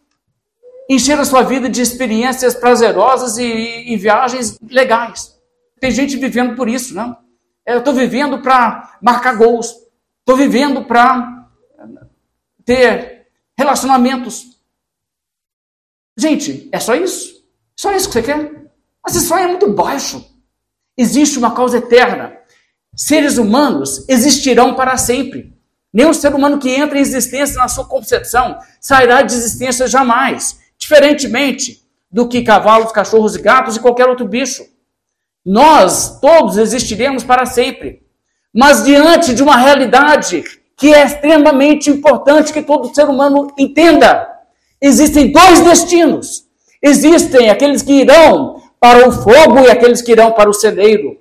encher 0.90 1.20
a 1.20 1.26
sua 1.26 1.44
vida 1.44 1.70
de 1.70 1.82
experiências 1.82 2.56
prazerosas 2.56 3.38
e, 3.38 3.44
e 3.44 3.98
viagens 3.98 4.58
legais. 4.70 5.38
Tem 5.78 5.92
gente 5.92 6.16
vivendo 6.16 6.56
por 6.56 6.70
isso, 6.70 6.96
não? 6.96 7.18
Eu 7.66 7.80
estou 7.80 7.94
vivendo 7.94 8.42
para 8.42 8.98
marcar 9.02 9.36
gols, 9.36 9.76
estou 10.20 10.38
vivendo 10.38 10.86
para 10.86 11.50
ter 12.64 13.28
relacionamentos. 13.58 14.58
Gente, 16.18 16.70
é 16.72 16.80
só 16.80 16.96
isso? 16.96 17.44
Só 17.76 17.92
isso 17.92 18.08
que 18.08 18.14
você 18.14 18.24
quer? 18.24 18.70
Mas 19.04 19.22
sonho 19.22 19.44
é 19.44 19.48
muito 19.48 19.74
baixo. 19.74 20.26
Existe 20.96 21.38
uma 21.38 21.54
causa 21.54 21.80
eterna. 21.80 22.38
Seres 22.96 23.38
humanos 23.38 24.08
existirão 24.08 24.76
para 24.76 24.96
sempre. 24.96 25.60
Nenhum 25.94 26.14
ser 26.14 26.34
humano 26.34 26.58
que 26.58 26.70
entra 26.70 26.98
em 26.98 27.02
existência 27.02 27.58
na 27.58 27.68
sua 27.68 27.86
concepção 27.86 28.58
sairá 28.80 29.22
de 29.22 29.34
existência 29.34 29.88
jamais. 29.88 30.60
Diferentemente 30.78 31.82
do 32.12 32.28
que 32.28 32.42
cavalos, 32.42 32.92
cachorros 32.92 33.36
e 33.36 33.42
gatos 33.42 33.76
e 33.76 33.80
qualquer 33.80 34.08
outro 34.08 34.28
bicho. 34.28 34.66
Nós 35.46 36.20
todos 36.20 36.58
existiremos 36.58 37.24
para 37.24 37.46
sempre. 37.46 38.04
Mas 38.54 38.84
diante 38.84 39.34
de 39.34 39.42
uma 39.42 39.58
realidade 39.58 40.44
que 40.78 40.94
é 40.94 41.06
extremamente 41.06 41.90
importante 41.90 42.52
que 42.52 42.62
todo 42.62 42.94
ser 42.94 43.08
humano 43.08 43.54
entenda, 43.58 44.28
existem 44.82 45.32
dois 45.32 45.62
destinos. 45.62 46.46
Existem 46.82 47.50
aqueles 47.50 47.82
que 47.82 47.94
irão 47.94 48.62
para 48.80 49.08
o 49.08 49.12
fogo 49.12 49.60
e 49.60 49.70
aqueles 49.70 50.02
que 50.02 50.12
irão 50.12 50.32
para 50.32 50.50
o 50.50 50.54
celeiro. 50.54 51.18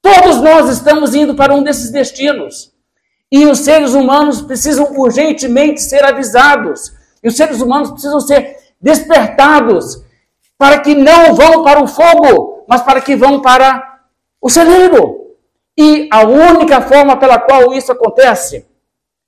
Todos 0.00 0.40
nós 0.40 0.70
estamos 0.70 1.14
indo 1.14 1.34
para 1.34 1.54
um 1.54 1.62
desses 1.62 1.90
destinos. 1.90 2.69
E 3.30 3.46
os 3.46 3.60
seres 3.60 3.94
humanos 3.94 4.42
precisam 4.42 4.92
urgentemente 4.96 5.80
ser 5.82 6.04
avisados. 6.04 6.92
E 7.22 7.28
os 7.28 7.36
seres 7.36 7.60
humanos 7.60 7.90
precisam 7.90 8.20
ser 8.20 8.56
despertados 8.80 10.02
para 10.58 10.80
que 10.80 10.94
não 10.94 11.34
vão 11.34 11.62
para 11.62 11.82
o 11.82 11.86
fogo, 11.86 12.64
mas 12.68 12.82
para 12.82 13.00
que 13.00 13.16
vão 13.16 13.40
para 13.40 14.00
o 14.40 14.48
celeiro. 14.48 15.36
E 15.76 16.08
a 16.12 16.26
única 16.26 16.80
forma 16.80 17.16
pela 17.16 17.38
qual 17.38 17.72
isso 17.72 17.92
acontece 17.92 18.66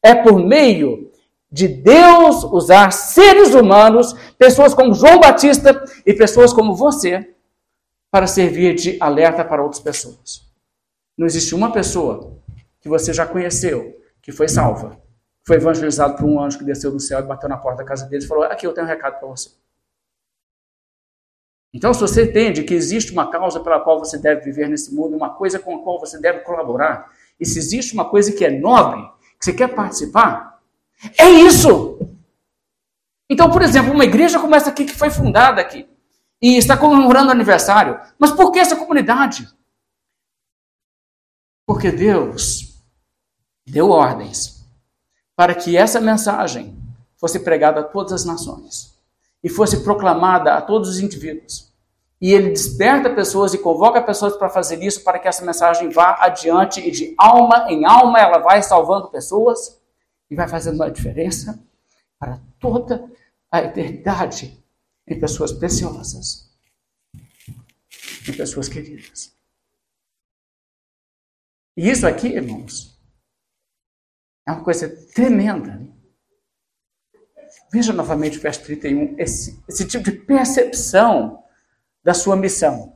é 0.03 0.14
por 0.14 0.38
meio 0.38 1.11
de 1.50 1.68
Deus 1.68 2.44
usar 2.44 2.90
seres 2.92 3.55
humanos, 3.55 4.14
pessoas 4.38 4.74
como 4.74 4.94
João 4.94 5.20
Batista 5.20 5.84
e 6.05 6.12
pessoas 6.14 6.53
como 6.53 6.74
você, 6.74 7.34
para 8.11 8.26
servir 8.26 8.74
de 8.74 8.96
alerta 9.00 9.44
para 9.44 9.62
outras 9.62 9.82
pessoas. 9.82 10.42
Não 11.16 11.26
existe 11.26 11.55
uma 11.55 11.70
pessoa 11.70 12.32
que 12.83 12.89
você 12.89 13.12
já 13.12 13.24
conheceu 13.24 13.99
que 14.20 14.33
foi 14.33 14.49
salva, 14.49 15.01
foi 15.47 15.57
evangelizado 15.57 16.16
por 16.16 16.24
um 16.24 16.41
anjo 16.41 16.59
que 16.59 16.64
desceu 16.64 16.91
do 16.91 17.01
céu 17.01 17.20
e 17.20 17.22
bateu 17.22 17.49
na 17.49 17.57
porta 17.57 17.83
da 17.83 17.89
casa 17.89 18.07
dele 18.07 18.24
e 18.24 18.28
falou: 18.28 18.45
Aqui 18.45 18.66
eu 18.66 18.74
tenho 18.74 18.87
um 18.87 18.91
recado 18.91 19.18
para 19.18 19.28
você. 19.28 19.51
Então, 21.74 21.95
se 21.95 22.01
você 22.01 22.24
entende 22.24 22.64
que 22.64 22.74
existe 22.74 23.12
uma 23.12 23.30
causa 23.30 23.59
pela 23.59 23.80
qual 23.80 23.99
você 23.99 24.18
deve 24.18 24.43
viver 24.43 24.68
nesse 24.68 24.95
mundo, 24.95 25.16
uma 25.16 25.35
coisa 25.35 25.59
com 25.59 25.74
a 25.74 25.83
qual 25.83 25.99
você 25.99 26.20
deve 26.20 26.41
colaborar, 26.41 27.11
e 27.41 27.47
se 27.47 27.59
existe 27.59 27.95
uma 27.95 28.05
coisa 28.05 28.30
que 28.30 28.45
é 28.45 28.51
nobre, 28.51 29.01
que 29.39 29.45
você 29.45 29.55
quer 29.55 29.74
participar, 29.74 30.61
é 31.18 31.28
isso! 31.30 31.99
Então, 33.30 33.51
por 33.51 33.62
exemplo, 33.62 33.93
uma 33.93 34.05
igreja 34.05 34.39
como 34.39 34.55
essa 34.55 34.68
aqui 34.68 34.85
que 34.85 34.95
foi 34.95 35.09
fundada 35.09 35.62
aqui, 35.62 35.89
e 36.43 36.59
está 36.59 36.76
comemorando 36.76 37.30
aniversário. 37.30 37.99
Mas 38.18 38.33
por 38.33 38.53
que 38.53 38.59
essa 38.59 38.76
comunidade? 38.76 39.49
Porque 41.64 41.91
Deus 41.91 42.71
deu 43.66 43.90
ordens 43.90 44.64
para 45.36 45.54
que 45.54 45.76
essa 45.76 46.00
mensagem 46.00 46.76
fosse 47.16 47.40
pregada 47.40 47.80
a 47.80 47.84
todas 47.84 48.12
as 48.12 48.24
nações 48.24 48.98
e 49.42 49.48
fosse 49.48 49.82
proclamada 49.82 50.54
a 50.54 50.60
todos 50.62 50.88
os 50.88 51.00
indivíduos. 51.00 51.72
E 52.20 52.32
ele 52.32 52.50
desperta 52.50 53.10
pessoas 53.10 53.52
e 53.52 53.58
convoca 53.58 54.00
pessoas 54.00 54.36
para 54.36 54.48
fazer 54.48 54.80
isso, 54.82 55.02
para 55.02 55.18
que 55.18 55.26
essa 55.26 55.44
mensagem 55.44 55.88
vá 55.88 56.16
adiante 56.20 56.80
e 56.80 56.90
de 56.90 57.14
alma 57.18 57.66
em 57.68 57.84
alma 57.84 58.20
ela 58.20 58.38
vai 58.38 58.62
salvando 58.62 59.08
pessoas 59.08 59.80
e 60.30 60.36
vai 60.36 60.46
fazendo 60.46 60.76
uma 60.76 60.90
diferença 60.90 61.60
para 62.18 62.40
toda 62.60 63.10
a 63.50 63.62
eternidade 63.62 64.62
em 65.06 65.18
pessoas 65.18 65.52
preciosas, 65.52 66.48
em 68.28 68.32
pessoas 68.32 68.68
queridas. 68.68 69.32
E 71.76 71.90
isso 71.90 72.06
aqui, 72.06 72.28
irmãos, 72.28 72.91
é 74.47 74.53
uma 74.53 74.64
coisa 74.64 74.88
tremenda. 75.14 75.80
Veja 77.72 77.93
novamente 77.93 78.38
o 78.38 78.40
verso 78.40 78.62
31, 78.64 79.14
esse, 79.18 79.62
esse 79.68 79.86
tipo 79.86 80.05
de 80.05 80.12
percepção 80.12 81.43
da 82.03 82.12
sua 82.12 82.36
missão. 82.36 82.93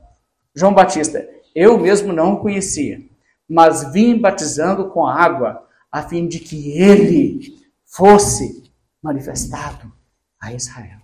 João 0.53 0.73
Batista, 0.73 1.27
eu 1.55 1.77
mesmo 1.77 2.11
não 2.11 2.33
o 2.33 2.39
conhecia, 2.39 3.01
mas 3.49 3.91
vim 3.91 4.19
batizando 4.19 4.89
com 4.89 5.05
água, 5.05 5.67
a 5.91 6.03
fim 6.03 6.27
de 6.27 6.39
que 6.39 6.79
ele 6.79 7.57
fosse 7.85 8.71
manifestado 9.01 9.91
a 10.39 10.53
Israel. 10.53 10.99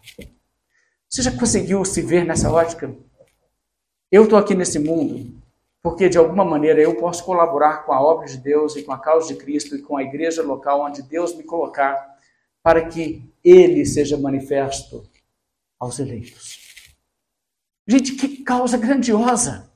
Você 1.09 1.21
já 1.21 1.31
conseguiu 1.31 1.83
se 1.85 2.01
ver 2.01 2.25
nessa 2.25 2.51
ótica? 2.51 2.93
Eu 4.11 4.23
estou 4.23 4.37
aqui 4.37 4.53
nesse 4.53 4.77
mundo 4.77 5.42
porque, 5.83 6.07
de 6.07 6.17
alguma 6.17 6.45
maneira, 6.45 6.81
eu 6.81 6.95
posso 6.95 7.25
colaborar 7.25 7.85
com 7.85 7.91
a 7.91 8.01
obra 8.01 8.25
de 8.25 8.37
Deus 8.37 8.77
e 8.77 8.83
com 8.83 8.93
a 8.93 8.97
causa 8.97 9.27
de 9.27 9.35
Cristo 9.35 9.75
e 9.75 9.81
com 9.81 9.97
a 9.97 10.03
igreja 10.03 10.41
local 10.41 10.81
onde 10.81 11.03
Deus 11.03 11.35
me 11.35 11.43
colocar 11.43 12.17
para 12.63 12.87
que 12.87 13.29
Ele 13.43 13.85
seja 13.85 14.17
manifesto 14.17 15.03
aos 15.77 15.99
eleitos. 15.99 16.87
Gente, 17.85 18.13
que 18.13 18.43
causa 18.43 18.77
grandiosa! 18.77 19.69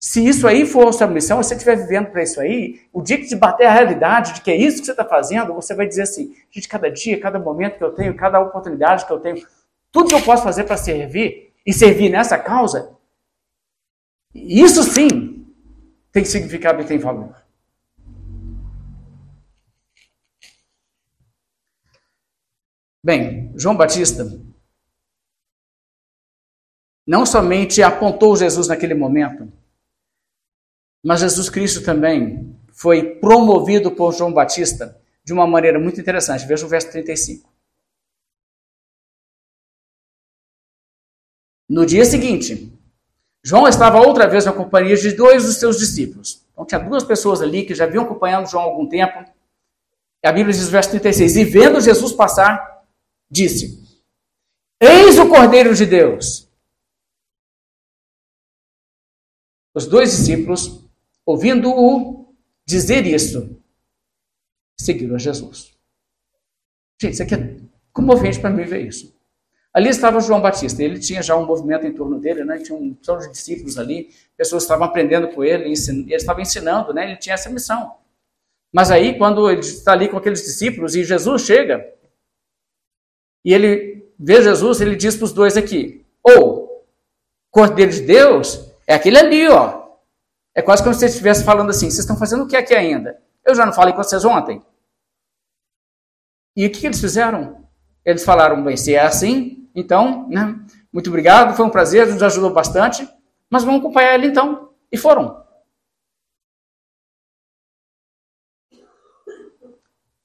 Se 0.00 0.24
isso 0.24 0.46
aí 0.46 0.64
for 0.64 0.86
a 0.86 0.92
sua 0.92 1.08
missão, 1.08 1.42
se 1.42 1.48
você 1.48 1.54
estiver 1.56 1.74
vivendo 1.74 2.12
para 2.12 2.22
isso 2.22 2.40
aí, 2.40 2.82
o 2.92 3.02
dia 3.02 3.18
que 3.18 3.26
te 3.26 3.34
bater 3.34 3.66
a 3.66 3.72
realidade 3.72 4.34
de 4.34 4.40
que 4.42 4.52
é 4.52 4.56
isso 4.56 4.78
que 4.78 4.86
você 4.86 4.92
está 4.92 5.04
fazendo, 5.04 5.52
você 5.52 5.74
vai 5.74 5.88
dizer 5.88 6.02
assim: 6.02 6.32
gente, 6.48 6.68
cada 6.68 6.88
dia, 6.88 7.18
cada 7.18 7.40
momento 7.40 7.78
que 7.78 7.84
eu 7.84 7.90
tenho, 7.90 8.16
cada 8.16 8.38
oportunidade 8.38 9.04
que 9.04 9.12
eu 9.12 9.18
tenho, 9.18 9.44
tudo 9.90 10.08
que 10.08 10.14
eu 10.14 10.22
posso 10.22 10.44
fazer 10.44 10.62
para 10.62 10.76
servir 10.76 11.52
e 11.66 11.72
servir 11.72 12.08
nessa 12.08 12.38
causa, 12.38 12.96
isso 14.34 14.82
sim 14.82 15.46
tem 16.12 16.24
significado 16.24 16.82
e 16.82 16.86
tem 16.86 16.98
valor. 16.98 17.34
Bem, 23.02 23.52
João 23.56 23.76
Batista 23.76 24.24
não 27.06 27.24
somente 27.24 27.82
apontou 27.82 28.36
Jesus 28.36 28.68
naquele 28.68 28.92
momento, 28.92 29.50
mas 31.02 31.20
Jesus 31.20 31.48
Cristo 31.48 31.82
também 31.82 32.54
foi 32.70 33.14
promovido 33.14 33.90
por 33.90 34.12
João 34.12 34.32
Batista 34.32 35.00
de 35.24 35.32
uma 35.32 35.46
maneira 35.46 35.78
muito 35.78 36.00
interessante. 36.00 36.46
Veja 36.46 36.66
o 36.66 36.68
verso 36.68 36.90
35. 36.90 37.50
No 41.68 41.86
dia 41.86 42.04
seguinte, 42.04 42.77
João 43.48 43.66
estava 43.66 43.98
outra 43.98 44.28
vez 44.28 44.44
na 44.44 44.52
companhia 44.52 44.94
de 44.94 45.12
dois 45.12 45.46
dos 45.46 45.56
seus 45.56 45.78
discípulos. 45.78 46.44
Então 46.52 46.66
tinha 46.66 46.78
duas 46.78 47.02
pessoas 47.02 47.40
ali 47.40 47.64
que 47.64 47.74
já 47.74 47.86
vinham 47.86 48.04
acompanhando 48.04 48.46
João 48.46 48.62
há 48.62 48.66
algum 48.66 48.86
tempo. 48.86 49.24
A 50.22 50.30
Bíblia 50.30 50.54
diz 50.54 50.68
verso 50.68 50.90
36: 50.90 51.34
E 51.34 51.44
vendo 51.46 51.80
Jesus 51.80 52.12
passar, 52.12 52.84
disse: 53.30 53.82
Eis 54.78 55.18
o 55.18 55.30
Cordeiro 55.30 55.74
de 55.74 55.86
Deus. 55.86 56.46
Os 59.74 59.86
dois 59.86 60.10
discípulos, 60.10 60.84
ouvindo-o 61.24 62.34
dizer 62.66 63.06
isso, 63.06 63.58
seguiram 64.78 65.14
a 65.14 65.18
Jesus. 65.18 65.74
Gente, 67.00 67.14
isso 67.14 67.22
aqui 67.22 67.34
é 67.34 67.56
comovente 67.94 68.40
para 68.40 68.50
mim 68.50 68.64
ver 68.64 68.86
isso. 68.86 69.17
Ali 69.78 69.90
estava 69.90 70.18
João 70.18 70.40
Batista, 70.40 70.82
ele 70.82 70.98
tinha 70.98 71.22
já 71.22 71.36
um 71.36 71.46
movimento 71.46 71.86
em 71.86 71.92
torno 71.92 72.18
dele, 72.18 72.42
né? 72.42 72.58
tinha 72.58 72.76
um 72.76 72.96
são 73.00 73.16
de 73.16 73.30
discípulos 73.30 73.78
ali, 73.78 74.10
pessoas 74.36 74.64
estavam 74.64 74.84
aprendendo 74.84 75.28
com 75.28 75.44
ele, 75.44 75.66
ele 75.66 76.14
estava 76.14 76.42
ensinando, 76.42 76.92
né? 76.92 77.04
ele 77.04 77.16
tinha 77.16 77.34
essa 77.34 77.48
missão. 77.48 77.94
Mas 78.72 78.90
aí, 78.90 79.16
quando 79.16 79.48
ele 79.48 79.60
está 79.60 79.92
ali 79.92 80.08
com 80.08 80.16
aqueles 80.16 80.42
discípulos 80.42 80.96
e 80.96 81.04
Jesus 81.04 81.42
chega, 81.42 81.94
e 83.44 83.54
ele 83.54 84.12
vê 84.18 84.42
Jesus, 84.42 84.80
ele 84.80 84.96
diz 84.96 85.14
para 85.14 85.26
os 85.26 85.32
dois 85.32 85.56
aqui: 85.56 86.04
ou 86.24 86.84
Cordeiro 87.48 87.92
de 87.92 88.02
Deus 88.02 88.72
é 88.84 88.96
aquele 88.96 89.16
ali, 89.16 89.46
ó. 89.46 89.90
É 90.56 90.60
quase 90.60 90.82
como 90.82 90.92
se 90.92 90.98
você 90.98 91.06
estivesse 91.06 91.44
falando 91.44 91.70
assim: 91.70 91.86
vocês 91.86 92.00
estão 92.00 92.18
fazendo 92.18 92.42
o 92.42 92.48
que 92.48 92.56
aqui 92.56 92.74
ainda? 92.74 93.22
Eu 93.46 93.54
já 93.54 93.64
não 93.64 93.72
falei 93.72 93.94
com 93.94 94.02
vocês 94.02 94.24
ontem. 94.24 94.60
E 96.56 96.66
o 96.66 96.72
que 96.72 96.84
eles 96.84 97.00
fizeram? 97.00 97.64
Eles 98.04 98.24
falaram: 98.24 98.64
bem, 98.64 98.76
se 98.76 98.92
é 98.92 99.02
assim, 99.02 99.57
então, 99.74 100.28
né, 100.28 100.58
muito 100.92 101.08
obrigado, 101.08 101.56
foi 101.56 101.64
um 101.66 101.70
prazer, 101.70 102.06
nos 102.06 102.22
ajudou 102.22 102.52
bastante. 102.52 103.08
Mas 103.50 103.64
vamos 103.64 103.80
acompanhar 103.80 104.14
ele 104.14 104.26
então. 104.26 104.74
E 104.90 104.96
foram. 104.96 105.46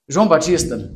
João 0.07 0.27
Batista 0.27 0.93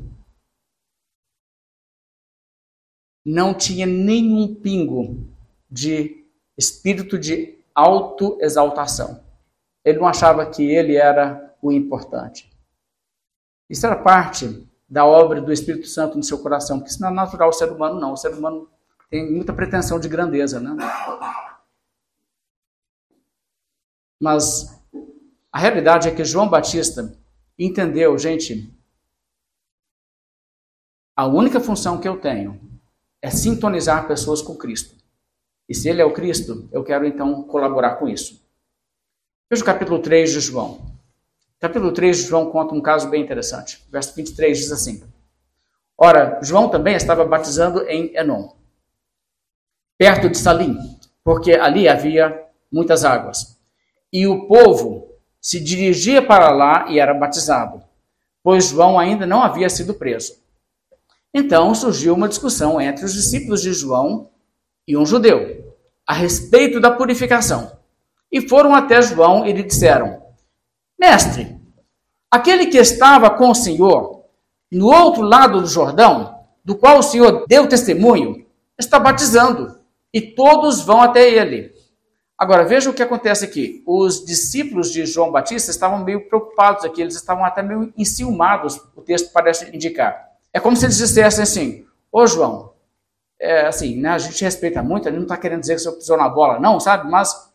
não 3.26 3.54
tinha 3.54 3.86
nenhum 3.86 4.56
pingo 4.56 5.28
de 5.70 6.26
espírito 6.58 7.18
de 7.18 7.60
autoexaltação. 7.74 9.24
Ele 9.84 10.00
não 10.00 10.08
achava 10.08 10.50
que 10.50 10.64
ele 10.64 10.96
era 10.96 11.56
o 11.62 11.72
importante. 11.72 12.50
Isso 13.70 13.86
era 13.86 14.02
parte 14.02 14.68
da 14.88 15.06
obra 15.06 15.42
do 15.42 15.52
Espírito 15.52 15.88
Santo 15.88 16.18
no 16.18 16.24
seu 16.24 16.40
coração, 16.40 16.78
porque 16.78 16.92
isso 16.92 17.02
não 17.02 17.10
é 17.10 17.14
natural 17.14 17.50
ao 17.50 17.54
ser 17.54 17.72
humano, 17.72 18.00
não. 18.00 18.14
O 18.14 18.18
ser 18.18 18.34
humano 18.34 18.70
tem 19.10 19.32
muita 19.32 19.54
pretensão 19.54 20.00
de 20.00 20.08
grandeza, 20.08 20.60
né? 20.60 20.76
Mas 24.20 24.82
a 25.52 25.60
realidade 25.60 26.08
é 26.08 26.16
que 26.16 26.24
João 26.24 26.50
Batista 26.50 27.18
entendeu, 27.58 28.18
gente, 28.18 28.74
a 31.16 31.26
única 31.26 31.60
função 31.60 32.00
que 32.00 32.08
eu 32.08 32.20
tenho 32.20 32.60
é 33.22 33.30
sintonizar 33.30 34.08
pessoas 34.08 34.42
com 34.42 34.56
Cristo. 34.56 34.96
E 35.68 35.76
se 35.76 35.90
ele 35.90 36.02
é 36.02 36.06
o 36.06 36.14
Cristo, 36.14 36.70
eu 36.72 36.84
quero 36.84 37.06
então 37.06 37.44
colaborar 37.44 37.96
com 37.96 38.08
isso. 38.08 38.42
Veja 39.50 39.64
o 39.64 39.66
capítulo 39.66 40.02
3 40.02 40.32
de 40.32 40.40
João. 40.40 40.97
Capítulo 41.60 41.92
3 41.92 42.18
de 42.18 42.24
João 42.24 42.52
conta 42.52 42.76
um 42.76 42.82
caso 42.82 43.10
bem 43.10 43.24
interessante. 43.24 43.84
Verso 43.92 44.14
23 44.16 44.58
diz 44.60 44.72
assim: 44.72 45.04
Ora, 45.98 46.40
João 46.44 46.70
também 46.70 46.96
estava 46.96 47.26
batizando 47.26 47.82
em 47.88 48.16
Enon, 48.16 48.50
perto 49.98 50.30
de 50.30 50.38
Salim, 50.38 50.78
porque 51.24 51.54
ali 51.54 51.90
havia 51.90 52.44
muitas 52.72 53.04
águas. 53.04 53.58
E 54.14 54.28
o 54.28 54.48
povo 54.48 55.08
se 55.42 55.60
dirigia 55.60 56.22
para 56.22 56.52
lá 56.52 56.90
e 56.90 57.00
era 57.00 57.14
batizado, 57.14 57.82
pois 58.44 58.68
João 58.68 59.00
ainda 59.00 59.26
não 59.26 59.42
havia 59.42 59.70
sido 59.70 59.96
preso. 59.96 60.36
Então 61.34 61.74
surgiu 61.74 62.14
uma 62.14 62.30
discussão 62.30 62.80
entre 62.80 63.04
os 63.04 63.14
discípulos 63.14 63.64
de 63.64 63.74
João 63.74 64.30
e 64.88 64.96
um 64.96 65.08
judeu 65.08 65.76
a 66.06 66.14
respeito 66.14 66.80
da 66.80 66.92
purificação. 66.92 67.76
E 68.32 68.48
foram 68.48 68.76
até 68.76 69.02
João 69.02 69.44
e 69.44 69.52
lhe 69.52 69.64
disseram: 69.64 70.27
Mestre, 71.00 71.60
aquele 72.32 72.68
que 72.68 72.78
estava 72.78 73.30
com 73.30 73.52
o 73.52 73.56
Senhor 73.56 74.24
no 74.72 74.88
outro 74.88 75.22
lado 75.22 75.62
do 75.62 75.68
Jordão, 75.68 76.44
do 76.64 76.76
qual 76.76 77.00
o 77.00 77.04
Senhor 77.04 77.46
deu 77.48 77.68
testemunho, 77.68 78.46
está 78.78 79.00
batizando 79.00 79.80
e 80.14 80.22
todos 80.22 80.82
vão 80.82 81.02
até 81.02 81.30
ele. 81.30 81.74
Agora 82.38 82.66
veja 82.66 82.90
o 82.90 82.94
que 82.94 83.02
acontece 83.02 83.46
aqui. 83.46 83.84
Os 83.86 84.24
discípulos 84.24 84.92
de 84.92 85.06
João 85.06 85.32
Batista 85.32 85.72
estavam 85.72 86.04
meio 86.04 86.28
preocupados 86.28 86.86
aqui, 86.86 87.02
eles 87.02 87.16
estavam 87.16 87.44
até 87.44 87.64
meio 87.64 87.92
enciumados, 87.98 88.80
o 88.96 89.02
texto 89.02 89.32
parece 89.32 89.76
indicar. 89.76 90.28
É 90.54 90.60
como 90.60 90.76
se 90.76 90.86
eles 90.86 90.98
dissessem 90.98 91.44
assim: 91.44 91.86
Ô 92.12 92.28
João, 92.28 92.74
é 93.40 93.68
assim, 93.68 93.98
né, 94.00 94.10
a 94.10 94.18
gente 94.18 94.44
respeita 94.44 94.84
muito, 94.84 95.06
gente 95.06 95.16
não 95.16 95.24
está 95.24 95.38
querendo 95.38 95.62
dizer 95.62 95.76
que 95.76 95.82
você 95.82 95.92
pisou 95.94 96.18
na 96.18 96.30
bola, 96.30 96.60
não, 96.60 96.80
sabe? 96.80 97.10
Mas 97.10 97.47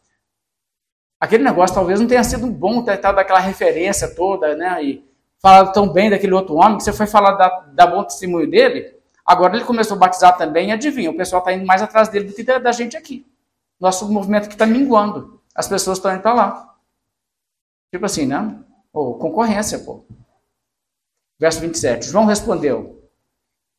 aquele 1.22 1.44
negócio 1.44 1.76
talvez 1.76 2.00
não 2.00 2.08
tenha 2.08 2.24
sido 2.24 2.48
bom 2.48 2.82
ter 2.82 3.00
dado 3.00 3.16
aquela 3.16 3.38
referência 3.38 4.12
toda, 4.12 4.56
né? 4.56 4.82
E 4.82 5.08
falado 5.38 5.72
tão 5.72 5.88
bem 5.88 6.10
daquele 6.10 6.32
outro 6.32 6.56
homem, 6.56 6.78
que 6.78 6.82
você 6.82 6.92
foi 6.92 7.06
falar 7.06 7.34
da, 7.36 7.48
da 7.72 7.86
bom 7.86 8.02
testemunho 8.02 8.50
dele. 8.50 8.92
Agora 9.24 9.54
ele 9.54 9.64
começou 9.64 9.96
a 9.96 10.00
batizar 10.00 10.36
também, 10.36 10.70
e 10.70 10.72
adivinha, 10.72 11.12
o 11.12 11.16
pessoal 11.16 11.38
está 11.38 11.52
indo 11.52 11.64
mais 11.64 11.80
atrás 11.80 12.08
dele 12.08 12.24
do 12.24 12.34
que 12.34 12.42
da, 12.42 12.58
da 12.58 12.72
gente 12.72 12.96
aqui. 12.96 13.24
Nosso 13.78 14.12
movimento 14.12 14.48
que 14.48 14.56
está 14.56 14.66
minguando. 14.66 15.40
As 15.54 15.68
pessoas 15.68 15.98
estão 15.98 16.12
indo 16.12 16.22
para 16.22 16.34
lá. 16.34 16.74
Tipo 17.92 18.04
assim, 18.04 18.26
né? 18.26 18.58
Ou 18.92 19.16
concorrência, 19.16 19.78
pô. 19.78 20.04
Verso 21.38 21.60
27. 21.60 22.06
João 22.06 22.24
respondeu: 22.24 23.00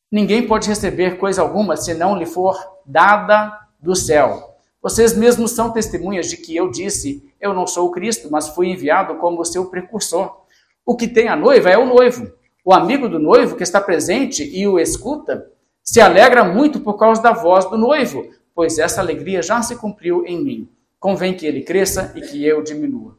Ninguém 0.09 0.47
pode 0.47 0.69
receber 0.69 1.17
coisa 1.17 1.41
alguma 1.41 1.75
se 1.75 1.93
não 1.93 2.15
lhe 2.15 2.25
for 2.25 2.57
dada 2.85 3.67
do 3.81 3.95
céu. 3.97 4.52
Vocês 4.83 5.15
mesmos 5.15 5.51
são 5.51 5.71
testemunhas 5.71 6.29
de 6.29 6.35
que 6.35 6.53
eu 6.53 6.69
disse: 6.69 7.23
Eu 7.39 7.53
não 7.53 7.65
sou 7.65 7.87
o 7.87 7.91
Cristo, 7.91 8.27
mas 8.29 8.49
fui 8.49 8.67
enviado 8.67 9.15
como 9.15 9.45
seu 9.45 9.67
precursor. 9.67 10.43
O 10.85 10.97
que 10.97 11.07
tem 11.07 11.29
a 11.29 11.37
noiva 11.37 11.69
é 11.69 11.77
o 11.77 11.85
noivo. 11.85 12.29
O 12.65 12.73
amigo 12.73 13.07
do 13.07 13.17
noivo 13.17 13.55
que 13.55 13.63
está 13.63 13.79
presente 13.79 14.43
e 14.43 14.67
o 14.67 14.77
escuta 14.77 15.49
se 15.81 16.01
alegra 16.01 16.43
muito 16.43 16.81
por 16.81 16.95
causa 16.95 17.21
da 17.21 17.31
voz 17.31 17.63
do 17.69 17.77
noivo, 17.77 18.29
pois 18.53 18.77
essa 18.77 18.99
alegria 18.99 19.41
já 19.41 19.61
se 19.61 19.77
cumpriu 19.77 20.25
em 20.25 20.43
mim. 20.43 20.69
Convém 20.99 21.33
que 21.33 21.45
ele 21.45 21.61
cresça 21.61 22.11
e 22.15 22.21
que 22.21 22.45
eu 22.45 22.61
diminua. 22.61 23.17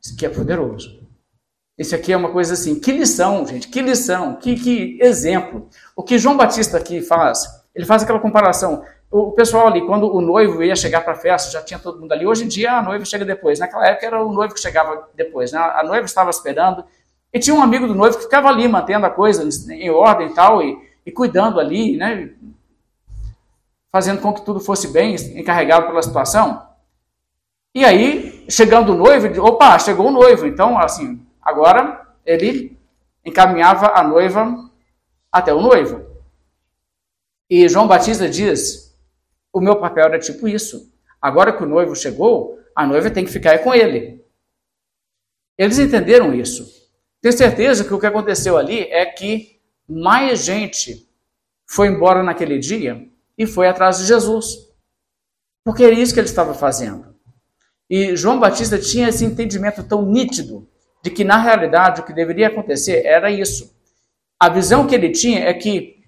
Isso 0.00 0.14
aqui 0.14 0.26
é 0.26 0.28
poderoso. 0.28 1.05
Isso 1.78 1.94
aqui 1.94 2.12
é 2.12 2.16
uma 2.16 2.30
coisa 2.30 2.54
assim, 2.54 2.80
que 2.80 2.90
lição, 2.90 3.46
gente, 3.46 3.68
que 3.68 3.82
lição, 3.82 4.36
que, 4.36 4.54
que 4.56 4.98
exemplo. 5.00 5.68
O 5.94 6.02
que 6.02 6.18
João 6.18 6.36
Batista 6.36 6.78
aqui 6.78 7.02
faz, 7.02 7.46
ele 7.74 7.84
faz 7.84 8.02
aquela 8.02 8.18
comparação. 8.18 8.82
O 9.10 9.32
pessoal 9.32 9.68
ali, 9.68 9.84
quando 9.86 10.12
o 10.12 10.20
noivo 10.20 10.62
ia 10.62 10.74
chegar 10.74 11.02
para 11.02 11.12
a 11.12 11.16
festa, 11.16 11.50
já 11.50 11.62
tinha 11.62 11.78
todo 11.78 12.00
mundo 12.00 12.12
ali. 12.12 12.26
Hoje 12.26 12.44
em 12.44 12.48
dia, 12.48 12.72
a 12.72 12.82
noiva 12.82 13.04
chega 13.04 13.24
depois. 13.24 13.58
Naquela 13.58 13.86
época, 13.86 14.06
era 14.06 14.24
o 14.24 14.32
noivo 14.32 14.54
que 14.54 14.60
chegava 14.60 15.08
depois. 15.14 15.52
Né? 15.52 15.58
A 15.58 15.84
noiva 15.84 16.06
estava 16.06 16.30
esperando. 16.30 16.84
E 17.32 17.38
tinha 17.38 17.54
um 17.54 17.62
amigo 17.62 17.86
do 17.86 17.94
noivo 17.94 18.16
que 18.16 18.24
ficava 18.24 18.48
ali, 18.48 18.66
mantendo 18.66 19.04
a 19.06 19.10
coisa 19.10 19.46
em 19.72 19.90
ordem 19.90 20.28
e 20.28 20.34
tal, 20.34 20.62
e, 20.62 20.78
e 21.04 21.12
cuidando 21.12 21.60
ali, 21.60 21.96
né? 21.96 22.30
fazendo 23.92 24.20
com 24.20 24.32
que 24.32 24.44
tudo 24.44 24.60
fosse 24.60 24.88
bem, 24.88 25.14
encarregado 25.38 25.86
pela 25.86 26.02
situação. 26.02 26.62
E 27.74 27.84
aí, 27.84 28.44
chegando 28.48 28.92
o 28.92 28.96
noivo, 28.96 29.42
opa, 29.42 29.78
chegou 29.78 30.08
o 30.08 30.10
noivo. 30.10 30.46
Então, 30.46 30.78
assim, 30.78 31.25
agora 31.46 32.04
ele 32.24 32.76
encaminhava 33.24 33.92
a 33.94 34.02
noiva 34.02 34.68
até 35.30 35.54
o 35.54 35.60
noivo. 35.60 36.04
E 37.48 37.68
João 37.68 37.86
Batista 37.86 38.28
diz: 38.28 38.92
o 39.52 39.60
meu 39.60 39.78
papel 39.78 40.06
era 40.06 40.18
tipo 40.18 40.48
isso. 40.48 40.92
Agora 41.22 41.56
que 41.56 41.62
o 41.62 41.66
noivo 41.66 41.94
chegou, 41.94 42.58
a 42.74 42.84
noiva 42.84 43.10
tem 43.10 43.24
que 43.24 43.30
ficar 43.30 43.58
com 43.60 43.72
ele. 43.72 44.24
Eles 45.56 45.78
entenderam 45.78 46.34
isso. 46.34 46.66
Tenho 47.20 47.36
certeza 47.36 47.84
que 47.84 47.94
o 47.94 47.98
que 47.98 48.06
aconteceu 48.06 48.58
ali 48.58 48.80
é 48.82 49.06
que 49.06 49.60
mais 49.88 50.44
gente 50.44 51.08
foi 51.64 51.88
embora 51.88 52.22
naquele 52.22 52.58
dia 52.58 53.08
e 53.38 53.46
foi 53.46 53.68
atrás 53.68 53.98
de 53.98 54.04
Jesus. 54.04 54.66
Porque 55.64 55.84
é 55.84 55.90
isso 55.90 56.12
que 56.12 56.20
ele 56.20 56.28
estava 56.28 56.54
fazendo. 56.54 57.14
E 57.88 58.16
João 58.16 58.38
Batista 58.38 58.78
tinha 58.78 59.08
esse 59.08 59.24
entendimento 59.24 59.82
tão 59.84 60.04
nítido 60.04 60.68
de 61.06 61.10
que, 61.12 61.22
na 61.22 61.38
realidade, 61.38 62.00
o 62.00 62.04
que 62.04 62.12
deveria 62.12 62.48
acontecer 62.48 63.06
era 63.06 63.30
isso. 63.30 63.72
A 64.40 64.48
visão 64.48 64.88
que 64.88 64.94
ele 64.94 65.10
tinha 65.10 65.44
é 65.44 65.54
que 65.54 66.04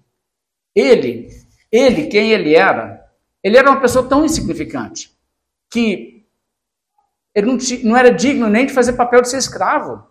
ele, 0.74 1.30
ele, 1.70 2.08
quem 2.08 2.32
ele 2.32 2.56
era, 2.56 3.08
ele 3.40 3.56
era 3.56 3.70
uma 3.70 3.80
pessoa 3.80 4.08
tão 4.08 4.24
insignificante 4.24 5.16
que 5.70 6.26
ele 7.32 7.46
não, 7.46 7.58
não 7.84 7.96
era 7.96 8.10
digno 8.10 8.48
nem 8.48 8.66
de 8.66 8.72
fazer 8.72 8.94
papel 8.94 9.22
de 9.22 9.28
ser 9.28 9.38
escravo 9.38 10.04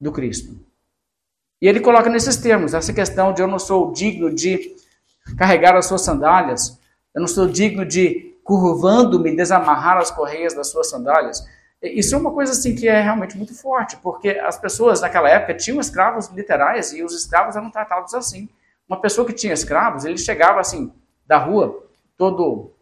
do 0.00 0.12
Cristo. 0.12 0.56
E 1.60 1.66
ele 1.66 1.80
coloca 1.80 2.08
nesses 2.08 2.36
termos, 2.36 2.72
essa 2.72 2.92
questão 2.92 3.32
de 3.32 3.42
eu 3.42 3.48
não 3.48 3.58
sou 3.58 3.92
digno 3.92 4.32
de 4.32 4.76
carregar 5.36 5.74
as 5.74 5.86
suas 5.86 6.02
sandálias, 6.02 6.78
eu 7.12 7.20
não 7.20 7.26
sou 7.26 7.48
digno 7.48 7.84
de 7.84 8.32
curvando-me, 8.44 9.34
desamarrar 9.34 9.96
as 9.96 10.12
correias 10.12 10.54
das 10.54 10.70
suas 10.70 10.88
sandálias. 10.88 11.44
Isso 11.84 12.14
é 12.14 12.18
uma 12.18 12.32
coisa 12.32 12.52
assim 12.52 12.74
que 12.74 12.88
é 12.88 13.00
realmente 13.00 13.36
muito 13.36 13.54
forte, 13.54 13.96
porque 13.98 14.30
as 14.30 14.58
pessoas 14.58 15.02
naquela 15.02 15.28
época 15.28 15.54
tinham 15.54 15.78
escravos 15.78 16.28
literais 16.28 16.92
e 16.92 17.02
os 17.02 17.14
escravos 17.14 17.56
eram 17.56 17.70
tratados 17.70 18.14
assim. 18.14 18.48
Uma 18.88 19.00
pessoa 19.00 19.26
que 19.26 19.32
tinha 19.32 19.52
escravos, 19.52 20.04
ele 20.04 20.16
chegava 20.16 20.60
assim 20.60 20.92
da 21.26 21.36
rua, 21.36 21.86
todo 22.16 22.72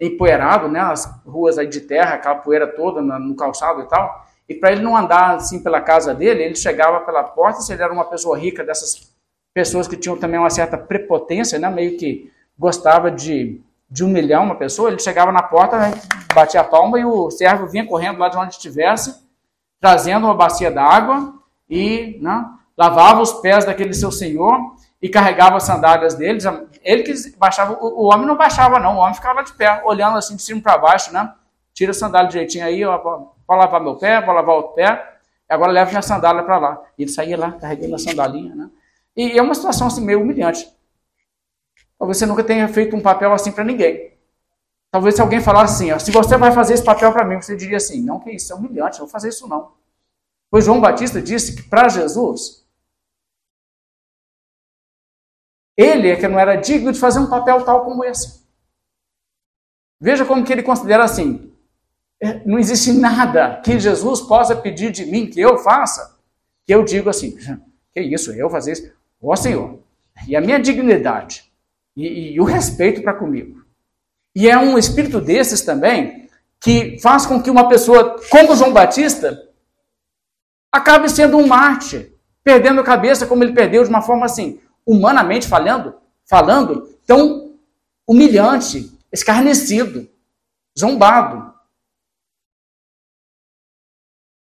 empoeirado, 0.00 0.68
né, 0.68 0.80
as 0.80 1.04
ruas 1.24 1.58
aí 1.58 1.66
de 1.68 1.82
terra, 1.82 2.14
aquela 2.14 2.34
poeira 2.34 2.66
toda 2.66 3.00
no 3.00 3.36
calçado 3.36 3.82
e 3.82 3.88
tal. 3.88 4.26
E 4.48 4.54
para 4.54 4.72
ele 4.72 4.82
não 4.82 4.96
andar 4.96 5.36
assim 5.36 5.62
pela 5.62 5.80
casa 5.80 6.12
dele, 6.12 6.42
ele 6.42 6.56
chegava 6.56 7.00
pela 7.00 7.22
porta, 7.22 7.60
se 7.60 7.72
ele 7.72 7.82
era 7.82 7.92
uma 7.92 8.04
pessoa 8.04 8.36
rica 8.36 8.64
dessas 8.64 9.12
pessoas 9.54 9.86
que 9.86 9.96
tinham 9.96 10.16
também 10.16 10.40
uma 10.40 10.50
certa 10.50 10.76
prepotência, 10.76 11.58
né, 11.58 11.70
meio 11.70 11.96
que 11.96 12.32
gostava 12.58 13.10
de 13.10 13.60
de 13.92 14.02
humilhar 14.02 14.42
uma 14.42 14.54
pessoa, 14.54 14.88
ele 14.88 14.98
chegava 14.98 15.30
na 15.30 15.42
porta, 15.42 15.78
né, 15.78 15.92
batia 16.34 16.62
a 16.62 16.64
palma 16.64 16.98
e 16.98 17.04
o 17.04 17.30
servo 17.30 17.66
vinha 17.66 17.86
correndo 17.86 18.18
lá 18.18 18.30
de 18.30 18.38
onde 18.38 18.54
estivesse, 18.54 19.22
trazendo 19.78 20.24
uma 20.24 20.34
bacia 20.34 20.70
d'água 20.70 21.34
e 21.68 22.18
né, 22.22 22.42
lavava 22.74 23.20
os 23.20 23.34
pés 23.34 23.66
daquele 23.66 23.92
seu 23.92 24.10
senhor 24.10 24.58
e 25.00 25.10
carregava 25.10 25.58
as 25.58 25.64
sandálias 25.64 26.14
deles. 26.14 26.42
Ele 26.82 27.02
que 27.02 27.12
baixava, 27.36 27.76
o, 27.82 28.04
homem 28.04 28.26
não 28.26 28.34
baixava 28.34 28.80
não, 28.80 28.96
o 28.96 28.98
homem 29.00 29.12
ficava 29.12 29.44
de 29.44 29.52
pé, 29.52 29.82
olhando 29.84 30.16
assim 30.16 30.36
de 30.36 30.42
cima 30.42 30.62
para 30.62 30.78
baixo, 30.78 31.12
né? 31.12 31.30
Tira 31.74 31.90
a 31.90 31.94
sandália 31.94 32.30
direitinho 32.30 32.64
aí, 32.64 32.80
para 33.46 33.56
lavar 33.56 33.80
meu 33.80 33.96
pé, 33.96 34.22
para 34.22 34.32
lavar 34.32 34.56
outro 34.56 34.72
pé, 34.72 35.16
agora 35.46 35.70
leva 35.70 35.90
minha 35.90 36.00
sandália 36.00 36.42
para 36.42 36.56
lá. 36.56 36.80
Ele 36.98 37.10
saía 37.10 37.36
lá 37.36 37.52
carregando 37.52 37.94
a 37.94 37.98
sandalinha, 37.98 38.54
né? 38.54 38.70
E 39.14 39.38
é 39.38 39.42
uma 39.42 39.54
situação 39.54 39.86
assim 39.86 40.02
meio 40.02 40.22
humilhante. 40.22 40.66
Talvez 42.02 42.18
você 42.18 42.26
nunca 42.26 42.42
tenha 42.42 42.66
feito 42.66 42.96
um 42.96 43.00
papel 43.00 43.32
assim 43.32 43.52
para 43.52 43.62
ninguém. 43.62 44.12
Talvez 44.90 45.14
se 45.14 45.20
alguém 45.20 45.40
falasse 45.40 45.74
assim, 45.74 45.92
ó, 45.92 46.00
se 46.00 46.10
você 46.10 46.36
vai 46.36 46.50
fazer 46.50 46.74
esse 46.74 46.82
papel 46.82 47.12
para 47.12 47.24
mim, 47.24 47.40
você 47.40 47.56
diria 47.56 47.76
assim, 47.76 48.02
não, 48.02 48.18
que 48.18 48.32
isso, 48.32 48.52
é 48.52 48.56
humilhante, 48.56 48.98
não 48.98 49.06
vou 49.06 49.08
fazer 49.08 49.28
isso 49.28 49.46
não. 49.46 49.70
Pois 50.50 50.64
João 50.64 50.80
Batista 50.80 51.22
disse 51.22 51.54
que 51.54 51.62
para 51.62 51.88
Jesus, 51.88 52.66
ele 55.76 56.08
é 56.10 56.16
que 56.16 56.26
não 56.26 56.40
era 56.40 56.56
digno 56.56 56.90
de 56.90 56.98
fazer 56.98 57.20
um 57.20 57.30
papel 57.30 57.64
tal 57.64 57.84
como 57.84 58.04
esse. 58.04 58.44
Veja 60.00 60.24
como 60.24 60.44
que 60.44 60.52
ele 60.52 60.64
considera 60.64 61.04
assim, 61.04 61.54
é, 62.20 62.44
não 62.44 62.58
existe 62.58 62.92
nada 62.92 63.60
que 63.60 63.78
Jesus 63.78 64.22
possa 64.22 64.56
pedir 64.56 64.90
de 64.90 65.06
mim 65.06 65.30
que 65.30 65.40
eu 65.40 65.56
faça, 65.56 66.18
que 66.66 66.74
eu 66.74 66.82
digo 66.82 67.08
assim, 67.08 67.38
que 67.94 68.00
isso, 68.00 68.32
eu 68.32 68.50
fazer 68.50 68.72
isso? 68.72 68.92
Ó 69.22 69.36
Senhor, 69.36 69.78
e 70.26 70.34
a 70.34 70.40
minha 70.40 70.58
dignidade, 70.58 71.51
e, 71.96 72.32
e 72.32 72.40
o 72.40 72.44
respeito 72.44 73.02
para 73.02 73.14
comigo. 73.14 73.64
E 74.34 74.48
é 74.48 74.56
um 74.58 74.78
espírito 74.78 75.20
desses 75.20 75.60
também 75.60 76.28
que 76.60 76.98
faz 77.00 77.26
com 77.26 77.42
que 77.42 77.50
uma 77.50 77.68
pessoa 77.68 78.20
como 78.30 78.54
João 78.54 78.72
Batista 78.72 79.50
acabe 80.70 81.08
sendo 81.08 81.36
um 81.36 81.46
mártir, 81.46 82.14
perdendo 82.42 82.80
a 82.80 82.84
cabeça 82.84 83.26
como 83.26 83.44
ele 83.44 83.52
perdeu 83.52 83.82
de 83.82 83.90
uma 83.90 84.00
forma 84.00 84.24
assim, 84.24 84.60
humanamente 84.86 85.46
falando, 85.46 85.94
falando, 86.24 86.86
tão 87.06 87.58
humilhante, 88.06 88.96
escarnecido, 89.12 90.08
zombado. 90.78 91.52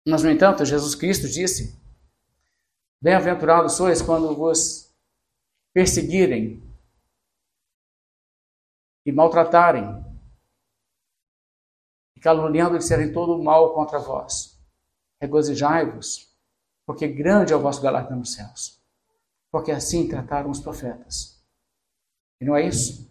Mas, 0.05 0.23
no 0.23 0.29
entanto, 0.31 0.65
Jesus 0.65 0.95
Cristo 0.95 1.27
disse: 1.27 1.77
Bem-aventurados 3.01 3.73
sois 3.73 4.01
quando 4.01 4.35
vos 4.35 4.93
perseguirem 5.73 6.66
e 9.08 9.12
maltratarem, 9.14 10.03
e 12.14 12.20
caluniando 12.20 12.76
e 12.76 12.80
disserem 12.80 13.14
todo 13.14 13.38
o 13.38 13.41
mal 13.41 13.74
contra 13.74 13.99
vós. 13.99 14.62
Regozijai-vos, 15.22 16.30
porque 16.86 17.08
grande 17.08 17.53
é 17.53 17.55
o 17.55 17.62
vosso 17.62 17.82
galardão 17.82 18.18
nos 18.20 18.34
céus. 18.34 18.84
Porque 19.49 19.72
assim 19.72 20.10
trataram 20.10 20.49
os 20.49 20.60
profetas. 20.60 21.41
E 22.41 22.43
não 22.43 22.53
é 22.53 22.68
isso? 22.68 23.10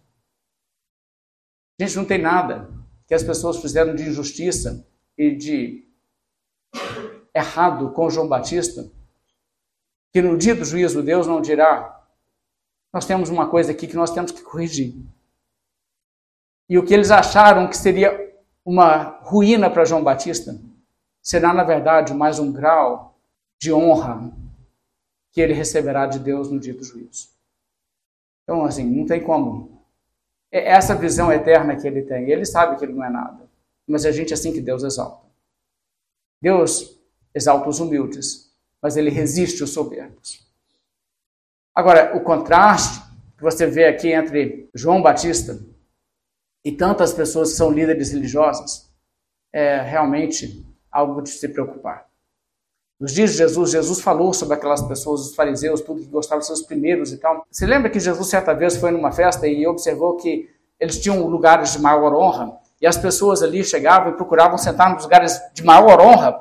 Gente, 1.79 1.95
não 1.95 2.05
tem 2.05 2.21
nada 2.21 2.71
que 3.07 3.15
as 3.15 3.23
pessoas 3.23 3.57
fizeram 3.57 3.95
de 3.95 4.03
injustiça 4.03 4.87
e 5.17 5.35
de 5.35 5.83
errado 7.33 7.91
com 7.93 8.07
João 8.07 8.27
Batista, 8.27 8.87
que 10.13 10.21
no 10.21 10.37
dia 10.37 10.53
do 10.53 10.63
juízo 10.63 11.01
Deus 11.01 11.25
não 11.25 11.41
dirá: 11.41 12.07
nós 12.93 13.03
temos 13.03 13.29
uma 13.29 13.49
coisa 13.49 13.71
aqui 13.71 13.87
que 13.87 13.95
nós 13.95 14.11
temos 14.11 14.31
que 14.31 14.43
corrigir. 14.43 15.16
E 16.69 16.77
o 16.77 16.85
que 16.85 16.93
eles 16.93 17.11
acharam 17.11 17.67
que 17.67 17.77
seria 17.77 18.35
uma 18.65 19.19
ruína 19.21 19.69
para 19.69 19.85
João 19.85 20.03
Batista 20.03 20.59
será, 21.21 21.53
na 21.53 21.63
verdade, 21.63 22.13
mais 22.13 22.39
um 22.39 22.51
grau 22.51 23.17
de 23.59 23.71
honra 23.71 24.31
que 25.31 25.41
ele 25.41 25.53
receberá 25.53 26.05
de 26.05 26.19
Deus 26.19 26.51
no 26.51 26.59
dia 26.59 26.73
do 26.73 26.83
juízo. 26.83 27.29
Então, 28.43 28.65
assim, 28.65 28.83
não 28.83 29.05
tem 29.05 29.23
como. 29.23 29.81
É 30.51 30.71
essa 30.71 30.95
visão 30.95 31.31
eterna 31.31 31.75
que 31.75 31.87
ele 31.87 32.01
tem. 32.01 32.29
Ele 32.29 32.45
sabe 32.45 32.77
que 32.77 32.85
ele 32.85 32.93
não 32.93 33.03
é 33.03 33.09
nada. 33.09 33.47
Mas 33.85 34.03
é 34.03 34.11
gente 34.11 34.33
assim 34.33 34.51
que 34.51 34.61
Deus 34.61 34.83
exalta. 34.83 35.25
Deus 36.41 36.97
exalta 37.33 37.69
os 37.69 37.79
humildes, 37.79 38.51
mas 38.81 38.97
ele 38.97 39.09
resiste 39.09 39.63
os 39.63 39.71
soberbos. 39.71 40.45
Agora, 41.73 42.15
o 42.17 42.21
contraste 42.21 43.01
que 43.37 43.43
você 43.43 43.67
vê 43.67 43.85
aqui 43.85 44.11
entre 44.11 44.69
João 44.73 45.01
Batista 45.01 45.59
e 46.67 46.71
tantas 46.73 47.13
pessoas 47.13 47.51
que 47.51 47.55
são 47.55 47.71
líderes 47.71 48.11
religiosas, 48.11 48.91
é 49.53 49.79
realmente 49.79 50.67
algo 50.91 51.21
de 51.21 51.29
se 51.29 51.47
preocupar. 51.47 52.07
Nos 52.99 53.13
dias 53.13 53.31
de 53.31 53.37
Jesus, 53.37 53.71
Jesus 53.71 54.01
falou 54.01 54.33
sobre 54.33 54.55
aquelas 54.55 54.81
pessoas, 54.81 55.21
os 55.21 55.33
fariseus, 55.33 55.79
tudo 55.79 56.01
que 56.01 56.07
gostavam 56.07 56.41
de 56.41 56.45
ser 56.45 56.51
os 56.51 56.63
primeiros 56.63 57.13
e 57.13 57.19
tal. 57.19 57.45
Você 57.49 57.65
lembra 57.65 57.89
que 57.89 58.01
Jesus 58.01 58.27
certa 58.27 58.53
vez 58.53 58.75
foi 58.75 58.91
numa 58.91 59.13
festa 59.13 59.47
e 59.47 59.65
observou 59.65 60.17
que 60.17 60.49
eles 60.77 60.99
tinham 60.99 61.25
lugares 61.25 61.71
de 61.71 61.79
maior 61.79 62.13
honra 62.13 62.59
e 62.81 62.85
as 62.85 62.97
pessoas 62.97 63.41
ali 63.41 63.63
chegavam 63.63 64.11
e 64.11 64.17
procuravam 64.17 64.57
sentar 64.57 64.93
nos 64.93 65.03
lugares 65.03 65.39
de 65.53 65.63
maior 65.63 66.01
honra, 66.01 66.37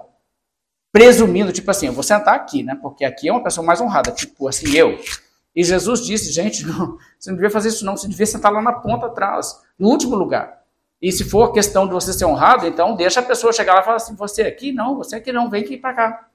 presumindo, 0.91 1.53
tipo 1.53 1.71
assim, 1.71 1.87
eu 1.87 1.93
vou 1.93 2.03
sentar 2.03 2.35
aqui, 2.35 2.65
né? 2.65 2.77
Porque 2.83 3.05
aqui 3.05 3.29
é 3.29 3.33
uma 3.33 3.45
pessoa 3.45 3.65
mais 3.65 3.81
honrada, 3.81 4.11
tipo 4.11 4.49
assim, 4.49 4.75
eu. 4.75 4.99
E 5.57 5.65
Jesus 5.65 6.05
disse, 6.05 6.31
gente, 6.31 6.67
não, 6.67 6.99
você 7.19 7.31
não 7.31 7.37
devia 7.37 7.51
fazer 7.51 7.71
isso 7.71 7.83
não, 7.83 7.97
você 7.97 8.07
devia 8.07 8.27
sentar 8.27 8.53
lá 8.53 8.61
na 8.61 8.75
ponta 8.75 9.07
atrás, 9.07 9.59
no 9.79 9.89
último 9.89 10.15
lugar. 10.15 10.63
E 11.01 11.11
se 11.11 11.25
for 11.25 11.51
questão 11.53 11.87
de 11.87 11.95
você 11.95 12.13
ser 12.13 12.27
honrado, 12.27 12.67
então 12.67 12.95
deixa 12.95 13.21
a 13.21 13.23
pessoa 13.23 13.55
chegar 13.55 13.75
lá 13.75 13.81
e 13.81 13.85
falar 13.85 13.97
assim, 13.97 14.15
você 14.15 14.43
aqui 14.43 14.71
não, 14.71 14.97
você 14.97 15.17
aqui 15.17 15.33
não, 15.33 15.49
vem 15.49 15.63
aqui 15.63 15.79
para 15.79 15.95
cá. 15.95 16.29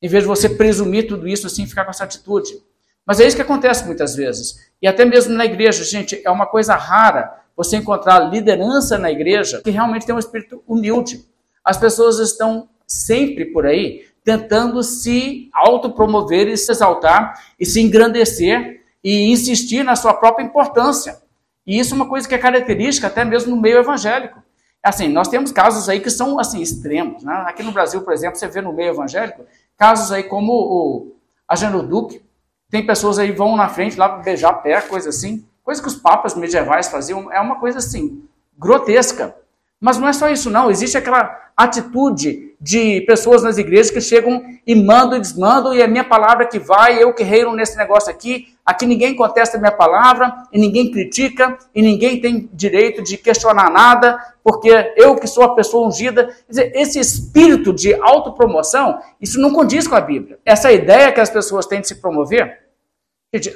Em 0.00 0.08
vez 0.08 0.22
de 0.22 0.28
você 0.28 0.48
presumir 0.48 1.08
tudo 1.08 1.26
isso 1.26 1.48
assim, 1.48 1.66
ficar 1.66 1.84
com 1.84 1.90
essa 1.90 2.04
atitude. 2.04 2.62
Mas 3.04 3.18
é 3.18 3.26
isso 3.26 3.34
que 3.34 3.42
acontece 3.42 3.84
muitas 3.84 4.14
vezes. 4.14 4.70
E 4.80 4.86
até 4.86 5.04
mesmo 5.04 5.34
na 5.34 5.44
igreja, 5.44 5.82
gente, 5.82 6.20
é 6.24 6.30
uma 6.30 6.46
coisa 6.46 6.76
rara 6.76 7.40
você 7.56 7.76
encontrar 7.76 8.30
liderança 8.30 8.98
na 8.98 9.10
igreja 9.10 9.60
que 9.62 9.70
realmente 9.70 10.06
tem 10.06 10.14
um 10.14 10.18
espírito 10.18 10.62
humilde. 10.66 11.24
As 11.64 11.76
pessoas 11.76 12.18
estão 12.18 12.68
sempre 12.86 13.46
por 13.46 13.66
aí 13.66 14.04
tentando 14.26 14.82
se 14.82 15.48
autopromover 15.52 16.48
e 16.48 16.56
se 16.56 16.72
exaltar 16.72 17.40
e 17.60 17.64
se 17.64 17.80
engrandecer 17.80 18.82
e 19.02 19.30
insistir 19.30 19.84
na 19.84 19.94
sua 19.94 20.12
própria 20.12 20.44
importância. 20.44 21.22
E 21.64 21.78
isso 21.78 21.94
é 21.94 21.96
uma 21.96 22.08
coisa 22.08 22.26
que 22.28 22.34
é 22.34 22.38
característica 22.38 23.06
até 23.06 23.24
mesmo 23.24 23.54
no 23.54 23.62
meio 23.62 23.78
evangélico. 23.78 24.42
Assim, 24.82 25.06
nós 25.06 25.28
temos 25.28 25.52
casos 25.52 25.88
aí 25.88 26.00
que 26.00 26.10
são 26.10 26.40
assim 26.40 26.60
extremos. 26.60 27.22
Né? 27.22 27.32
Aqui 27.46 27.62
no 27.62 27.70
Brasil, 27.70 28.02
por 28.02 28.12
exemplo, 28.12 28.36
você 28.36 28.48
vê 28.48 28.60
no 28.60 28.72
meio 28.72 28.90
evangélico 28.90 29.44
casos 29.78 30.10
aí 30.10 30.24
como 30.24 30.52
o 30.52 31.12
Ageno 31.46 31.84
Duque. 31.84 32.20
Tem 32.68 32.84
pessoas 32.84 33.20
aí 33.20 33.30
que 33.30 33.38
vão 33.38 33.56
na 33.56 33.68
frente 33.68 33.96
lá 33.96 34.08
beijar 34.08 34.54
pé, 34.54 34.80
coisa 34.80 35.10
assim. 35.10 35.46
Coisa 35.62 35.80
que 35.80 35.86
os 35.86 35.94
papas 35.94 36.34
medievais 36.34 36.88
faziam. 36.88 37.32
É 37.32 37.40
uma 37.40 37.60
coisa 37.60 37.78
assim, 37.78 38.24
grotesca. 38.58 39.36
Mas 39.80 39.98
não 39.98 40.08
é 40.08 40.12
só 40.12 40.28
isso, 40.28 40.50
não. 40.50 40.70
Existe 40.70 40.96
aquela 40.96 41.46
atitude 41.56 42.54
de 42.60 43.02
pessoas 43.02 43.42
nas 43.42 43.58
igrejas 43.58 43.90
que 43.90 44.00
chegam 44.00 44.42
e 44.66 44.74
mandam 44.74 45.16
e 45.16 45.20
desmandam, 45.20 45.74
e 45.74 45.80
é 45.80 45.86
minha 45.86 46.04
palavra 46.04 46.46
que 46.46 46.58
vai, 46.58 47.02
eu 47.02 47.14
que 47.14 47.22
reino 47.22 47.54
nesse 47.54 47.76
negócio 47.76 48.10
aqui. 48.10 48.54
Aqui 48.64 48.84
ninguém 48.84 49.14
contesta 49.14 49.56
a 49.56 49.60
minha 49.60 49.72
palavra, 49.72 50.34
e 50.52 50.58
ninguém 50.58 50.90
critica, 50.90 51.56
e 51.74 51.80
ninguém 51.80 52.20
tem 52.20 52.48
direito 52.52 53.02
de 53.02 53.16
questionar 53.16 53.70
nada, 53.70 54.18
porque 54.42 54.92
eu 54.96 55.16
que 55.16 55.26
sou 55.26 55.44
a 55.44 55.54
pessoa 55.54 55.86
ungida. 55.86 56.34
Dizer, 56.48 56.72
esse 56.74 56.98
espírito 56.98 57.72
de 57.72 57.94
autopromoção, 57.94 58.98
isso 59.20 59.40
não 59.40 59.52
condiz 59.52 59.86
com 59.86 59.94
a 59.94 60.00
Bíblia. 60.00 60.38
Essa 60.44 60.72
ideia 60.72 61.12
que 61.12 61.20
as 61.20 61.30
pessoas 61.30 61.66
têm 61.66 61.80
de 61.80 61.88
se 61.88 61.96
promover, 61.96 62.66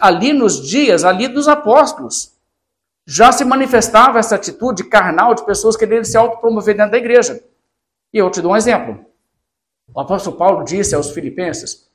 ali 0.00 0.32
nos 0.32 0.68
dias, 0.68 1.04
ali 1.04 1.26
dos 1.26 1.48
apóstolos, 1.48 2.32
já 3.12 3.32
se 3.32 3.44
manifestava 3.44 4.20
essa 4.20 4.36
atitude 4.36 4.84
carnal 4.84 5.34
de 5.34 5.44
pessoas 5.44 5.76
querendo 5.76 6.04
se 6.04 6.16
autopromover 6.16 6.76
dentro 6.76 6.92
da 6.92 6.98
igreja. 6.98 7.42
E 8.14 8.18
eu 8.18 8.30
te 8.30 8.40
dou 8.40 8.52
um 8.52 8.56
exemplo. 8.56 9.04
O 9.92 10.00
apóstolo 10.00 10.36
Paulo 10.36 10.62
disse 10.62 10.94
aos 10.94 11.11
filipenses, 11.11 11.88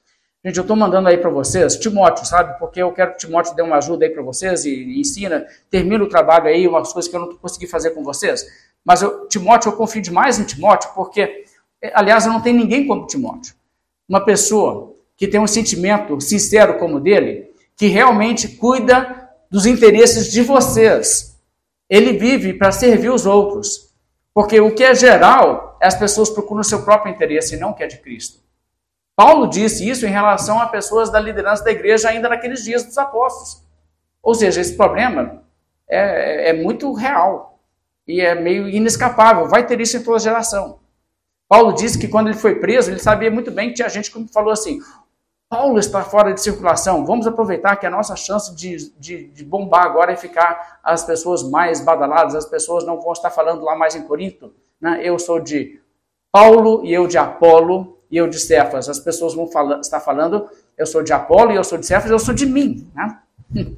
gente, 0.44 0.58
eu 0.58 0.64
estou 0.64 0.76
mandando 0.76 1.08
aí 1.08 1.18
para 1.18 1.30
vocês, 1.30 1.78
Timóteo, 1.78 2.26
sabe? 2.26 2.60
Porque 2.60 2.82
eu 2.82 2.92
quero 2.92 3.14
que 3.14 3.20
Timóteo 3.20 3.56
dê 3.56 3.62
uma 3.62 3.78
ajuda 3.78 4.04
aí 4.04 4.12
para 4.12 4.22
vocês 4.22 4.66
e, 4.66 4.70
e, 4.70 5.00
ensina, 5.00 5.46
termina 5.70 6.04
o 6.04 6.10
trabalho 6.10 6.48
aí, 6.48 6.68
umas 6.68 6.92
coisas 6.92 7.10
que 7.10 7.16
eu 7.16 7.22
não 7.22 7.34
consegui 7.38 7.66
fazer 7.66 7.92
com 7.92 8.04
vocês. 8.04 8.46
Mas 8.84 9.02
eu, 9.02 9.26
Timóteo, 9.30 9.70
eu 9.70 9.78
confio 9.78 10.02
demais 10.02 10.38
em 10.38 10.44
Timóteo, 10.44 10.90
porque, 10.94 11.46
eh, 11.82 11.94
aliás, 11.96 12.26
não 12.26 12.42
tenho 12.42 12.58
ninguém 12.58 12.86
como 12.86 13.08
Timóteo. 13.08 13.56
Uma 14.08 14.26
pessoa 14.26 14.94
que 15.16 15.30
tem 15.30 15.40
um 15.40 15.48
sentimento 15.48 16.20
sincero 16.20 16.78
como 16.78 16.98
o 16.98 17.00
dele, 17.00 17.54
que 17.78 17.88
realmente 17.88 18.50
cuida 18.50 19.25
dos 19.50 19.66
interesses 19.66 20.32
de 20.32 20.42
vocês. 20.42 21.40
Ele 21.90 22.14
vive 22.14 22.54
para 22.54 22.72
servir 22.72 23.10
os 23.10 23.26
outros. 23.26 23.94
Porque 24.34 24.60
o 24.60 24.74
que 24.74 24.84
é 24.84 24.94
geral, 24.94 25.78
as 25.82 25.96
pessoas 25.96 26.30
procuram 26.30 26.62
o 26.62 26.64
seu 26.64 26.84
próprio 26.84 27.14
interesse 27.14 27.56
e 27.56 27.58
não 27.58 27.72
o 27.72 27.74
que 27.74 27.84
é 27.84 27.88
de 27.88 27.98
Cristo. 27.98 28.44
Paulo 29.16 29.48
disse 29.48 29.88
isso 29.88 30.06
em 30.06 30.10
relação 30.10 30.60
a 30.60 30.68
pessoas 30.68 31.10
da 31.10 31.20
liderança 31.20 31.64
da 31.64 31.72
igreja 31.72 32.10
ainda 32.10 32.28
naqueles 32.28 32.64
dias 32.64 32.84
dos 32.84 32.98
apóstolos. 32.98 33.64
Ou 34.22 34.36
seja, 34.36 34.60
esse 34.60 34.76
problema 34.76 35.42
é, 35.88 36.50
é 36.50 36.54
muito 36.54 36.92
real 36.92 37.60
e 38.06 38.20
é 38.20 38.36
meio 38.36 38.68
inescapável. 38.68 39.48
Vai 39.48 39.66
ter 39.66 39.80
isso 39.80 39.96
em 39.96 40.04
toda 40.04 40.20
geração. 40.20 40.80
Paulo 41.48 41.74
disse 41.74 41.98
que 41.98 42.08
quando 42.08 42.28
ele 42.28 42.38
foi 42.38 42.56
preso, 42.56 42.92
ele 42.92 43.00
sabia 43.00 43.32
muito 43.32 43.52
bem 43.52 43.70
que 43.70 43.76
tinha 43.76 43.88
gente 43.88 44.12
que 44.12 44.28
falou 44.34 44.52
assim: 44.52 44.80
Paulo 45.56 45.80
está 45.80 46.04
fora 46.04 46.34
de 46.34 46.42
circulação. 46.42 47.06
Vamos 47.06 47.26
aproveitar 47.26 47.78
que 47.78 47.86
a 47.86 47.90
nossa 47.90 48.14
chance 48.18 48.54
de, 48.54 48.92
de, 49.00 49.28
de, 49.28 49.46
bombar 49.46 49.86
agora 49.86 50.12
é 50.12 50.18
ficar 50.18 50.82
as 50.84 51.06
pessoas 51.06 51.44
mais 51.44 51.80
badaladas, 51.80 52.36
as 52.36 52.46
pessoas 52.46 52.86
não 52.86 53.00
vão 53.00 53.14
estar 53.14 53.32
falando 53.32 53.64
lá 53.64 53.74
mais 53.74 53.96
em 53.96 54.06
Corinto. 54.06 54.54
Né? 54.82 55.00
Eu 55.02 55.18
sou 55.18 55.40
de 55.40 55.80
Paulo 56.30 56.84
e 56.84 56.94
eu 56.94 57.08
de 57.08 57.18
Apolo 57.18 57.98
e 58.12 58.18
eu 58.18 58.28
de 58.28 58.38
Cefas. 58.38 58.90
As 58.90 59.00
pessoas 59.00 59.34
vão 59.34 59.48
fala, 59.48 59.80
estar 59.80 60.02
falando, 60.02 60.50
eu 60.78 60.86
sou 60.86 61.02
de 61.02 61.14
Apolo 61.14 61.54
e 61.54 61.56
eu 61.56 61.64
sou 61.64 61.78
de 61.78 61.86
Cefas, 61.86 62.12
eu 62.12 62.20
sou 62.20 62.34
de 62.34 62.46
mim. 62.46 62.92
Né? 62.94 63.18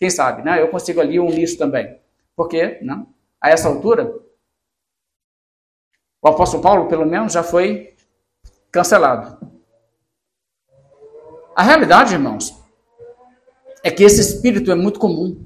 Quem 0.00 0.08
sabe, 0.08 0.42
né? 0.42 0.58
Eu 0.62 0.68
consigo 0.68 1.02
ali 1.02 1.20
unir 1.20 1.42
isso 1.42 1.58
também. 1.58 1.98
Porque, 2.34 2.78
né? 2.80 3.04
a 3.38 3.50
essa 3.50 3.68
altura, 3.68 4.10
o 6.22 6.28
apóstolo 6.28 6.62
Paulo, 6.62 6.88
pelo 6.88 7.04
menos, 7.04 7.34
já 7.34 7.42
foi 7.42 7.94
cancelado. 8.72 9.59
A 11.60 11.62
realidade, 11.62 12.14
irmãos, 12.14 12.58
é 13.84 13.90
que 13.90 14.02
esse 14.02 14.18
espírito 14.18 14.72
é 14.72 14.74
muito 14.74 14.98
comum. 14.98 15.44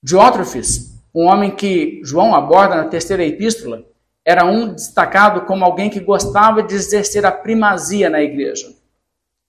Diótrofes, 0.00 0.96
um 1.12 1.24
homem 1.24 1.50
que 1.50 2.00
João 2.04 2.36
aborda 2.36 2.76
na 2.76 2.84
terceira 2.84 3.24
epístola, 3.24 3.84
era 4.24 4.44
um 4.44 4.72
destacado 4.72 5.40
como 5.40 5.64
alguém 5.64 5.90
que 5.90 5.98
gostava 5.98 6.62
de 6.62 6.76
exercer 6.76 7.26
a 7.26 7.32
primazia 7.32 8.08
na 8.08 8.22
igreja. 8.22 8.72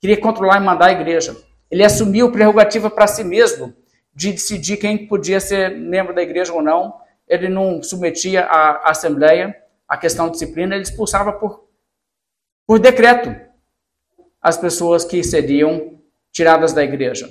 Queria 0.02 0.20
controlar 0.20 0.58
e 0.58 0.66
mandar 0.66 0.88
a 0.88 0.92
igreja. 0.92 1.38
Ele 1.70 1.84
assumiu 1.84 2.32
prerrogativa 2.32 2.90
para 2.90 3.06
si 3.06 3.24
mesmo 3.24 3.72
de 4.12 4.32
decidir 4.32 4.78
quem 4.78 5.06
podia 5.06 5.40
ser 5.40 5.78
membro 5.78 6.16
da 6.16 6.24
igreja 6.24 6.52
ou 6.52 6.64
não. 6.64 6.96
Ele 7.28 7.48
não 7.48 7.84
submetia 7.84 8.44
à 8.44 8.90
assembleia, 8.90 9.56
a 9.88 9.96
questão 9.98 10.26
de 10.26 10.32
disciplina, 10.32 10.74
ele 10.74 10.82
expulsava 10.82 11.32
por, 11.32 11.68
por 12.66 12.80
decreto 12.80 13.49
as 14.42 14.58
pessoas 14.58 15.04
que 15.04 15.24
seriam 15.24 16.00
tiradas 16.32 16.74
da 16.74 16.84
igreja. 16.84 17.30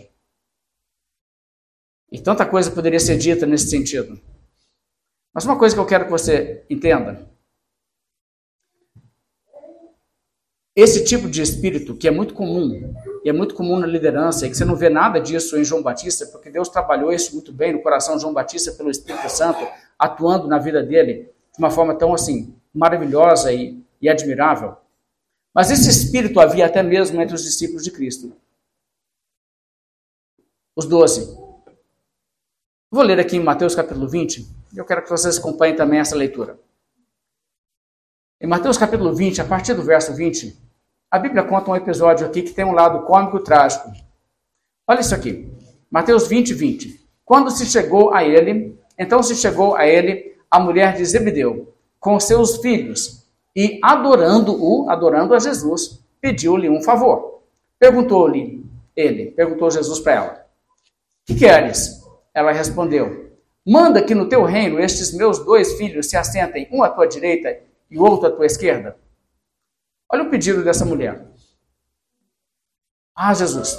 E 2.11 2.21
tanta 2.21 2.47
coisa 2.47 2.71
poderia 2.71 3.01
ser 3.01 3.19
dita 3.19 3.47
nesse 3.47 3.69
sentido. 3.69 4.21
Mas 5.33 5.45
uma 5.45 5.59
coisa 5.59 5.75
que 5.75 5.81
eu 5.81 5.87
quero 5.87 6.05
que 6.05 6.11
você 6.11 6.65
entenda 6.69 7.29
Esse 10.81 11.03
tipo 11.03 11.29
de 11.29 11.43
espírito, 11.43 11.97
que 11.97 12.07
é 12.07 12.11
muito 12.13 12.33
comum, 12.35 12.95
e 13.25 13.29
é 13.29 13.33
muito 13.33 13.53
comum 13.53 13.81
na 13.81 13.87
liderança, 13.89 14.47
e 14.47 14.49
que 14.49 14.57
você 14.57 14.65
não 14.65 14.77
vê 14.77 14.89
nada 14.89 15.21
disso 15.21 15.59
em 15.59 15.65
João 15.65 15.83
Batista, 15.83 16.25
porque 16.27 16.49
Deus 16.49 16.69
trabalhou 16.69 17.13
isso 17.13 17.35
muito 17.35 17.53
bem 17.53 17.73
no 17.73 17.83
coração 17.83 18.15
de 18.15 18.23
João 18.23 18.33
Batista 18.33 18.71
pelo 18.71 18.89
Espírito 18.89 19.29
Santo, 19.29 19.59
atuando 19.99 20.47
na 20.47 20.57
vida 20.57 20.81
dele 20.81 21.33
de 21.53 21.59
uma 21.59 21.69
forma 21.69 21.97
tão 21.97 22.15
assim, 22.15 22.55
maravilhosa 22.73 23.53
e, 23.53 23.83
e 24.01 24.09
admirável. 24.09 24.77
Mas 25.59 25.73
esse 25.73 25.91
espírito 25.91 26.39
havia 26.39 26.67
até 26.67 26.85
mesmo 26.85 27.21
entre 27.21 27.35
os 27.35 27.43
discípulos 27.43 27.83
de 27.83 27.91
Cristo. 27.91 28.33
Os 30.77 30.87
doze. 30.87 31.37
Vou 32.89 33.03
ler 33.03 33.19
aqui 33.19 33.37
em 33.37 33.43
Mateus 33.43 33.75
capítulo 33.75 34.09
20, 34.09 34.49
e 34.73 34.79
eu 34.79 34.85
quero 34.85 35.03
que 35.03 35.11
vocês 35.11 35.37
acompanhem 35.37 35.75
também 35.75 35.99
essa 35.99 36.15
leitura. 36.15 36.61
Em 38.41 38.47
Mateus 38.47 38.79
capítulo 38.79 39.13
20, 39.13 39.41
a 39.41 39.45
partir 39.45 39.75
do 39.75 39.83
verso 39.83 40.15
20, 40.15 40.57
a 41.11 41.19
Bíblia 41.19 41.43
conta 41.43 41.73
um 41.73 41.75
episódio 41.75 42.25
aqui 42.25 42.43
que 42.43 42.53
tem 42.53 42.65
um 42.65 42.71
lado 42.71 43.05
cômico 43.05 43.39
e 43.39 43.43
trágico. 43.43 43.91
Olha 44.87 45.01
isso 45.01 45.13
aqui. 45.13 45.53
Mateus 45.91 46.29
20, 46.29 46.55
20. 46.55 47.05
Quando 47.25 47.51
se 47.51 47.67
chegou 47.67 48.15
a 48.15 48.23
ele, 48.23 48.79
então 48.97 49.25
se 49.25 49.35
chegou 49.35 49.75
a 49.75 49.85
ele 49.89 50.39
a 50.49 50.61
mulher 50.61 50.95
de 50.95 51.05
Zebedeu, 51.05 51.75
com 51.99 52.21
seus 52.21 52.59
filhos, 52.59 53.18
e 53.59 53.81
adorando-o, 53.83 54.89
adorando 54.89 55.35
a 55.35 55.41
Jesus, 55.41 55.99
pediu-lhe 56.21 56.71
um 56.71 56.81
favor. 56.81 57.43
Perguntou-lhe 57.77 58.65
ele, 58.95 59.33
perguntou 59.33 59.69
Jesus 59.69 59.99
para 59.99 60.15
ela: 60.15 60.47
Que 61.27 61.35
queres? 61.35 62.05
Ela 62.33 62.53
respondeu: 62.53 63.33
Manda 63.67 64.01
que 64.01 64.15
no 64.15 64.29
teu 64.29 64.45
reino 64.45 64.79
estes 64.79 65.13
meus 65.13 65.41
dois 65.41 65.73
filhos 65.73 66.09
se 66.09 66.17
assentem, 66.17 66.69
um 66.71 66.85
à 66.85 66.89
tua 66.89 67.09
direita 67.09 67.59
e 67.91 67.99
outro 67.99 68.29
à 68.29 68.31
tua 68.31 68.47
esquerda? 68.47 68.97
Olha 70.09 70.23
o 70.23 70.31
pedido 70.31 70.63
dessa 70.63 70.85
mulher. 70.85 71.27
Ah, 73.13 73.35
Jesus, 73.35 73.77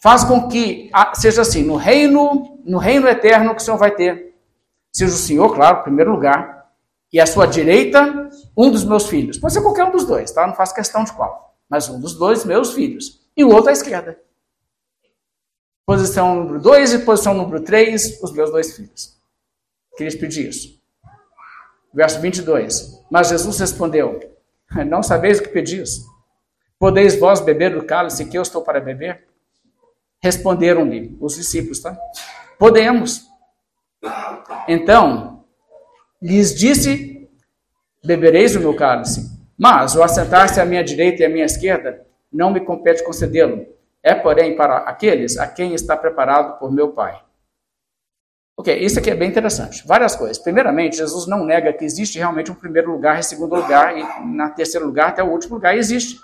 faz 0.00 0.24
com 0.24 0.48
que 0.48 0.90
seja 1.12 1.42
assim, 1.42 1.62
no 1.62 1.76
reino, 1.76 2.58
no 2.64 2.78
reino 2.78 3.06
eterno 3.06 3.54
que 3.54 3.60
o 3.60 3.64
Senhor 3.64 3.76
vai 3.76 3.90
ter, 3.90 4.34
seja 4.90 5.12
o 5.12 5.18
Senhor, 5.18 5.54
claro, 5.54 5.80
em 5.80 5.82
primeiro 5.82 6.12
lugar, 6.12 6.57
e 7.12 7.20
à 7.20 7.26
sua 7.26 7.46
direita, 7.46 8.28
um 8.56 8.70
dos 8.70 8.84
meus 8.84 9.06
filhos. 9.06 9.38
Pode 9.38 9.52
ser 9.52 9.62
qualquer 9.62 9.84
um 9.84 9.90
dos 9.90 10.04
dois, 10.04 10.30
tá? 10.30 10.46
Não 10.46 10.54
faço 10.54 10.74
questão 10.74 11.04
de 11.04 11.12
qual. 11.12 11.56
Mas 11.68 11.88
um 11.88 12.00
dos 12.00 12.14
dois 12.14 12.44
meus 12.44 12.72
filhos. 12.72 13.20
E 13.36 13.44
o 13.44 13.50
outro 13.50 13.70
à 13.70 13.72
esquerda. 13.72 14.18
Posição 15.86 16.34
número 16.34 16.60
2 16.60 16.94
e 16.94 16.98
posição 16.98 17.32
número 17.32 17.62
3, 17.62 18.22
os 18.22 18.32
meus 18.32 18.50
dois 18.50 18.76
filhos. 18.76 19.16
Queria 19.96 20.18
pedir 20.18 20.48
isso. 20.48 20.78
Verso 21.94 22.20
22. 22.20 23.04
Mas 23.10 23.28
Jesus 23.28 23.58
respondeu: 23.58 24.20
Não 24.86 25.02
sabeis 25.02 25.38
o 25.38 25.42
que 25.42 25.48
pedis? 25.48 26.04
Podeis 26.78 27.18
vós 27.18 27.40
beber 27.40 27.74
do 27.74 27.84
cálice 27.84 28.26
que 28.26 28.36
eu 28.36 28.42
estou 28.42 28.62
para 28.62 28.80
beber? 28.80 29.26
Responderam-lhe 30.22 31.16
os 31.20 31.36
discípulos, 31.36 31.80
tá? 31.80 31.96
Podemos. 32.58 33.26
Então, 34.68 35.37
lhes 36.20 36.54
disse: 36.54 37.28
Bebereis 38.04 38.56
o 38.56 38.60
meu 38.60 38.74
cálice, 38.74 39.30
mas 39.56 39.94
o 39.94 40.02
assentar-se 40.02 40.60
à 40.60 40.64
minha 40.64 40.84
direita 40.84 41.22
e 41.22 41.26
à 41.26 41.28
minha 41.28 41.44
esquerda 41.44 42.06
não 42.32 42.50
me 42.50 42.60
compete 42.60 43.02
concedê-lo. 43.02 43.66
É, 44.02 44.14
porém, 44.14 44.56
para 44.56 44.78
aqueles 44.78 45.36
a 45.38 45.46
quem 45.46 45.74
está 45.74 45.96
preparado 45.96 46.58
por 46.58 46.70
meu 46.70 46.92
Pai. 46.92 47.20
Ok, 48.56 48.76
isso 48.76 48.98
aqui 48.98 49.10
é 49.10 49.14
bem 49.14 49.28
interessante. 49.28 49.86
Várias 49.86 50.16
coisas. 50.16 50.38
Primeiramente, 50.38 50.96
Jesus 50.96 51.26
não 51.26 51.44
nega 51.44 51.72
que 51.72 51.84
existe 51.84 52.18
realmente 52.18 52.50
um 52.50 52.54
primeiro 52.54 52.90
lugar 52.90 53.18
e 53.18 53.22
segundo 53.22 53.54
lugar, 53.54 53.96
e 53.96 54.02
na 54.26 54.50
terceiro 54.50 54.86
lugar 54.86 55.08
até 55.10 55.22
o 55.22 55.30
último 55.30 55.54
lugar 55.54 55.76
existe. 55.76 56.18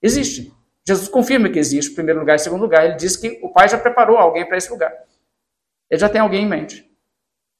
Existe. 0.00 0.52
Jesus 0.86 1.08
confirma 1.08 1.48
que 1.48 1.58
existe 1.58 1.90
o 1.92 1.94
primeiro 1.94 2.20
lugar 2.20 2.36
e 2.36 2.38
segundo 2.38 2.62
lugar. 2.62 2.84
Ele 2.84 2.96
diz 2.96 3.16
que 3.16 3.40
o 3.42 3.52
Pai 3.52 3.68
já 3.68 3.78
preparou 3.78 4.16
alguém 4.16 4.46
para 4.46 4.56
esse 4.56 4.70
lugar. 4.70 4.92
Ele 5.90 6.00
já 6.00 6.08
tem 6.08 6.20
alguém 6.20 6.44
em 6.44 6.48
mente. 6.48 6.91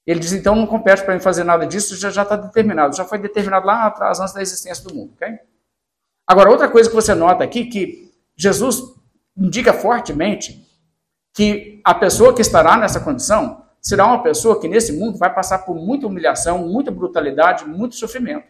Ele 0.07 0.19
diz, 0.19 0.33
então 0.33 0.57
não 0.57 0.67
compete 0.67 1.05
para 1.05 1.15
mim 1.15 1.21
fazer 1.21 1.45
nada 1.45 1.67
disso, 1.67 1.97
já 1.97 2.09
está 2.23 2.37
determinado. 2.37 2.97
Já 2.97 3.05
foi 3.05 3.19
determinado 3.19 3.67
lá 3.67 3.87
atrás, 3.87 4.19
antes 4.19 4.35
da 4.35 4.43
existência 4.43 4.85
do 4.85 4.95
mundo. 4.95 5.13
Okay? 5.15 5.39
Agora, 6.27 6.51
outra 6.51 6.69
coisa 6.69 6.89
que 6.89 6.95
você 6.95 7.15
nota 7.15 7.45
aqui, 7.45 7.67
que 7.67 8.13
Jesus 8.37 8.83
indica 9.37 9.73
fortemente 9.73 10.67
que 11.33 11.81
a 11.85 11.95
pessoa 11.95 12.35
que 12.35 12.43
estará 12.43 12.77
nessa 12.77 13.01
condição 13.01 13.65
será 13.81 14.07
uma 14.07 14.23
pessoa 14.23 14.61
que 14.61 14.69
nesse 14.69 14.93
mundo 14.93 15.19
vai 15.19 15.33
passar 15.33 15.59
por 15.59 15.75
muita 15.75 16.07
humilhação, 16.07 16.59
muita 16.59 16.91
brutalidade, 16.91 17.65
muito 17.65 17.95
sofrimento. 17.95 18.47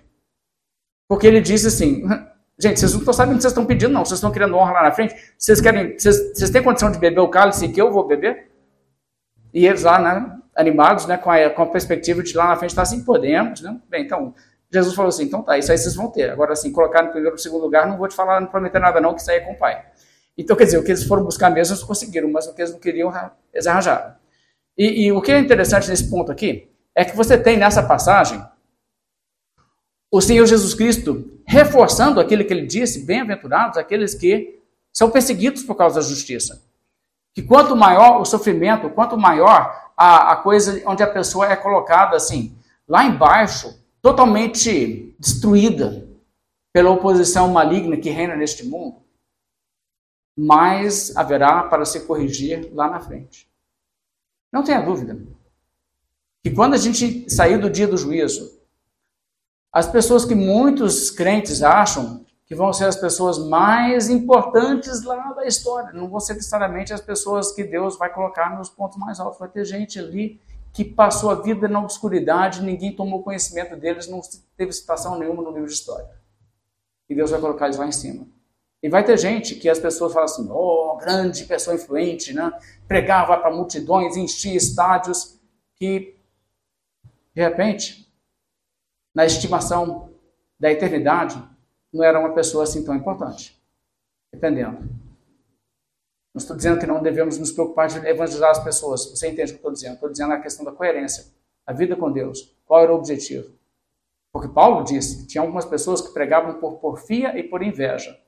Porque 1.09 1.27
ele 1.27 1.41
diz 1.41 1.65
assim: 1.65 2.05
gente, 2.59 2.81
vocês 2.81 2.93
não 2.93 3.01
estão 3.01 3.15
sabendo 3.15 3.35
o 3.35 3.37
que 3.37 3.43
vocês 3.43 3.53
estão 3.53 3.67
pedindo, 3.67 3.93
não. 3.93 4.05
Vocês 4.05 4.19
estão 4.19 4.33
querendo 4.33 4.57
honra 4.57 4.73
lá 4.73 4.83
na 4.85 4.93
frente. 4.93 5.15
Vocês 5.39 5.61
querem, 5.61 5.99
vocês, 5.99 6.33
vocês 6.35 6.51
têm 6.51 6.63
condição 6.63 6.91
de 6.91 6.99
beber 6.99 7.21
o 7.21 7.29
cálice 7.29 7.69
que 7.69 7.81
eu 7.81 7.93
vou 7.93 8.07
beber? 8.07 8.51
E 9.53 9.67
eles 9.67 9.83
lá, 9.83 9.99
né, 9.99 10.39
animados, 10.55 11.07
né, 11.07 11.17
com 11.17 11.31
a, 11.31 11.51
com 11.51 11.63
a 11.63 11.67
perspectiva 11.67 12.23
de 12.23 12.37
lá 12.37 12.49
na 12.49 12.57
frente 12.57 12.71
estar 12.71 12.83
assim, 12.83 13.05
podemos, 13.05 13.61
né? 13.61 13.79
Bem, 13.89 14.05
então, 14.05 14.35
Jesus 14.71 14.95
falou 14.95 15.09
assim, 15.09 15.25
então 15.25 15.43
tá, 15.43 15.59
isso 15.59 15.71
aí 15.71 15.79
vocês 15.79 15.95
vão 15.95 16.11
ter. 16.11 16.31
Agora, 16.31 16.53
assim, 16.53 16.73
colocar 16.73 17.03
no 17.03 17.11
primeiro 17.11 17.35
ou 17.35 17.39
segundo 17.39 17.63
lugar, 17.63 17.87
não 17.87 17.97
vou 17.97 18.09
te 18.09 18.15
falar, 18.15 18.41
não 18.41 18.49
prometer 18.49 18.79
nada 18.79 19.01
não, 19.01 19.15
que 19.15 19.21
isso 19.21 19.31
aí 19.31 19.39
é 19.39 19.41
com 19.41 19.53
o 19.53 19.59
Pai. 19.59 19.85
Então, 20.37 20.57
quer 20.57 20.65
dizer, 20.65 20.79
o 20.79 20.85
que 20.85 20.91
eles 20.91 21.05
foram 21.05 21.25
buscar 21.25 21.51
mesmo, 21.51 21.75
eles 21.75 21.85
conseguiram, 21.85 22.31
mas 22.31 22.47
o 22.47 22.55
que 22.55 22.63
eles 22.63 22.73
não 22.73 22.81
queriam, 22.81 23.13
eles 23.53 23.67
arranjaram. 23.67 24.15
E, 24.77 25.07
e 25.07 25.13
o 25.13 25.21
que 25.21 25.31
é 25.31 25.39
interessante 25.39 25.89
nesse 25.89 26.09
ponto 26.09 26.33
aqui 26.33 26.71
é 26.95 27.05
que 27.05 27.17
você 27.17 27.37
tem 27.37 27.57
nessa 27.57 27.83
passagem 27.83 28.43
o 30.11 30.21
Senhor 30.21 30.47
Jesus 30.47 30.75
Cristo 30.75 31.41
reforçando 31.47 32.21
aquilo 32.21 32.45
que 32.45 32.53
ele 32.53 32.67
disse: 32.67 33.05
bem-aventurados 33.05 33.79
aqueles 33.79 34.15
que 34.15 34.61
são 34.93 35.11
perseguidos 35.11 35.63
por 35.63 35.75
causa 35.75 36.01
da 36.01 36.07
justiça. 36.07 36.63
Que 37.35 37.43
quanto 37.43 37.75
maior 37.75 38.21
o 38.21 38.25
sofrimento, 38.27 38.91
quanto 38.91 39.17
maior 39.17 39.92
a, 40.03 40.33
a 40.33 40.37
coisa 40.37 40.83
onde 40.85 41.01
a 41.01 41.07
pessoa 41.07 41.47
é 41.47 41.55
colocada 41.55 42.17
assim, 42.17 42.59
lá 42.89 43.05
embaixo, 43.05 43.81
totalmente 44.01 45.15
destruída 45.17 46.09
pela 46.73 46.91
oposição 46.91 47.47
maligna 47.47 47.97
que 47.97 48.11
reina 48.11 48.35
neste 48.35 48.67
mundo, 48.67 48.97
mais 50.37 51.17
haverá 51.17 51.63
para 51.65 51.85
se 51.85 52.01
corrigir 52.01 52.69
lá 52.75 52.91
na 52.91 52.99
frente. 52.99 53.49
Não 54.53 54.65
tenha 54.65 54.81
dúvida 54.81 55.17
que 56.43 56.51
quando 56.51 56.75
a 56.75 56.79
gente 56.79 57.31
sair 57.31 57.59
do 57.59 57.71
dia 57.71 57.87
do 57.87 57.97
juízo, 57.97 58.61
as 59.73 59.87
pessoas 59.87 60.25
que 60.25 60.35
muitos 60.35 61.11
crentes 61.11 61.63
acham 61.63 62.27
que 62.53 62.57
vão 62.57 62.71
ser 62.71 62.85
as 62.85 62.97
pessoas 62.97 63.39
mais 63.39 64.11
importantes 64.11 65.03
lá 65.05 65.33
da 65.33 65.47
história, 65.47 65.91
não 65.95 66.07
vão 66.07 66.21
ser 66.21 66.35
necessariamente 66.35 66.93
as 66.93 67.01
pessoas 67.01 67.51
que 67.51 67.65
Deus 67.65 67.97
vai 67.97 68.13
colocar 68.13 68.55
nos 68.55 68.69
pontos 68.69 68.99
mais 68.99 69.19
altos. 69.19 69.39
Vai 69.39 69.49
ter 69.49 69.65
gente 69.65 69.99
ali 69.99 70.39
que 70.71 70.85
passou 70.85 71.31
a 71.31 71.35
vida 71.35 71.67
na 71.67 71.81
obscuridade, 71.81 72.63
ninguém 72.63 72.95
tomou 72.95 73.23
conhecimento 73.23 73.75
deles, 73.75 74.07
não 74.07 74.21
teve 74.55 74.71
citação 74.71 75.19
nenhuma 75.19 75.43
no 75.43 75.51
livro 75.51 75.67
de 75.67 75.73
história. 75.73 76.11
E 77.09 77.15
Deus 77.15 77.31
vai 77.31 77.41
colocar 77.41 77.65
eles 77.65 77.79
lá 77.79 77.87
em 77.87 77.93
cima. 77.93 78.27
E 78.83 78.89
vai 78.91 79.03
ter 79.03 79.19
gente 79.19 79.55
que 79.55 79.71
as 79.71 79.79
pessoas 79.79 80.13
falam 80.13 80.27
assim, 80.27 80.47
oh, 80.51 80.99
grande 80.99 81.47
pessoa 81.47 81.75
influente, 81.75 82.35
né? 82.35 82.53
Pregava 82.87 83.35
para 83.39 83.51
multidões, 83.51 84.15
enchia 84.15 84.55
estádios, 84.55 85.41
que, 85.77 86.19
de 87.35 87.43
repente, 87.43 88.13
na 89.15 89.25
estimação 89.25 90.11
da 90.61 90.71
eternidade, 90.71 91.43
não 91.93 92.03
era 92.03 92.19
uma 92.19 92.33
pessoa 92.35 92.65
assim 92.65 92.85
tão 92.85 92.95
importante. 92.95 93.61
Dependendo. 94.33 94.79
Não 96.35 96.39
estou 96.39 96.57
dizendo 96.57 96.81
que 96.81 96.87
não 96.87 97.03
devemos 97.03 97.37
nos 97.39 97.53
preocupar 97.53 97.89
de 97.89 97.99
evangelizar 98.07 98.51
as 98.51 98.65
pessoas. 98.65 99.11
Você 99.11 99.29
entende 99.29 99.53
o 99.53 99.55
que 99.55 99.55
eu 99.55 99.57
estou 99.57 99.73
dizendo? 99.73 99.95
Estou 99.95 100.11
dizendo 100.11 100.33
a 100.33 100.41
questão 100.41 100.65
da 100.65 100.73
coerência. 100.73 101.27
A 101.67 101.73
vida 101.73 101.95
com 101.95 102.11
Deus. 102.11 102.57
Qual 102.65 102.83
era 102.83 102.93
o 102.93 102.97
objetivo? 102.97 103.53
Porque 104.33 104.49
Paulo 104.49 104.83
disse 104.83 105.19
que 105.19 105.27
tinha 105.27 105.43
algumas 105.43 105.67
pessoas 105.67 106.01
que 106.01 106.13
pregavam 106.15 106.55
por 106.55 106.79
porfia 106.79 107.39
e 107.39 107.43
por 107.43 107.63
inveja. 107.63 108.19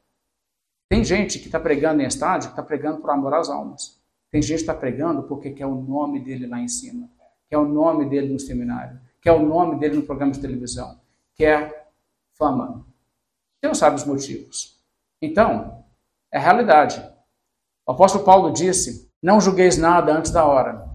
Tem 0.87 1.03
gente 1.03 1.39
que 1.39 1.47
está 1.47 1.59
pregando 1.59 2.03
em 2.03 2.07
estádio, 2.07 2.51
que 2.51 2.53
está 2.53 2.62
pregando 2.62 3.01
por 3.01 3.11
amor 3.11 3.33
às 3.33 3.49
almas. 3.49 3.99
Tem 4.31 4.43
gente 4.43 4.57
que 4.57 4.62
está 4.62 4.75
pregando 4.75 5.23
porque 5.23 5.51
quer 5.51 5.67
o 5.67 5.75
nome 5.75 6.21
dele 6.21 6.47
lá 6.47 6.61
em 6.61 6.69
cima, 6.69 7.09
quer 7.49 7.57
o 7.57 7.65
nome 7.65 8.05
dele 8.09 8.33
no 8.33 8.39
seminário, 8.39 9.01
quer 9.21 9.33
o 9.33 9.39
nome 9.39 9.79
dele 9.79 9.97
no 9.97 10.03
programa 10.03 10.33
de 10.33 10.41
televisão, 10.41 11.01
quer 11.35 11.91
fama. 12.33 12.85
Deus 13.65 13.79
sabe 13.79 13.97
os 13.97 14.05
motivos. 14.05 14.79
Então, 15.23 15.87
é 16.31 16.39
realidade. 16.39 17.01
O 17.87 17.93
apóstolo 17.93 18.23
Paulo 18.23 18.53
disse: 18.53 19.11
Não 19.23 19.41
julgueis 19.41 19.79
nada 19.79 20.12
antes 20.12 20.31
da 20.31 20.45
hora, 20.45 20.87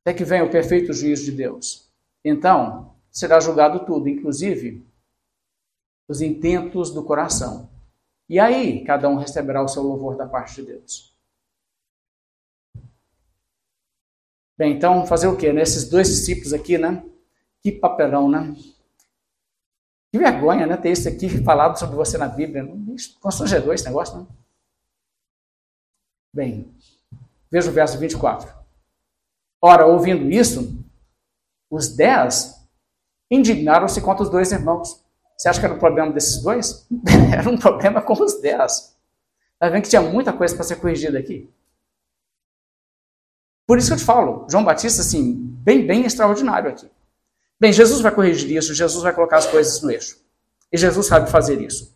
até 0.00 0.12
que 0.12 0.24
venha 0.24 0.44
o 0.44 0.50
perfeito 0.50 0.92
juízo 0.92 1.26
de 1.26 1.30
Deus. 1.30 1.88
Então, 2.24 2.96
será 3.08 3.38
julgado 3.38 3.86
tudo, 3.86 4.08
inclusive 4.08 4.84
os 6.08 6.20
intentos 6.20 6.90
do 6.90 7.04
coração. 7.04 7.70
E 8.28 8.40
aí, 8.40 8.84
cada 8.84 9.08
um 9.08 9.14
receberá 9.14 9.62
o 9.62 9.68
seu 9.68 9.84
louvor 9.84 10.16
da 10.16 10.26
parte 10.26 10.56
de 10.56 10.72
Deus. 10.72 11.16
Bem, 14.58 14.72
então 14.72 15.06
fazer 15.06 15.28
o 15.28 15.36
quê? 15.36 15.52
Nesses 15.52 15.88
dois 15.88 16.08
discípulos 16.08 16.52
aqui, 16.52 16.76
né? 16.78 17.04
Que 17.62 17.70
papelão, 17.70 18.28
né? 18.28 18.56
Que 20.14 20.18
vergonha, 20.18 20.64
né? 20.64 20.76
Ter 20.76 20.92
isso 20.92 21.08
aqui 21.08 21.28
falado 21.42 21.76
sobre 21.76 21.96
você 21.96 22.16
na 22.16 22.28
Bíblia. 22.28 22.64
Constrangedor 23.20 23.74
esse 23.74 23.84
negócio, 23.84 24.16
né? 24.16 24.26
Bem, 26.32 26.72
veja 27.50 27.68
o 27.68 27.72
verso 27.72 27.98
24. 27.98 28.48
Ora, 29.60 29.86
ouvindo 29.86 30.30
isso, 30.30 30.80
os 31.68 31.88
dez 31.96 32.64
indignaram-se 33.28 34.00
contra 34.00 34.22
os 34.22 34.30
dois 34.30 34.52
irmãos. 34.52 35.04
Você 35.36 35.48
acha 35.48 35.58
que 35.58 35.66
era 35.66 35.74
um 35.74 35.80
problema 35.80 36.12
desses 36.12 36.40
dois? 36.40 36.86
era 37.36 37.50
um 37.50 37.58
problema 37.58 38.00
com 38.00 38.12
os 38.12 38.40
dez. 38.40 38.96
Está 39.54 39.68
vendo 39.68 39.82
que 39.82 39.88
tinha 39.88 40.00
muita 40.00 40.32
coisa 40.32 40.54
para 40.54 40.62
ser 40.62 40.76
corrigida 40.76 41.18
aqui? 41.18 41.52
Por 43.66 43.78
isso 43.78 43.88
que 43.88 43.94
eu 43.94 43.98
te 43.98 44.04
falo, 44.04 44.46
João 44.48 44.62
Batista, 44.62 45.00
assim, 45.00 45.34
bem, 45.34 45.84
bem 45.84 46.06
extraordinário 46.06 46.70
aqui. 46.70 46.88
Bem, 47.60 47.72
Jesus 47.72 48.00
vai 48.00 48.12
corrigir 48.12 48.56
isso, 48.56 48.74
Jesus 48.74 49.02
vai 49.02 49.12
colocar 49.12 49.38
as 49.38 49.46
coisas 49.46 49.80
no 49.80 49.90
eixo. 49.90 50.18
E 50.72 50.76
Jesus 50.76 51.06
sabe 51.06 51.30
fazer 51.30 51.60
isso. 51.60 51.94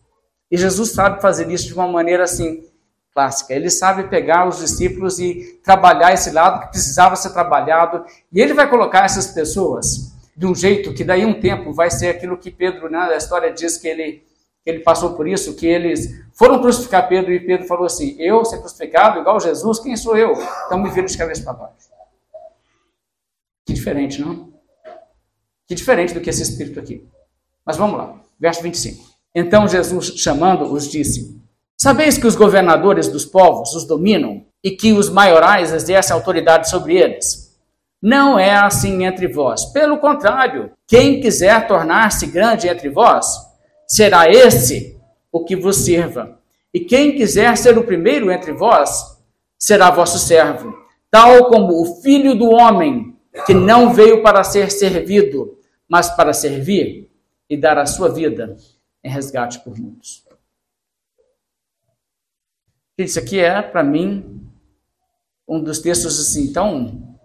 E 0.50 0.56
Jesus 0.56 0.92
sabe 0.92 1.20
fazer 1.20 1.50
isso 1.50 1.66
de 1.66 1.74
uma 1.74 1.88
maneira, 1.88 2.24
assim, 2.24 2.64
clássica. 3.12 3.52
Ele 3.52 3.68
sabe 3.68 4.04
pegar 4.04 4.46
os 4.46 4.58
discípulos 4.58 5.18
e 5.18 5.60
trabalhar 5.64 6.12
esse 6.12 6.30
lado 6.30 6.60
que 6.60 6.68
precisava 6.68 7.16
ser 7.16 7.30
trabalhado. 7.30 8.04
E 8.32 8.40
ele 8.40 8.54
vai 8.54 8.70
colocar 8.70 9.04
essas 9.04 9.26
pessoas 9.26 10.12
de 10.36 10.46
um 10.46 10.54
jeito 10.54 10.94
que 10.94 11.02
daí 11.02 11.26
um 11.26 11.40
tempo 11.40 11.72
vai 11.72 11.90
ser 11.90 12.08
aquilo 12.08 12.38
que 12.38 12.50
Pedro, 12.50 12.88
né, 12.88 12.98
a 12.98 13.16
história 13.16 13.52
diz 13.52 13.76
que 13.76 13.88
ele 13.88 14.28
ele 14.64 14.80
passou 14.80 15.14
por 15.14 15.26
isso, 15.26 15.56
que 15.56 15.66
eles 15.66 16.22
foram 16.34 16.60
crucificar 16.60 17.08
Pedro 17.08 17.32
e 17.32 17.40
Pedro 17.40 17.66
falou 17.66 17.86
assim: 17.86 18.14
Eu 18.18 18.44
ser 18.44 18.58
crucificado 18.58 19.18
igual 19.18 19.40
Jesus, 19.40 19.78
quem 19.78 19.96
sou 19.96 20.14
eu? 20.14 20.34
Então 20.66 20.78
me 20.78 20.90
viram 20.90 21.06
de 21.06 21.16
cabeça 21.16 21.42
para 21.42 21.54
baixo. 21.54 21.88
Que 23.64 23.72
diferente, 23.72 24.20
não? 24.20 24.52
Que 25.68 25.74
diferente 25.74 26.14
do 26.14 26.20
que 26.20 26.30
esse 26.30 26.42
espírito 26.42 26.80
aqui. 26.80 27.06
Mas 27.64 27.76
vamos 27.76 27.98
lá, 27.98 28.18
verso 28.40 28.62
25. 28.62 29.04
Então 29.34 29.68
Jesus, 29.68 30.14
chamando-os, 30.16 30.90
disse: 30.90 31.38
Sabeis 31.76 32.16
que 32.16 32.26
os 32.26 32.34
governadores 32.34 33.06
dos 33.06 33.26
povos 33.26 33.74
os 33.74 33.86
dominam 33.86 34.46
e 34.64 34.70
que 34.70 34.92
os 34.92 35.10
maiorais 35.10 35.72
exercem 35.72 36.14
autoridade 36.14 36.70
sobre 36.70 36.96
eles? 36.96 37.56
Não 38.00 38.38
é 38.38 38.54
assim 38.54 39.04
entre 39.04 39.28
vós. 39.28 39.66
Pelo 39.66 39.98
contrário, 39.98 40.70
quem 40.86 41.20
quiser 41.20 41.66
tornar-se 41.66 42.26
grande 42.26 42.66
entre 42.66 42.88
vós, 42.88 43.26
será 43.86 44.28
esse 44.28 44.96
o 45.30 45.44
que 45.44 45.54
vos 45.54 45.76
sirva. 45.76 46.38
E 46.72 46.80
quem 46.80 47.14
quiser 47.14 47.56
ser 47.58 47.76
o 47.76 47.84
primeiro 47.84 48.30
entre 48.30 48.52
vós, 48.52 49.18
será 49.58 49.90
vosso 49.90 50.18
servo, 50.18 50.74
tal 51.10 51.48
como 51.48 51.82
o 51.82 52.00
filho 52.00 52.34
do 52.34 52.50
homem, 52.50 53.14
que 53.44 53.52
não 53.52 53.92
veio 53.92 54.22
para 54.22 54.42
ser 54.42 54.70
servido, 54.70 55.57
mas 55.88 56.10
para 56.10 56.32
servir 56.32 57.10
e 57.48 57.56
dar 57.56 57.78
a 57.78 57.86
sua 57.86 58.12
vida 58.12 58.56
em 59.02 59.08
resgate 59.08 59.60
por 59.60 59.78
muitos. 59.78 60.24
Isso 62.96 63.18
aqui 63.18 63.38
é, 63.38 63.62
para 63.62 63.82
mim, 63.82 64.44
um 65.46 65.62
dos 65.62 65.78
textos 65.78 66.20
assim 66.20 66.52
tão 66.52 67.16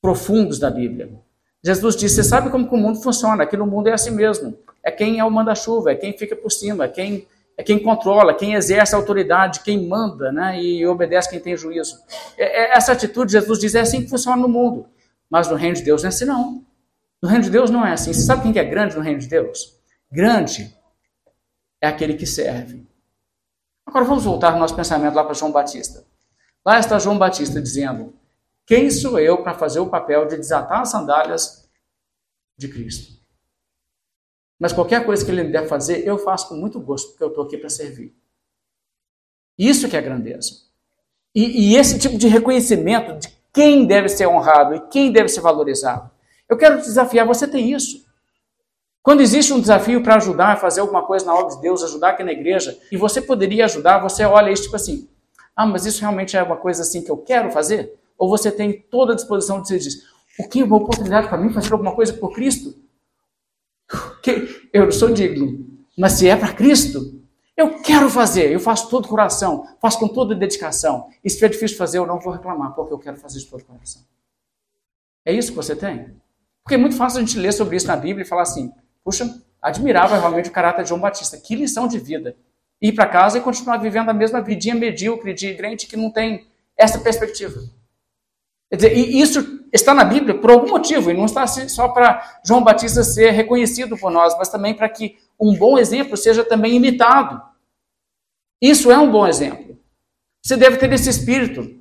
profundos 0.00 0.58
da 0.58 0.70
Bíblia. 0.70 1.10
Jesus 1.62 1.96
disse: 1.96 2.16
Você 2.16 2.24
sabe 2.24 2.50
como 2.50 2.68
o 2.68 2.76
mundo 2.76 3.02
funciona? 3.02 3.42
Aqui 3.42 3.56
no 3.56 3.66
mundo 3.66 3.88
é 3.88 3.92
assim 3.94 4.10
mesmo 4.10 4.56
é 4.82 4.90
quem 4.90 5.18
é 5.18 5.24
o 5.24 5.30
manda-chuva, 5.30 5.92
é 5.92 5.94
quem 5.94 6.16
fica 6.16 6.34
por 6.34 6.50
cima, 6.50 6.84
é 6.84 6.88
quem, 6.88 7.26
é 7.56 7.62
quem 7.62 7.78
controla, 7.78 8.34
quem 8.34 8.54
exerce 8.54 8.94
a 8.94 8.98
autoridade, 8.98 9.60
quem 9.60 9.86
manda 9.86 10.32
né, 10.32 10.60
e 10.60 10.86
obedece 10.86 11.30
quem 11.30 11.40
tem 11.40 11.56
juízo. 11.56 11.98
É, 12.36 12.62
é, 12.62 12.76
essa 12.76 12.92
atitude, 12.92 13.32
Jesus 13.32 13.58
diz, 13.58 13.74
é 13.74 13.80
assim 13.80 14.02
que 14.02 14.10
funciona 14.10 14.40
no 14.40 14.48
mundo. 14.48 14.86
Mas 15.28 15.48
no 15.48 15.54
reino 15.54 15.76
de 15.76 15.82
Deus 15.82 16.02
não 16.02 16.08
é 16.08 16.12
assim, 16.12 16.24
não. 16.24 16.64
No 17.22 17.28
reino 17.28 17.44
de 17.44 17.50
Deus 17.50 17.70
não 17.70 17.86
é 17.86 17.92
assim. 17.92 18.12
Você 18.12 18.22
sabe 18.22 18.42
quem 18.42 18.52
que 18.52 18.58
é 18.58 18.64
grande 18.64 18.96
no 18.96 19.02
reino 19.02 19.20
de 19.20 19.28
Deus? 19.28 19.78
Grande 20.10 20.74
é 21.80 21.86
aquele 21.86 22.14
que 22.14 22.26
serve. 22.26 22.86
Agora 23.86 24.04
vamos 24.04 24.24
voltar 24.24 24.52
no 24.52 24.58
nosso 24.58 24.76
pensamento 24.76 25.14
lá 25.14 25.24
para 25.24 25.34
João 25.34 25.52
Batista. 25.52 26.04
Lá 26.64 26.78
está 26.78 26.98
João 26.98 27.18
Batista 27.18 27.60
dizendo: 27.60 28.14
Quem 28.66 28.90
sou 28.90 29.18
eu 29.18 29.42
para 29.42 29.54
fazer 29.54 29.80
o 29.80 29.88
papel 29.88 30.26
de 30.26 30.36
desatar 30.36 30.80
as 30.80 30.90
sandálias 30.90 31.68
de 32.56 32.68
Cristo? 32.68 33.20
Mas 34.58 34.72
qualquer 34.72 35.06
coisa 35.06 35.24
que 35.24 35.30
ele 35.30 35.44
me 35.44 35.52
der 35.52 35.66
fazer, 35.66 36.06
eu 36.06 36.18
faço 36.18 36.48
com 36.48 36.54
muito 36.54 36.78
gosto, 36.78 37.10
porque 37.10 37.24
eu 37.24 37.28
estou 37.28 37.44
aqui 37.44 37.56
para 37.56 37.70
servir. 37.70 38.14
Isso 39.58 39.88
que 39.88 39.96
é 39.96 40.02
grandeza. 40.02 40.50
E, 41.34 41.72
e, 41.72 41.76
esse 41.76 41.98
tipo 41.98 42.18
de 42.18 42.28
reconhecimento 42.28 43.18
de 43.18 43.28
quem 43.52 43.86
deve 43.86 44.08
ser 44.08 44.26
honrado 44.26 44.74
e 44.74 44.80
quem 44.88 45.10
deve 45.12 45.28
ser 45.28 45.40
valorizado. 45.40 46.09
Eu 46.50 46.56
quero 46.56 46.78
te 46.78 46.84
desafiar, 46.84 47.24
você 47.24 47.46
tem 47.46 47.72
isso. 47.72 48.04
Quando 49.02 49.20
existe 49.20 49.52
um 49.52 49.60
desafio 49.60 50.02
para 50.02 50.16
ajudar 50.16 50.58
fazer 50.58 50.80
alguma 50.80 51.06
coisa 51.06 51.24
na 51.24 51.34
obra 51.34 51.54
de 51.54 51.62
Deus, 51.62 51.82
ajudar 51.82 52.10
aqui 52.10 52.24
na 52.24 52.32
igreja, 52.32 52.76
e 52.90 52.96
você 52.96 53.22
poderia 53.22 53.64
ajudar, 53.64 54.00
você 54.00 54.24
olha 54.24 54.50
isso 54.50 54.64
tipo 54.64 54.76
assim, 54.76 55.08
ah, 55.56 55.64
mas 55.64 55.86
isso 55.86 56.00
realmente 56.00 56.36
é 56.36 56.42
uma 56.42 56.56
coisa 56.56 56.82
assim 56.82 57.02
que 57.02 57.10
eu 57.10 57.16
quero 57.16 57.50
fazer? 57.50 57.98
Ou 58.18 58.28
você 58.28 58.50
tem 58.50 58.82
toda 58.90 59.12
a 59.12 59.16
disposição 59.16 59.62
de 59.62 59.68
você 59.68 59.78
dizer, 59.78 60.02
o 60.38 60.48
que 60.48 60.60
é 60.60 60.64
uma 60.64 60.76
oportunidade 60.76 61.28
para 61.28 61.38
mim 61.38 61.52
fazer 61.52 61.72
alguma 61.72 61.94
coisa 61.94 62.12
por 62.12 62.32
Cristo? 62.32 62.74
que 64.22 64.68
eu 64.72 64.84
não 64.84 64.92
sou 64.92 65.10
digno, 65.10 65.66
mas 65.98 66.12
se 66.12 66.28
é 66.28 66.36
para 66.36 66.52
Cristo, 66.52 67.20
eu 67.56 67.80
quero 67.82 68.08
fazer, 68.08 68.52
eu 68.52 68.60
faço 68.60 68.88
todo 68.88 69.04
o 69.04 69.08
coração, 69.08 69.66
faço 69.80 69.98
com 69.98 70.08
toda 70.08 70.34
a 70.34 70.38
dedicação. 70.38 71.08
E 71.22 71.28
se 71.28 71.44
é 71.44 71.48
difícil 71.48 71.76
fazer, 71.76 71.98
eu 71.98 72.06
não 72.06 72.18
vou 72.18 72.32
reclamar, 72.32 72.74
porque 72.74 72.92
eu 72.92 72.98
quero 72.98 73.16
fazer 73.16 73.38
de 73.38 73.46
todo 73.46 73.60
o 73.60 73.64
coração. 73.64 74.02
É 75.24 75.32
isso 75.32 75.50
que 75.50 75.56
você 75.56 75.76
tem? 75.76 76.14
Porque 76.62 76.74
é 76.74 76.78
muito 76.78 76.96
fácil 76.96 77.18
a 77.18 77.24
gente 77.24 77.38
ler 77.38 77.52
sobre 77.52 77.76
isso 77.76 77.86
na 77.86 77.96
Bíblia 77.96 78.24
e 78.24 78.28
falar 78.28 78.42
assim: 78.42 78.72
puxa, 79.04 79.42
admirável 79.60 80.18
realmente 80.18 80.48
o 80.48 80.52
caráter 80.52 80.82
de 80.82 80.88
João 80.88 81.00
Batista, 81.00 81.36
que 81.36 81.54
lição 81.54 81.86
de 81.86 81.98
vida. 81.98 82.36
Ir 82.80 82.92
para 82.92 83.06
casa 83.06 83.38
e 83.38 83.42
continuar 83.42 83.76
vivendo 83.76 84.08
a 84.08 84.14
mesma 84.14 84.40
vidinha 84.40 84.74
medíocre 84.74 85.34
de 85.34 85.54
crente 85.54 85.86
que 85.86 85.96
não 85.96 86.10
tem 86.10 86.46
essa 86.76 86.98
perspectiva. 86.98 87.60
Quer 88.70 88.76
dizer, 88.76 88.96
e 88.96 89.20
isso 89.20 89.66
está 89.72 89.92
na 89.92 90.04
Bíblia 90.04 90.38
por 90.38 90.50
algum 90.50 90.68
motivo, 90.68 91.10
e 91.10 91.14
não 91.14 91.26
está 91.26 91.46
só 91.46 91.88
para 91.88 92.40
João 92.44 92.62
Batista 92.62 93.02
ser 93.02 93.30
reconhecido 93.32 93.98
por 93.98 94.10
nós, 94.10 94.34
mas 94.38 94.48
também 94.48 94.74
para 94.74 94.88
que 94.88 95.18
um 95.38 95.56
bom 95.56 95.76
exemplo 95.76 96.16
seja 96.16 96.44
também 96.44 96.76
imitado. 96.76 97.42
Isso 98.62 98.90
é 98.90 98.98
um 98.98 99.10
bom 99.10 99.26
exemplo. 99.26 99.78
Você 100.42 100.56
deve 100.56 100.76
ter 100.76 100.92
esse 100.92 101.10
espírito. 101.10 101.79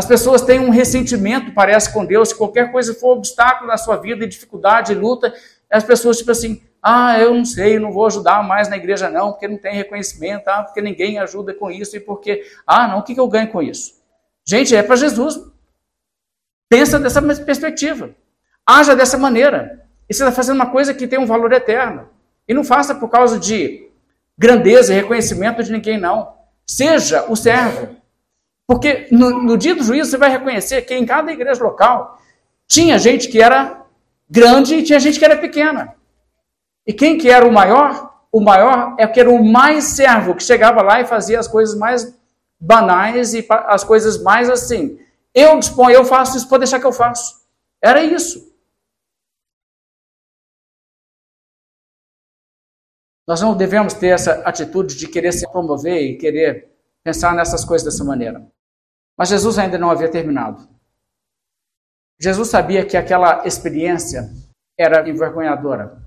As 0.00 0.06
pessoas 0.06 0.40
têm 0.40 0.58
um 0.58 0.70
ressentimento, 0.70 1.52
parece, 1.52 1.92
com 1.92 2.06
Deus. 2.06 2.30
Se 2.30 2.34
qualquer 2.34 2.72
coisa 2.72 2.94
for 2.94 3.18
obstáculo 3.18 3.66
na 3.66 3.76
sua 3.76 3.96
vida, 3.96 4.26
dificuldade, 4.26 4.94
luta, 4.94 5.30
as 5.70 5.84
pessoas, 5.84 6.16
tipo 6.16 6.30
assim, 6.30 6.62
ah, 6.82 7.20
eu 7.20 7.34
não 7.34 7.44
sei, 7.44 7.78
não 7.78 7.92
vou 7.92 8.06
ajudar 8.06 8.42
mais 8.42 8.66
na 8.66 8.78
igreja, 8.78 9.10
não, 9.10 9.30
porque 9.30 9.46
não 9.46 9.58
tem 9.58 9.74
reconhecimento, 9.74 10.48
ah, 10.48 10.62
porque 10.62 10.80
ninguém 10.80 11.18
ajuda 11.18 11.52
com 11.52 11.70
isso, 11.70 11.94
e 11.98 12.00
porque, 12.00 12.42
ah, 12.66 12.88
não, 12.88 13.00
o 13.00 13.02
que 13.02 13.20
eu 13.20 13.28
ganho 13.28 13.48
com 13.48 13.60
isso? 13.60 13.92
Gente, 14.42 14.74
é 14.74 14.82
para 14.82 14.96
Jesus. 14.96 15.38
Pensa 16.66 16.98
dessa 16.98 17.20
perspectiva. 17.20 18.14
Haja 18.66 18.96
dessa 18.96 19.18
maneira. 19.18 19.86
E 20.08 20.14
você 20.14 20.22
está 20.22 20.32
fazendo 20.32 20.56
uma 20.56 20.70
coisa 20.70 20.94
que 20.94 21.06
tem 21.06 21.18
um 21.18 21.26
valor 21.26 21.52
eterno. 21.52 22.08
E 22.48 22.54
não 22.54 22.64
faça 22.64 22.94
por 22.94 23.10
causa 23.10 23.38
de 23.38 23.86
grandeza 24.38 24.94
e 24.94 24.96
reconhecimento 24.96 25.62
de 25.62 25.70
ninguém, 25.70 25.98
não. 25.98 26.32
Seja 26.66 27.26
o 27.28 27.36
servo. 27.36 27.99
Porque 28.70 29.08
no, 29.10 29.42
no 29.42 29.58
dia 29.58 29.74
do 29.74 29.82
juízo 29.82 30.12
você 30.12 30.16
vai 30.16 30.30
reconhecer 30.30 30.82
que 30.82 30.94
em 30.94 31.04
cada 31.04 31.32
igreja 31.32 31.60
local 31.60 32.20
tinha 32.68 33.00
gente 33.00 33.26
que 33.26 33.42
era 33.42 33.84
grande 34.28 34.76
e 34.76 34.84
tinha 34.84 35.00
gente 35.00 35.18
que 35.18 35.24
era 35.24 35.36
pequena. 35.36 35.96
E 36.86 36.92
quem 36.92 37.18
que 37.18 37.28
era 37.28 37.44
o 37.44 37.52
maior? 37.52 38.14
O 38.30 38.40
maior 38.40 38.94
é 38.96 39.08
que 39.08 39.18
era 39.18 39.28
o 39.28 39.44
mais 39.44 39.82
servo, 39.86 40.36
que 40.36 40.44
chegava 40.44 40.82
lá 40.82 41.00
e 41.00 41.04
fazia 41.04 41.40
as 41.40 41.48
coisas 41.48 41.76
mais 41.76 42.16
banais 42.60 43.34
e 43.34 43.44
as 43.48 43.82
coisas 43.82 44.22
mais 44.22 44.48
assim. 44.48 45.00
Eu 45.34 45.58
disponho, 45.58 45.96
eu 45.96 46.04
faço 46.04 46.36
isso, 46.36 46.48
pode 46.48 46.60
deixar 46.60 46.78
que 46.78 46.86
eu 46.86 46.92
faço. 46.92 47.44
Era 47.82 48.04
isso. 48.04 48.54
Nós 53.26 53.40
não 53.40 53.56
devemos 53.56 53.94
ter 53.94 54.10
essa 54.14 54.42
atitude 54.42 54.94
de 54.94 55.08
querer 55.08 55.32
se 55.32 55.50
promover 55.50 56.00
e 56.02 56.16
querer 56.16 56.70
pensar 57.02 57.34
nessas 57.34 57.64
coisas 57.64 57.84
dessa 57.84 58.04
maneira. 58.04 58.48
Mas 59.20 59.28
Jesus 59.28 59.58
ainda 59.58 59.76
não 59.76 59.90
havia 59.90 60.10
terminado. 60.10 60.66
Jesus 62.18 62.48
sabia 62.48 62.86
que 62.86 62.96
aquela 62.96 63.46
experiência 63.46 64.32
era 64.78 65.06
envergonhadora. 65.06 66.02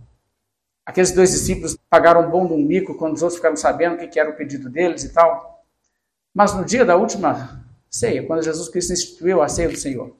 Aqueles 0.84 1.12
dois 1.12 1.30
discípulos 1.30 1.78
pagaram 1.92 2.26
um 2.26 2.32
bom 2.32 2.48
de 2.48 2.54
um 2.54 2.58
mico 2.58 2.98
quando 2.98 3.14
os 3.14 3.22
outros 3.22 3.38
ficaram 3.38 3.56
sabendo 3.56 4.04
o 4.04 4.10
que 4.10 4.20
era 4.20 4.32
o 4.32 4.36
pedido 4.36 4.68
deles 4.68 5.04
e 5.04 5.14
tal. 5.14 5.64
Mas 6.34 6.56
no 6.56 6.66
dia 6.66 6.84
da 6.84 6.96
última 6.96 7.64
ceia, 7.88 8.26
quando 8.26 8.42
Jesus 8.42 8.68
Cristo 8.68 8.94
instituiu 8.94 9.44
a 9.44 9.48
ceia 9.48 9.70
do 9.70 9.78
Senhor, 9.78 10.18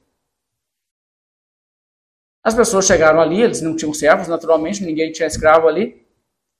as 2.44 2.54
pessoas 2.54 2.86
chegaram 2.86 3.20
ali, 3.20 3.42
eles 3.42 3.60
não 3.60 3.74
tinham 3.74 3.92
servos, 3.92 4.28
naturalmente, 4.28 4.84
ninguém 4.84 5.10
tinha 5.10 5.26
escravo 5.26 5.66
ali. 5.66 6.06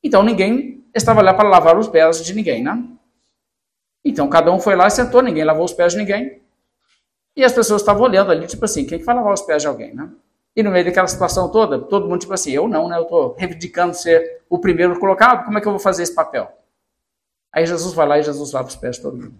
Então 0.02 0.24
ninguém 0.24 0.84
estava 0.92 1.22
lá 1.22 1.32
para 1.32 1.48
lavar 1.48 1.78
os 1.78 1.86
pés 1.86 2.24
de 2.24 2.34
ninguém, 2.34 2.60
né? 2.60 2.93
Então 4.04 4.28
cada 4.28 4.52
um 4.52 4.60
foi 4.60 4.76
lá 4.76 4.86
e 4.86 4.90
sentou, 4.90 5.22
ninguém 5.22 5.44
lavou 5.44 5.64
os 5.64 5.72
pés 5.72 5.92
de 5.92 5.98
ninguém. 5.98 6.42
E 7.36 7.44
as 7.44 7.52
pessoas 7.52 7.82
estavam 7.82 8.02
olhando 8.02 8.30
ali, 8.30 8.46
tipo 8.46 8.64
assim, 8.64 8.84
quem 8.84 8.98
que 8.98 9.04
vai 9.04 9.14
lavar 9.14 9.32
os 9.32 9.42
pés 9.42 9.62
de 9.62 9.68
alguém, 9.68 9.94
né? 9.94 10.08
E 10.54 10.62
no 10.62 10.70
meio 10.70 10.84
daquela 10.84 11.08
situação 11.08 11.50
toda, 11.50 11.80
todo 11.80 12.08
mundo 12.08 12.20
tipo 12.20 12.32
assim, 12.32 12.52
eu 12.52 12.68
não, 12.68 12.88
né? 12.88 12.96
Eu 12.96 13.02
estou 13.02 13.34
reivindicando 13.36 13.94
ser 13.94 14.42
o 14.48 14.58
primeiro 14.58 14.98
colocado, 15.00 15.44
como 15.44 15.58
é 15.58 15.60
que 15.60 15.66
eu 15.66 15.72
vou 15.72 15.80
fazer 15.80 16.04
esse 16.04 16.14
papel? 16.14 16.52
Aí 17.52 17.66
Jesus 17.66 17.92
vai 17.94 18.06
lá 18.06 18.18
e 18.18 18.22
Jesus 18.22 18.52
lava 18.52 18.68
os 18.68 18.76
pés 18.76 18.96
de 18.96 19.02
todo 19.02 19.16
mundo. 19.16 19.34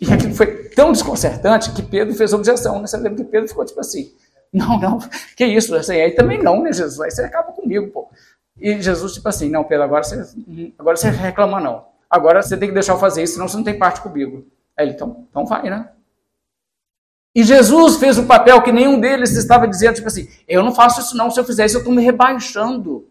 E 0.00 0.12
aquilo 0.12 0.34
foi 0.34 0.68
tão 0.68 0.92
desconcertante 0.92 1.72
que 1.72 1.82
Pedro 1.82 2.14
fez 2.14 2.32
objeção, 2.32 2.80
né? 2.80 2.86
Você 2.86 2.96
lembra 2.96 3.24
que 3.24 3.30
Pedro 3.30 3.48
ficou 3.48 3.64
tipo 3.64 3.80
assim, 3.80 4.12
não, 4.52 4.78
não, 4.78 4.98
que 5.36 5.44
isso? 5.44 5.74
Assim, 5.74 6.00
aí 6.00 6.12
também 6.12 6.42
não, 6.42 6.62
né, 6.62 6.72
Jesus? 6.72 7.00
Aí 7.00 7.10
você 7.10 7.22
acaba 7.22 7.52
comigo, 7.52 7.88
pô. 7.88 8.08
E 8.58 8.80
Jesus, 8.80 9.12
tipo 9.12 9.28
assim, 9.28 9.50
não, 9.50 9.64
Pedro, 9.64 9.84
agora 9.84 10.02
você, 10.02 10.26
agora 10.78 10.96
você 10.96 11.10
reclama 11.10 11.60
não. 11.60 11.95
Agora 12.16 12.42
você 12.42 12.56
tem 12.56 12.68
que 12.68 12.74
deixar 12.74 12.94
eu 12.94 12.98
fazer 12.98 13.22
isso, 13.22 13.34
senão 13.34 13.46
você 13.46 13.56
não 13.56 13.64
tem 13.64 13.78
parte 13.78 14.00
comigo. 14.00 14.46
Aí 14.76 14.86
ele, 14.86 14.94
então, 14.94 15.26
então 15.30 15.44
vai, 15.44 15.68
né? 15.68 15.90
E 17.34 17.44
Jesus 17.44 17.96
fez 17.96 18.16
o 18.16 18.24
papel 18.24 18.62
que 18.62 18.72
nenhum 18.72 18.98
deles 18.98 19.32
estava 19.36 19.68
dizendo, 19.68 19.96
tipo 19.96 20.08
assim, 20.08 20.26
eu 20.48 20.62
não 20.62 20.74
faço 20.74 21.00
isso 21.02 21.16
não, 21.16 21.30
se 21.30 21.38
eu 21.38 21.44
fizer 21.44 21.66
isso 21.66 21.76
eu 21.76 21.80
estou 21.80 21.94
me 21.94 22.02
rebaixando. 22.02 23.06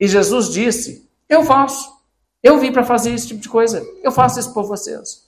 E 0.00 0.08
Jesus 0.08 0.50
disse, 0.50 1.08
eu 1.28 1.44
faço. 1.44 1.94
Eu 2.42 2.58
vim 2.58 2.72
para 2.72 2.82
fazer 2.82 3.12
esse 3.14 3.28
tipo 3.28 3.40
de 3.40 3.48
coisa. 3.48 3.86
Eu 4.02 4.10
faço 4.10 4.40
isso 4.40 4.52
por 4.52 4.64
vocês. 4.64 5.24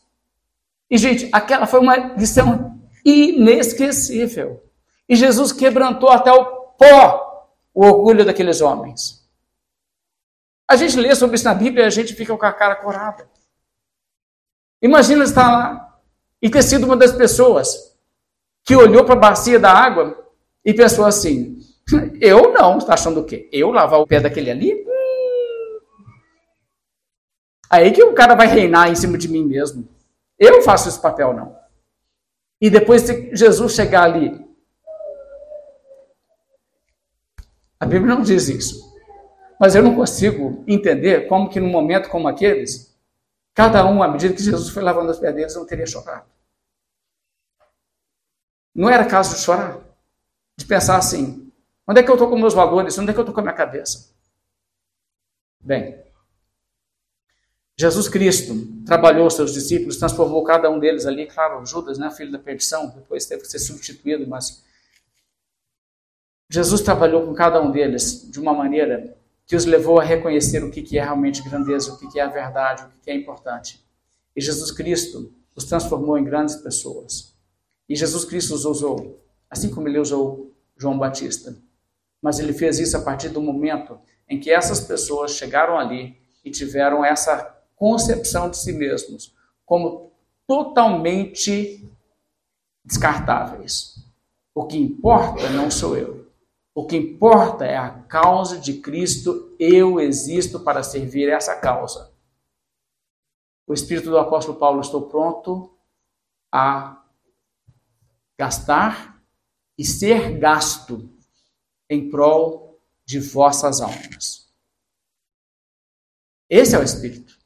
E, 0.90 0.98
gente, 0.98 1.28
aquela 1.32 1.66
foi 1.66 1.80
uma 1.80 1.96
lição 2.14 2.78
inesquecível. 3.04 4.62
E 5.09 5.14
Jesus 5.14 5.52
quebrantou 5.52 6.11
até 6.11 6.32
o 6.32 6.44
pó 6.76 7.26
o 7.72 7.84
orgulho 7.84 8.24
daqueles 8.24 8.61
homens. 8.61 9.26
A 10.69 10.75
gente 10.77 10.97
lê 10.97 11.14
sobre 11.14 11.37
isso 11.37 11.45
na 11.45 11.55
Bíblia 11.55 11.85
e 11.85 11.87
a 11.87 11.91
gente 11.91 12.14
fica 12.14 12.37
com 12.37 12.45
a 12.45 12.53
cara 12.53 12.77
corada. 12.77 13.29
Imagina 14.83 15.25
estar 15.25 15.51
lá 15.51 15.99
e 16.43 16.51
ter 16.51 16.62
sido 16.62 16.85
uma 16.85 16.97
das 16.97 17.12
pessoas 17.12 17.97
que 18.64 18.75
olhou 18.75 19.05
para 19.05 19.14
a 19.14 19.19
bacia 19.19 19.59
da 19.59 19.73
água 19.73 20.27
e 20.64 20.75
pensou 20.75 21.05
assim: 21.05 21.59
eu 22.21 22.53
não, 22.53 22.79
está 22.79 22.95
achando 22.95 23.21
o 23.21 23.25
quê? 23.25 23.49
Eu 23.53 23.71
lavar 23.71 24.01
o 24.01 24.07
pé 24.07 24.21
daquele 24.21 24.51
ali? 24.51 24.75
Hum. 24.75 25.79
Aí 27.71 27.93
que 27.93 28.03
o 28.03 28.14
cara 28.14 28.35
vai 28.35 28.49
reinar 28.49 28.91
em 28.91 28.97
cima 28.97 29.17
de 29.17 29.29
mim 29.29 29.45
mesmo. 29.45 29.89
Eu 30.39 30.62
faço 30.62 30.89
esse 30.89 31.01
papel, 31.01 31.33
não. 31.33 31.57
E 32.61 32.69
depois 32.69 33.03
de 33.03 33.35
Jesus 33.35 33.73
chegar 33.73 34.03
ali. 34.03 34.45
A 37.79 37.87
Bíblia 37.87 38.14
não 38.14 38.23
diz 38.23 38.49
isso. 38.49 38.95
Mas 39.59 39.74
eu 39.74 39.82
não 39.82 39.94
consigo 39.94 40.62
entender 40.66 41.28
como 41.28 41.48
que 41.48 41.59
num 41.61 41.70
momento 41.70 42.09
como 42.11 42.28
aqueles, 42.28 42.94
cada 43.54 43.86
um, 43.86 44.02
à 44.02 44.09
medida 44.09 44.34
que 44.34 44.42
Jesus 44.42 44.68
foi 44.68 44.82
lavando 44.82 45.11
os 45.11 45.18
pés 45.18 45.34
deles, 45.34 45.54
não 45.54 45.66
teria 45.66 45.86
chorado. 45.86 46.26
Não 48.74 48.90
era 48.90 49.07
caso 49.07 49.34
de 49.34 49.40
chorar. 49.40 49.80
De 50.59 50.64
pensar 50.66 50.96
assim, 50.96 51.50
onde 51.86 52.00
é 52.00 52.02
que 52.02 52.11
eu 52.11 52.14
estou 52.14 52.28
com 52.28 52.38
meus 52.38 52.54
valores? 52.54 52.96
Onde 52.98 53.11
é 53.11 53.12
que 53.12 53.18
eu 53.18 53.22
estou 53.22 53.34
com 53.34 53.40
a 53.40 53.42
minha 53.42 53.54
cabeça? 53.54 54.14
Bem, 55.61 55.98
Jesus 57.78 58.09
Cristo 58.09 58.54
trabalhou 58.86 59.28
seus 59.30 59.52
discípulos, 59.52 59.96
transformou 59.96 60.42
cada 60.44 60.70
um 60.70 60.78
deles 60.78 61.04
ali, 61.04 61.26
claro, 61.26 61.64
Judas, 61.66 61.98
né, 61.98 62.11
filho 62.11 62.32
da 62.32 62.38
perdição, 62.38 62.88
depois 62.88 63.26
teve 63.26 63.42
que 63.42 63.48
ser 63.48 63.59
substituído, 63.59 64.26
mas 64.26 64.64
Jesus 66.48 66.80
trabalhou 66.80 67.26
com 67.26 67.34
cada 67.34 67.61
um 67.61 67.70
deles 67.70 68.30
de 68.30 68.40
uma 68.40 68.54
maneira 68.54 69.16
que 69.47 69.55
os 69.55 69.64
levou 69.64 70.01
a 70.01 70.05
reconhecer 70.05 70.64
o 70.64 70.70
que 70.70 70.99
é 70.99 71.03
realmente 71.03 71.42
grandeza, 71.42 71.92
o 71.92 71.99
que 71.99 72.18
é 72.18 72.22
a 72.22 72.28
verdade, 72.28 72.84
o 72.84 73.01
que 73.01 73.11
é 73.11 73.14
importante. 73.14 73.84
E 74.34 74.40
Jesus 74.40 74.70
Cristo 74.72 75.32
os 75.55 75.64
transformou 75.64 76.18
em 76.18 76.24
grandes 76.24 76.57
pessoas. 76.57 77.34
E 77.88 77.94
Jesus 77.94 78.24
Cristo 78.24 78.55
os 78.55 78.64
usou, 78.64 79.24
assim 79.49 79.70
como 79.70 79.88
ele 79.88 79.99
usou 79.99 80.53
João 80.76 80.99
Batista. 80.99 81.57
Mas 82.20 82.40
ele 82.40 82.53
fez 82.53 82.78
isso 82.78 82.97
a 82.97 83.03
partir 83.03 83.28
do 83.28 83.40
momento 83.40 83.99
em 84.28 84.40
que 84.40 84.51
essas 84.51 84.80
pessoas 84.80 85.32
chegaram 85.32 85.78
ali 85.78 86.16
e 86.44 86.51
tiveram 86.51 87.05
essa 87.05 87.55
concepção 87.76 88.51
de 88.51 88.59
si 88.59 88.72
mesmos 88.72 89.32
como 89.64 90.12
totalmente 90.47 91.88
descartáveis. 92.84 94.05
O 94.55 94.64
que 94.64 94.78
importa 94.78 95.49
não 95.51 95.70
sou 95.70 95.97
eu, 95.97 96.26
o 96.77 96.87
que 96.87 96.95
importa 96.95 97.64
é 97.64 97.79
a 97.79 98.03
causa 98.03 98.61
de 98.61 98.83
Cristo, 98.83 99.57
eu 99.59 99.99
existo 99.99 100.61
para 100.61 100.83
servir 100.83 101.27
essa 101.27 101.59
causa. 101.59 102.12
O 103.66 103.72
espírito 103.72 104.11
do 104.11 104.18
apóstolo 104.18 104.59
Paulo, 104.59 104.83
estou 104.83 105.09
pronto 105.09 105.74
a 106.53 107.03
gastar 108.39 109.24
e 109.79 109.87
ser 109.87 110.39
gasto 110.39 111.09
em 111.89 112.11
prol 112.11 112.79
de 113.07 113.20
vossas 113.20 113.81
almas. 113.81 114.53
Esse 116.47 116.77
é 116.77 116.79
o 116.79 116.83
espírito. 116.83 117.39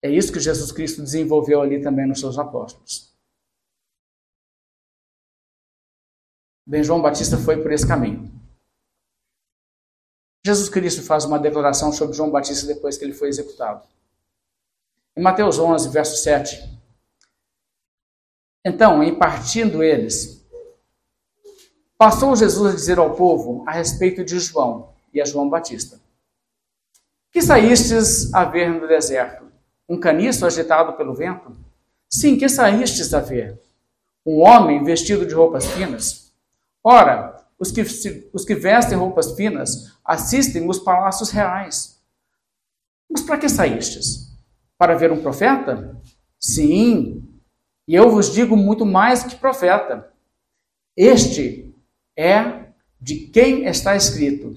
É 0.00 0.08
isso 0.08 0.32
que 0.32 0.38
Jesus 0.38 0.70
Cristo 0.70 1.02
desenvolveu 1.02 1.60
ali 1.60 1.82
também 1.82 2.06
nos 2.06 2.20
seus 2.20 2.38
apóstolos. 2.38 3.09
Bem, 6.70 6.84
João 6.84 7.02
Batista 7.02 7.36
foi 7.36 7.60
por 7.60 7.72
esse 7.72 7.84
caminho. 7.84 8.30
Jesus 10.46 10.68
Cristo 10.68 11.02
faz 11.02 11.24
uma 11.24 11.36
declaração 11.36 11.92
sobre 11.92 12.16
João 12.16 12.30
Batista 12.30 12.64
depois 12.64 12.96
que 12.96 13.04
ele 13.04 13.12
foi 13.12 13.26
executado. 13.26 13.82
Em 15.16 15.20
Mateus 15.20 15.58
11, 15.58 15.88
verso 15.88 16.22
7. 16.22 16.78
Então, 18.64 19.02
em 19.02 19.18
partindo 19.18 19.82
eles, 19.82 20.46
passou 21.98 22.36
Jesus 22.36 22.72
a 22.72 22.76
dizer 22.76 23.00
ao 23.00 23.16
povo 23.16 23.64
a 23.66 23.72
respeito 23.72 24.24
de 24.24 24.38
João 24.38 24.94
e 25.12 25.20
a 25.20 25.24
João 25.24 25.50
Batista: 25.50 26.00
Que 27.32 27.42
saístes 27.42 28.32
a 28.32 28.44
ver 28.44 28.70
no 28.70 28.86
deserto? 28.86 29.44
Um 29.88 29.98
caniço 29.98 30.46
agitado 30.46 30.92
pelo 30.92 31.16
vento? 31.16 31.50
Sim, 32.08 32.38
que 32.38 32.48
saístes 32.48 33.12
a 33.12 33.18
ver? 33.18 33.60
Um 34.24 34.38
homem 34.42 34.84
vestido 34.84 35.26
de 35.26 35.34
roupas 35.34 35.66
finas? 35.66 36.29
Ora, 36.82 37.36
os 37.58 37.70
que, 37.70 37.82
os 38.32 38.44
que 38.44 38.54
vestem 38.54 38.96
roupas 38.96 39.34
finas 39.34 39.98
assistem 40.04 40.68
os 40.68 40.78
palácios 40.78 41.30
reais. 41.30 42.00
Mas 43.10 43.22
para 43.22 43.38
que 43.38 43.48
saístes? 43.48 44.30
Para 44.78 44.94
ver 44.94 45.12
um 45.12 45.20
profeta? 45.20 46.00
Sim, 46.38 47.28
e 47.86 47.94
eu 47.94 48.10
vos 48.10 48.32
digo 48.32 48.56
muito 48.56 48.86
mais 48.86 49.22
que 49.22 49.36
profeta. 49.36 50.10
Este 50.96 51.74
é 52.16 52.70
de 53.00 53.26
quem 53.26 53.66
está 53.66 53.94
escrito: 53.94 54.54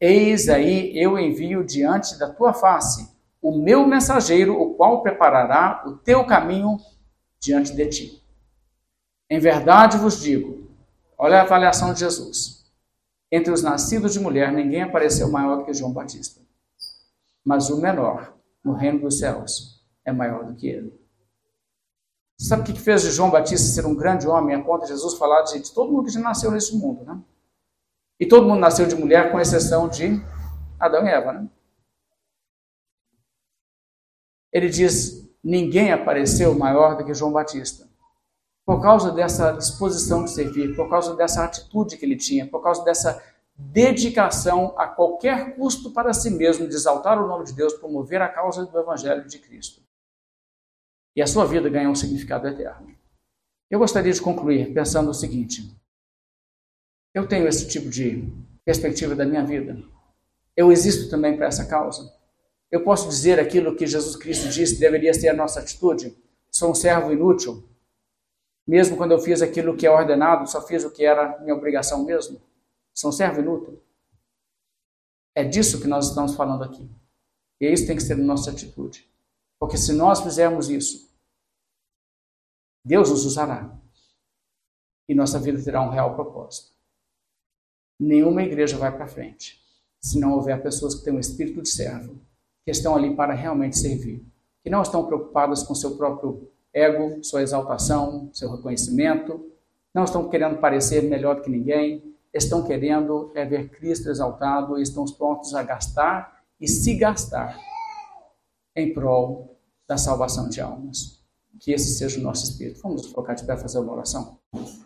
Eis 0.00 0.48
aí 0.48 0.96
eu 0.96 1.18
envio 1.18 1.64
diante 1.64 2.18
da 2.18 2.30
tua 2.32 2.52
face 2.52 3.12
o 3.42 3.58
meu 3.58 3.86
mensageiro, 3.86 4.58
o 4.58 4.72
qual 4.72 5.02
preparará 5.02 5.84
o 5.86 5.98
teu 5.98 6.24
caminho 6.24 6.78
diante 7.38 7.74
de 7.74 7.86
ti. 7.86 8.24
Em 9.28 9.38
verdade 9.38 9.98
vos 9.98 10.18
digo 10.18 10.63
Olha 11.16 11.38
a 11.38 11.42
avaliação 11.42 11.92
de 11.92 12.00
Jesus. 12.00 12.64
Entre 13.30 13.52
os 13.52 13.62
nascidos 13.62 14.12
de 14.12 14.20
mulher, 14.20 14.52
ninguém 14.52 14.82
apareceu 14.82 15.30
maior 15.30 15.64
que 15.64 15.74
João 15.74 15.92
Batista. 15.92 16.40
Mas 17.44 17.70
o 17.70 17.80
menor, 17.80 18.34
no 18.62 18.72
reino 18.74 19.00
dos 19.00 19.18
céus, 19.18 19.84
é 20.04 20.12
maior 20.12 20.44
do 20.44 20.54
que 20.54 20.68
ele. 20.68 20.92
Sabe 22.38 22.62
o 22.62 22.64
que 22.64 22.80
fez 22.80 23.02
de 23.02 23.10
João 23.10 23.30
Batista 23.30 23.66
ser 23.66 23.86
um 23.86 23.94
grande 23.94 24.26
homem, 24.26 24.56
a 24.56 24.62
ponto 24.62 24.82
de 24.82 24.88
Jesus 24.88 25.14
falar 25.14 25.42
de, 25.42 25.60
de 25.60 25.72
todo 25.72 25.92
mundo 25.92 26.06
que 26.06 26.12
já 26.12 26.20
nasceu 26.20 26.50
nesse 26.50 26.76
mundo, 26.76 27.04
né? 27.04 27.20
E 28.18 28.26
todo 28.26 28.46
mundo 28.46 28.60
nasceu 28.60 28.86
de 28.86 28.94
mulher, 28.94 29.30
com 29.30 29.40
exceção 29.40 29.88
de 29.88 30.22
Adão 30.78 31.06
e 31.06 31.10
Eva, 31.10 31.32
né? 31.32 31.48
Ele 34.52 34.68
diz 34.68 35.24
ninguém 35.42 35.92
apareceu 35.92 36.56
maior 36.56 36.96
do 36.96 37.04
que 37.04 37.12
João 37.12 37.32
Batista. 37.32 37.83
Por 38.64 38.80
causa 38.80 39.12
dessa 39.12 39.52
disposição 39.52 40.24
de 40.24 40.30
servir, 40.30 40.74
por 40.74 40.88
causa 40.88 41.14
dessa 41.14 41.44
atitude 41.44 41.96
que 41.96 42.04
ele 42.04 42.16
tinha, 42.16 42.46
por 42.46 42.62
causa 42.62 42.82
dessa 42.82 43.22
dedicação 43.56 44.74
a 44.76 44.86
qualquer 44.86 45.54
custo 45.54 45.90
para 45.92 46.12
si 46.12 46.30
mesmo 46.30 46.66
de 46.66 46.74
exaltar 46.74 47.22
o 47.22 47.28
nome 47.28 47.44
de 47.44 47.52
Deus, 47.52 47.74
promover 47.74 48.20
a 48.22 48.28
causa 48.28 48.66
do 48.66 48.78
Evangelho 48.78 49.26
de 49.26 49.38
Cristo. 49.38 49.82
E 51.14 51.22
a 51.22 51.26
sua 51.26 51.44
vida 51.44 51.68
ganhou 51.68 51.92
um 51.92 51.94
significado 51.94 52.48
eterno. 52.48 52.94
Eu 53.70 53.78
gostaria 53.78 54.12
de 54.12 54.20
concluir 54.20 54.72
pensando 54.72 55.10
o 55.10 55.14
seguinte: 55.14 55.74
eu 57.14 57.28
tenho 57.28 57.46
esse 57.46 57.68
tipo 57.68 57.88
de 57.88 58.28
perspectiva 58.64 59.14
da 59.14 59.24
minha 59.24 59.44
vida. 59.44 59.78
Eu 60.56 60.72
existo 60.72 61.08
também 61.08 61.36
para 61.36 61.46
essa 61.46 61.64
causa. 61.64 62.12
Eu 62.70 62.82
posso 62.82 63.08
dizer 63.08 63.38
aquilo 63.38 63.76
que 63.76 63.86
Jesus 63.86 64.16
Cristo 64.16 64.48
disse 64.48 64.80
deveria 64.80 65.14
ser 65.14 65.28
a 65.28 65.34
nossa 65.34 65.60
atitude? 65.60 66.16
Sou 66.50 66.72
um 66.72 66.74
servo 66.74 67.12
inútil. 67.12 67.62
Mesmo 68.66 68.96
quando 68.96 69.12
eu 69.12 69.18
fiz 69.18 69.42
aquilo 69.42 69.76
que 69.76 69.86
é 69.86 69.90
ordenado, 69.90 70.48
só 70.48 70.60
fiz 70.66 70.84
o 70.84 70.90
que 70.90 71.04
era 71.04 71.38
minha 71.40 71.54
obrigação 71.54 72.04
mesmo. 72.04 72.40
São 72.92 73.12
servo 73.12 73.40
inútil. 73.40 73.80
É 75.34 75.44
disso 75.44 75.80
que 75.80 75.86
nós 75.86 76.08
estamos 76.08 76.34
falando 76.34 76.64
aqui. 76.64 76.88
E 77.60 77.70
isso 77.70 77.86
tem 77.86 77.96
que 77.96 78.02
ser 78.02 78.16
nossa 78.16 78.50
atitude. 78.50 79.08
Porque 79.58 79.76
se 79.76 79.92
nós 79.92 80.20
fizermos 80.20 80.68
isso, 80.68 81.10
Deus 82.84 83.10
nos 83.10 83.24
usará. 83.24 83.76
E 85.08 85.14
nossa 85.14 85.38
vida 85.38 85.62
terá 85.62 85.82
um 85.82 85.90
real 85.90 86.14
propósito. 86.14 86.72
Nenhuma 87.98 88.42
igreja 88.42 88.78
vai 88.78 88.94
para 88.94 89.06
frente 89.06 89.62
se 90.00 90.20
não 90.20 90.34
houver 90.34 90.62
pessoas 90.62 90.94
que 90.94 91.02
têm 91.02 91.14
um 91.14 91.18
espírito 91.18 91.62
de 91.62 91.68
servo, 91.68 92.20
que 92.62 92.70
estão 92.70 92.94
ali 92.94 93.16
para 93.16 93.32
realmente 93.32 93.78
servir, 93.78 94.22
que 94.62 94.68
não 94.68 94.82
estão 94.82 95.06
preocupadas 95.06 95.62
com 95.62 95.74
seu 95.74 95.96
próprio 95.96 96.52
ego, 96.74 97.22
sua 97.22 97.42
exaltação, 97.42 98.28
seu 98.32 98.50
reconhecimento, 98.50 99.48
não 99.94 100.02
estão 100.02 100.28
querendo 100.28 100.58
parecer 100.58 101.02
melhor 101.04 101.40
que 101.40 101.48
ninguém, 101.48 102.14
estão 102.32 102.64
querendo 102.64 103.30
é 103.34 103.44
ver 103.44 103.70
Cristo 103.70 104.10
exaltado 104.10 104.76
e 104.76 104.82
estão 104.82 105.04
prontos 105.04 105.54
a 105.54 105.62
gastar 105.62 106.42
e 106.60 106.66
se 106.66 106.96
gastar 106.96 107.56
em 108.74 108.92
prol 108.92 109.56
da 109.86 109.96
salvação 109.96 110.48
de 110.48 110.60
almas. 110.60 111.22
Que 111.60 111.72
esse 111.72 111.96
seja 111.96 112.18
o 112.18 112.22
nosso 112.22 112.44
espírito. 112.44 112.82
Vamos 112.82 113.06
colocar 113.06 113.34
de 113.34 113.44
pé 113.44 113.56
fazer 113.56 113.78
uma 113.78 113.92
oração. 113.92 114.38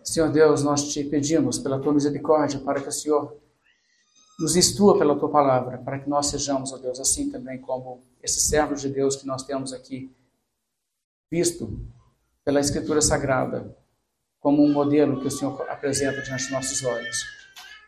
Senhor 0.05 0.31
Deus, 0.31 0.63
nós 0.63 0.93
te 0.93 1.03
pedimos 1.03 1.59
pela 1.59 1.81
tua 1.81 1.95
misericórdia 1.95 2.61
para 2.61 2.81
que 2.81 2.89
o 2.89 2.93
Senhor 2.93 3.35
nos 4.39 4.55
instrua 4.55 4.99
pela 4.99 5.19
tua 5.19 5.31
palavra, 5.31 5.79
para 5.79 5.99
que 5.99 6.09
nós 6.09 6.27
sejamos, 6.27 6.73
ó 6.73 6.77
Deus, 6.77 7.01
assim 7.01 7.31
também 7.31 7.59
como 7.59 8.03
esses 8.23 8.43
servos 8.43 8.83
de 8.83 8.89
Deus 8.91 9.17
que 9.17 9.27
nós 9.27 9.43
temos 9.43 9.73
aqui 9.73 10.15
visto 11.31 11.81
pela 12.45 12.61
Escritura 12.61 13.01
Sagrada 13.01 13.77
como 14.41 14.63
um 14.63 14.73
modelo 14.73 15.21
que 15.21 15.27
o 15.27 15.31
Senhor 15.31 15.61
apresenta 15.69 16.23
diante 16.23 16.45
dos 16.45 16.53
nossos 16.53 16.85
olhos. 16.85 17.25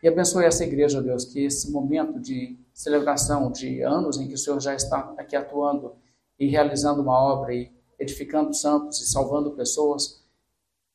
E 0.03 0.07
abençoe 0.07 0.45
essa 0.45 0.63
igreja, 0.63 1.01
Deus, 1.01 1.25
que 1.25 1.43
esse 1.43 1.71
momento 1.71 2.19
de 2.19 2.57
celebração 2.73 3.51
de 3.51 3.81
anos 3.81 4.17
em 4.17 4.27
que 4.27 4.33
o 4.33 4.37
Senhor 4.37 4.59
já 4.59 4.73
está 4.73 5.13
aqui 5.17 5.35
atuando 5.35 5.93
e 6.39 6.47
realizando 6.47 7.01
uma 7.01 7.17
obra 7.17 7.53
e 7.53 7.71
edificando 7.99 8.53
santos 8.53 8.99
e 8.99 9.05
salvando 9.05 9.51
pessoas, 9.51 10.23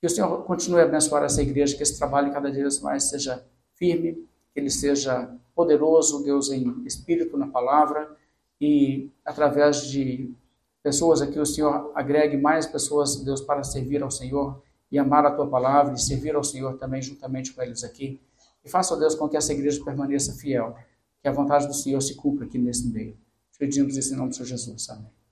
que 0.01 0.07
o 0.07 0.11
Senhor 0.11 0.43
continue 0.45 0.81
a 0.81 0.85
abençoar 0.85 1.23
essa 1.23 1.41
igreja, 1.41 1.77
que 1.77 1.83
esse 1.83 1.97
trabalho 1.97 2.33
cada 2.33 2.51
dia 2.51 2.67
mais 2.83 3.05
seja 3.05 3.45
firme, 3.75 4.15
que 4.53 4.61
ele 4.61 4.71
seja 4.71 5.33
poderoso, 5.55 6.23
Deus, 6.25 6.51
em 6.51 6.85
espírito, 6.85 7.37
na 7.37 7.47
palavra, 7.47 8.11
e 8.61 9.11
através 9.25 9.83
de 9.83 10.35
pessoas 10.87 11.20
aqui, 11.20 11.37
o 11.37 11.45
Senhor 11.45 11.91
agregue 11.97 12.37
mais 12.37 12.64
pessoas, 12.64 13.16
Deus, 13.16 13.41
para 13.41 13.64
servir 13.64 14.05
ao 14.05 14.11
Senhor 14.11 14.62
e 14.89 14.97
amar 14.97 15.26
a 15.26 15.32
tua 15.32 15.49
palavra 15.49 15.93
e 15.93 15.99
servir 15.99 16.37
ao 16.37 16.45
Senhor 16.45 16.78
também 16.78 17.03
juntamente 17.03 17.53
com 17.53 17.61
eles 17.61 17.82
aqui. 17.82 18.20
E 18.64 18.70
faça, 18.70 18.97
Deus, 18.97 19.16
com 19.16 19.28
que 19.28 19.37
essa 19.37 19.53
igreja 19.53 19.84
permaneça 19.84 20.32
fiel, 20.34 20.76
que 21.20 21.26
a 21.26 21.32
vontade 21.32 21.66
do 21.66 21.74
Senhor 21.74 22.01
se 22.01 22.14
cumpra 22.14 22.47
aqui 22.47 22.57
nesse 22.57 22.87
meio. 22.87 23.16
Pedimos 23.59 23.97
isso 23.97 24.14
em 24.14 24.16
nome 24.16 24.30
de 24.30 24.45
Jesus. 24.45 24.89
Amém. 24.89 25.26